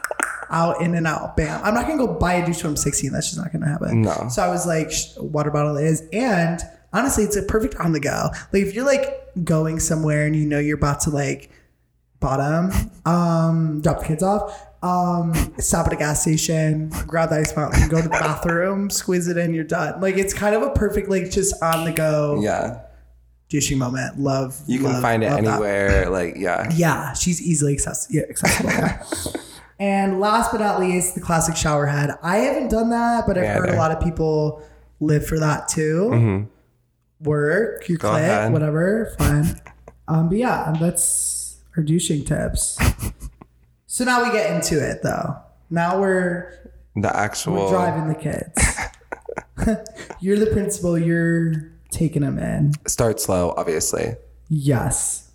out, 0.50 0.80
in 0.80 0.94
and 0.94 1.06
out. 1.06 1.36
Bam. 1.36 1.62
I'm 1.64 1.74
not 1.74 1.86
going 1.86 1.98
to 1.98 2.06
go 2.06 2.14
buy 2.14 2.34
a 2.34 2.46
douche 2.46 2.62
when 2.62 2.72
I'm 2.72 2.76
16. 2.76 3.12
That's 3.12 3.28
just 3.28 3.38
not 3.38 3.52
going 3.52 3.62
to 3.62 3.68
happen. 3.68 4.02
No. 4.02 4.28
So 4.30 4.42
I 4.42 4.48
was 4.48 4.66
like, 4.66 4.90
water 5.18 5.50
bottle 5.50 5.76
is. 5.76 6.02
And 6.12 6.60
honestly, 6.92 7.24
it's 7.24 7.36
a 7.36 7.42
perfect 7.42 7.76
on 7.76 7.92
the 7.92 8.00
go. 8.00 8.28
Like 8.52 8.62
if 8.62 8.74
you're 8.74 8.86
like 8.86 9.44
going 9.44 9.78
somewhere 9.78 10.26
and 10.26 10.34
you 10.34 10.46
know 10.46 10.58
you're 10.58 10.78
about 10.78 11.00
to 11.02 11.10
like 11.10 11.50
bottom, 12.20 12.70
um, 13.06 13.80
drop 13.80 14.00
the 14.00 14.04
kids 14.06 14.22
off. 14.22 14.64
Um, 14.80 15.34
stop 15.58 15.86
at 15.88 15.92
a 15.92 15.96
gas 15.96 16.22
station, 16.22 16.88
grab 17.08 17.30
the 17.30 17.36
ice 17.36 17.56
mountain, 17.56 17.88
go 17.88 17.96
to 17.96 18.04
the 18.04 18.08
bathroom, 18.10 18.90
squeeze 18.90 19.26
it 19.26 19.36
in, 19.36 19.52
you're 19.52 19.64
done. 19.64 20.00
Like 20.00 20.16
it's 20.16 20.32
kind 20.32 20.54
of 20.54 20.62
a 20.62 20.70
perfect, 20.70 21.08
like 21.08 21.30
just 21.32 21.60
on 21.62 21.84
the 21.84 21.90
go 21.92 22.38
yeah. 22.40 22.82
douching 23.48 23.78
moment. 23.78 24.20
Love. 24.20 24.56
You 24.68 24.78
can 24.78 24.92
love- 24.92 25.02
find 25.02 25.24
it 25.24 25.30
love 25.30 25.42
that. 25.44 25.50
anywhere. 25.52 26.08
Like, 26.10 26.34
yeah. 26.36 26.70
Yeah, 26.76 27.12
she's 27.14 27.42
easily 27.42 27.72
access- 27.74 28.06
yeah, 28.08 28.22
accessible. 28.30 28.70
yeah. 28.70 29.02
and 29.80 30.20
last 30.20 30.52
but 30.52 30.60
not 30.60 30.78
least, 30.78 31.16
the 31.16 31.20
classic 31.20 31.56
shower 31.56 31.86
head. 31.86 32.10
I 32.22 32.36
haven't 32.36 32.68
done 32.68 32.90
that, 32.90 33.26
but 33.26 33.36
I've 33.36 33.42
Me 33.42 33.48
heard 33.48 33.70
a 33.70 33.76
lot 33.76 33.90
of 33.90 34.00
people 34.00 34.62
live 35.00 35.26
for 35.26 35.40
that 35.40 35.66
too. 35.66 36.46
Work, 37.20 37.88
your 37.88 37.98
Go 37.98 38.10
clit, 38.10 38.18
ahead. 38.20 38.52
whatever, 38.52 39.12
fine. 39.18 39.60
um, 40.06 40.28
but 40.28 40.38
yeah, 40.38 40.72
that's 40.80 41.02
our 41.78 41.84
douching 41.84 42.24
tips. 42.24 42.76
so 43.86 44.04
now 44.04 44.22
we 44.24 44.30
get 44.32 44.52
into 44.54 44.78
it 44.84 45.02
though. 45.02 45.36
Now 45.70 46.00
we're 46.00 46.52
The 46.96 47.14
actual. 47.14 47.70
driving 47.70 48.08
the 48.08 48.14
kids. 48.14 49.78
you're 50.20 50.38
the 50.38 50.46
principal. 50.46 50.98
You're 50.98 51.70
taking 51.90 52.22
them 52.22 52.38
in. 52.38 52.72
Start 52.86 53.20
slow, 53.20 53.54
obviously. 53.56 54.14
Yes. 54.48 55.30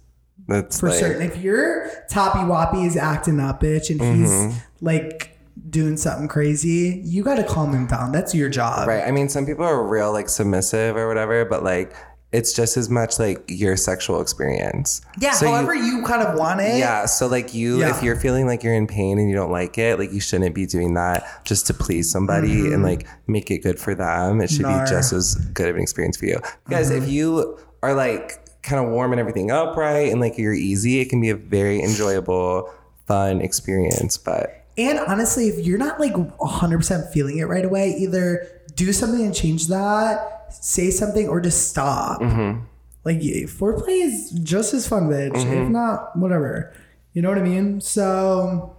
That's 0.47 0.79
for 0.81 0.89
like, 0.89 0.99
certain. 0.99 1.21
If 1.21 1.37
your 1.37 1.89
toppy 2.09 2.39
woppy 2.39 2.85
is 2.85 2.97
acting 2.97 3.39
up, 3.39 3.61
bitch, 3.61 3.89
and 3.89 4.01
he's 4.01 4.29
Mm-hmm. 4.31 4.57
like 4.85 5.37
doing 5.69 5.95
something 5.95 6.27
crazy, 6.27 7.01
you 7.05 7.23
got 7.23 7.35
to 7.35 7.43
calm 7.43 7.73
him 7.73 7.87
down. 7.87 8.11
That's 8.11 8.35
your 8.35 8.49
job. 8.49 8.87
Right. 8.87 9.03
I 9.03 9.11
mean, 9.11 9.29
some 9.29 9.45
people 9.45 9.63
are 9.63 9.87
real 9.87 10.11
like 10.11 10.27
submissive 10.27 10.97
or 10.97 11.07
whatever, 11.07 11.45
but 11.45 11.63
like 11.63 11.93
it's 12.33 12.51
just 12.51 12.75
as 12.77 12.89
much 12.89 13.19
like 13.19 13.43
your 13.47 13.77
sexual 13.77 14.19
experience. 14.19 15.01
Yeah. 15.19 15.31
So 15.31 15.47
however 15.47 15.75
you, 15.75 16.01
kind 16.03 16.21
of 16.21 16.37
want 16.37 16.59
it. 16.61 16.77
Yeah. 16.79 17.05
So 17.05 17.27
like 17.27 17.53
you, 17.53 17.79
Yeah. 17.79 17.95
if 17.95 18.03
you're 18.03 18.15
feeling 18.15 18.47
like 18.47 18.63
you're 18.63 18.73
in 18.73 18.87
pain 18.87 19.19
and 19.19 19.29
you 19.29 19.35
don't 19.35 19.51
like 19.51 19.77
it, 19.77 19.99
like 19.99 20.11
you 20.11 20.19
shouldn't 20.19 20.55
be 20.55 20.65
doing 20.65 20.95
that 20.95 21.45
just 21.45 21.67
to 21.67 21.73
please 21.73 22.09
somebody 22.11 22.73
and 22.73 22.83
like 22.83 23.07
make 23.27 23.51
it 23.51 23.59
good 23.59 23.79
for 23.79 23.93
them. 23.95 24.41
It 24.41 24.49
should 24.49 24.65
Mm-hmm. 24.65 24.71
Nar. 24.77 24.85
Be 24.85 24.89
just 24.89 25.13
as 25.13 25.35
good 25.53 25.69
of 25.69 25.75
an 25.75 25.81
experience 25.81 26.17
for 26.17 26.25
you. 26.25 26.39
Because 26.67 26.89
if 26.89 27.07
you 27.07 27.57
are 27.83 27.93
like 27.93 28.39
kind 28.63 28.83
of 28.83 28.91
warming 28.91 29.19
everything 29.19 29.51
up 29.51 29.75
right 29.77 30.11
and 30.11 30.19
like 30.19 30.37
you're 30.37 30.53
easy, 30.53 30.99
it 31.01 31.09
can 31.09 31.21
be 31.21 31.29
a 31.29 31.35
very 31.35 31.81
enjoyable, 31.83 32.73
fun 33.07 33.41
experience. 33.41 34.17
But 34.17 34.65
And 34.77 34.97
honestly, 34.99 35.49
if 35.49 35.65
you're 35.65 35.77
not 35.77 35.99
like 35.99 36.13
100% 36.13 37.11
feeling 37.13 37.37
it 37.37 37.43
right 37.45 37.65
away, 37.65 37.89
either 37.99 38.47
do 38.75 38.91
something 38.93 39.21
and 39.23 39.35
change 39.35 39.67
that, 39.67 40.42
say 40.61 40.89
something, 40.91 41.27
or 41.27 41.39
just 41.41 41.69
stop. 41.69 42.21
Mm-hmm. 42.21 42.61
Like 43.05 43.19
foreplay 43.19 44.01
is 44.05 44.31
just 44.43 44.73
as 44.73 44.87
fun, 44.87 45.03
bitch. 45.09 45.35
If 45.35 45.69
not, 45.69 46.15
whatever. 46.17 46.73
You 47.13 47.21
know 47.21 47.29
what 47.29 47.37
I 47.37 47.41
mean? 47.43 47.81
So 47.81 48.75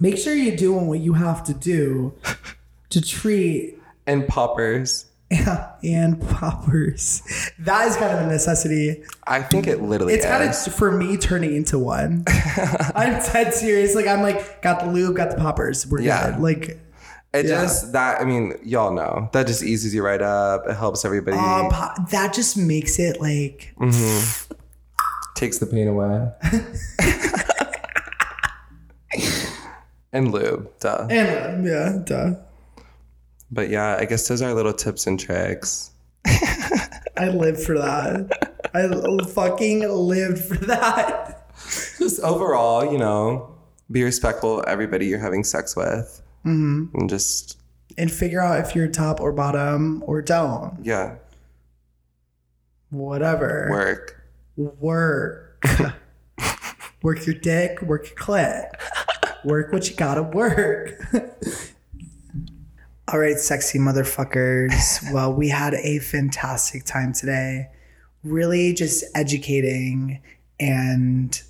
make 0.00 0.18
sure 0.18 0.34
you're 0.34 0.56
doing 0.56 0.88
what 0.88 0.98
you 1.00 1.14
have 1.14 1.44
to 1.44 1.54
do 1.54 2.12
to 2.90 3.00
treat 3.00 3.78
and 4.06 4.26
poppers. 4.28 5.06
Yeah, 5.30 5.72
and 5.84 6.20
poppers. 6.20 7.22
That 7.60 7.88
is 7.88 7.96
kind 7.96 8.16
of 8.16 8.26
a 8.26 8.30
necessity. 8.30 9.02
I 9.26 9.42
think 9.42 9.66
it 9.66 9.82
literally 9.82 10.14
It's 10.14 10.24
kind 10.26 10.48
of 10.48 10.74
for 10.74 10.92
me 10.92 11.16
turning 11.16 11.54
into 11.54 11.78
one. 11.78 12.24
I'm 12.94 13.14
dead 13.32 13.52
serious. 13.54 13.94
Like 13.94 14.06
I'm 14.06 14.22
like, 14.22 14.60
got 14.62 14.80
the 14.80 14.86
lube, 14.90 15.16
got 15.16 15.30
the 15.30 15.36
poppers. 15.36 15.86
We're 15.86 16.00
Yeah. 16.00 16.30
good. 16.32 16.40
Like, 16.40 16.78
It 17.36 17.46
yeah. 17.46 17.62
just 17.62 17.92
that 17.92 18.20
I 18.20 18.24
mean, 18.24 18.54
y'all 18.62 18.92
know 18.92 19.28
that 19.32 19.46
just 19.46 19.62
eases 19.62 19.94
you 19.94 20.02
right 20.02 20.22
up. 20.22 20.66
It 20.66 20.74
helps 20.74 21.04
everybody. 21.04 21.36
uh, 21.38 21.68
po- 21.70 22.04
that 22.10 22.32
just 22.34 22.56
makes 22.56 22.98
it 22.98 23.20
like 23.20 23.74
takes 25.34 25.58
the 25.58 25.66
pain 25.66 25.88
away. 25.88 26.30
and 30.12 30.32
lube, 30.32 30.70
duh. 30.80 31.06
and 31.10 31.64
lube, 31.64 31.66
yeah, 31.66 31.98
duh. 32.04 32.34
But 33.50 33.68
yeah, 33.68 33.96
I 33.98 34.04
guess 34.06 34.26
those 34.28 34.42
are 34.42 34.52
little 34.54 34.72
tips 34.72 35.06
and 35.06 35.20
tricks. 35.20 35.90
I 36.26 37.28
live 37.28 37.62
for 37.62 37.78
that. 37.78 38.54
I 38.74 39.24
fucking 39.26 39.88
lived 39.88 40.44
for 40.44 40.56
that. 40.66 41.50
Just 41.98 42.20
overall, 42.20 42.90
you 42.92 42.98
know, 42.98 43.54
be 43.90 44.02
respectful 44.02 44.60
of 44.60 44.66
everybody 44.66 45.06
you're 45.06 45.18
having 45.18 45.44
sex 45.44 45.76
with. 45.76 46.22
Mm-hmm. 46.46 46.96
And 46.98 47.10
just, 47.10 47.58
And 47.98 48.10
figure 48.10 48.40
out 48.40 48.60
if 48.66 48.74
you're 48.74 48.88
top 48.88 49.20
or 49.20 49.32
bottom 49.32 50.02
or 50.06 50.22
don't. 50.22 50.78
yeah, 50.84 51.16
Whatever. 52.90 53.68
work. 53.70 54.22
Work. 54.56 55.64
work 57.02 57.26
your 57.26 57.34
dick, 57.34 57.82
work 57.82 58.06
your 58.08 58.16
clit. 58.16 58.70
Work 59.44 59.72
what 59.72 59.88
you 59.90 59.96
gotta 59.96 60.22
work. 60.22 60.90
All 63.08 63.18
right, 63.20 63.38
sexy 63.38 63.78
motherfuckers. 63.78 65.12
Well, 65.12 65.32
we 65.32 65.48
had 65.48 65.74
a 65.74 66.00
fantastic 66.00 66.84
time 66.84 67.12
today. 67.12 67.68
Really 68.24 68.72
just 68.72 69.04
educating 69.14 70.20
and 70.58 71.40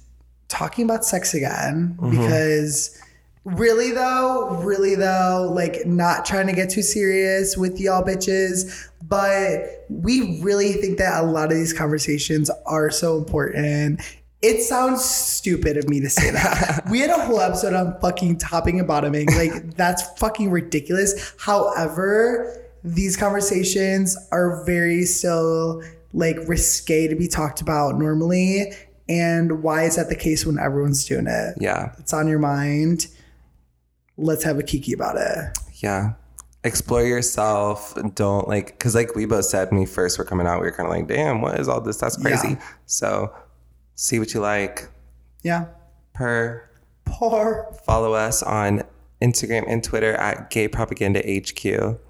talking 0.49 0.85
about 0.85 1.05
sex 1.05 1.33
again 1.33 1.97
because 2.11 3.01
really 3.47 3.93
though, 3.93 4.61
really 4.63 4.97
though, 4.97 5.51
like 5.55 5.87
not 5.87 6.27
trying 6.27 6.49
to 6.49 6.53
get 6.53 6.69
too 6.69 6.83
serious 6.83 7.57
with 7.57 7.81
y'all 7.81 8.03
bitches, 8.03 8.89
but 9.09 9.87
we 9.89 10.43
really 10.43 10.73
think 10.73 10.99
that 10.99 11.23
a 11.23 11.27
lot 11.27 11.53
of 11.53 11.57
these 11.57 11.73
conversations 11.73 12.51
are 12.67 12.91
so 12.91 13.17
important. 13.17 14.01
It 14.43 14.63
sounds 14.63 15.03
stupid 15.05 15.77
of 15.77 15.89
me 15.89 16.01
to 16.01 16.11
say 16.11 16.31
that. 16.31 16.83
we 16.91 16.99
had 16.99 17.11
a 17.11 17.25
whole 17.25 17.41
episode 17.41 17.73
on 17.73 17.99
fucking 18.01 18.39
topping 18.39 18.81
and 18.81 18.87
bottoming. 18.87 19.29
Like, 19.29 19.75
that's 19.77 20.03
fucking 20.19 20.51
ridiculous. 20.51 21.35
However, 21.39 22.65
these 22.83 23.17
conversations 23.17 24.17
are 24.33 24.65
very 24.67 25.05
still 25.05 25.83
like 26.13 26.37
risque 26.47 27.09
to 27.09 27.15
be 27.15 27.29
talked 27.29 27.61
about 27.61 27.97
normally. 27.97 28.73
And 29.09 29.63
why 29.63 29.85
is 29.85 29.97
that 29.97 30.09
the 30.09 30.17
case 30.17 30.45
when 30.45 30.59
everyone's 30.59 31.05
doing 31.05 31.27
it? 31.29 31.55
Yeah, 31.61 31.93
It's 31.99 32.13
on 32.13 32.27
your 32.27 32.41
mind. 32.41 33.07
Let's 34.17 34.45
have 34.45 34.59
a 34.59 34.63
kiki 34.63 34.93
about 34.93 35.17
it. 35.17 35.59
yeah. 35.83 36.13
Explore 36.65 37.05
yourself. 37.05 37.97
Don't 38.17 38.49
like, 38.49 38.67
because 38.69 38.95
like 38.97 39.15
we 39.15 39.25
both 39.25 39.45
said 39.45 39.71
when 39.71 39.79
we 39.79 39.87
first 39.87 40.19
were 40.19 40.25
coming 40.25 40.49
out, 40.49 40.61
we 40.61 40.67
were 40.67 40.73
kind 40.73 40.89
of 40.89 40.93
like, 40.93 41.07
damn, 41.07 41.41
what 41.41 41.61
is 41.61 41.69
all 41.69 41.81
this? 41.81 41.97
That's 41.99 42.17
crazy. 42.17 42.49
Yeah. 42.51 42.63
So 42.87 43.33
see 43.95 44.19
what 44.19 44.35
you 44.35 44.41
like. 44.41 44.89
Yeah. 45.43 45.67
Per 46.13 46.69
Poor. 47.05 47.73
follow 47.85 48.15
us 48.15 48.43
on 48.43 48.83
Instagram 49.23 49.65
and 49.69 49.85
Twitter 49.85 50.15
at 50.15 50.51
Gay 50.51 50.67
Propaganda 50.67 51.21
HQ. 51.21 52.01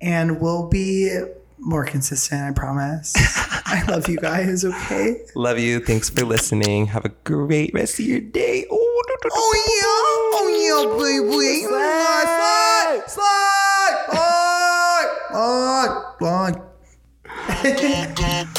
And 0.00 0.40
we'll 0.40 0.68
be 0.68 1.16
more 1.58 1.84
consistent, 1.84 2.40
I 2.42 2.50
promise. 2.52 3.14
I 3.16 3.84
love 3.86 4.08
you 4.08 4.16
guys, 4.16 4.64
okay? 4.64 5.20
Love 5.36 5.60
you. 5.60 5.78
Thanks 5.78 6.10
for 6.10 6.24
listening. 6.24 6.86
Have 6.86 7.04
a 7.04 7.10
great 7.22 7.72
rest 7.74 8.00
of 8.00 8.06
your 8.06 8.20
day. 8.20 8.64
Oh, 8.68 8.84
Oh 9.30 9.54
yeah, 9.80 10.17
oh 10.40 10.46
yeah, 10.48 10.84
baby. 10.98 11.66
Slide, 11.66 13.02
slide, 13.08 13.10
slide, 13.10 13.96
slide, 14.18 15.88
slide, 16.18 16.56
slide. 18.16 18.57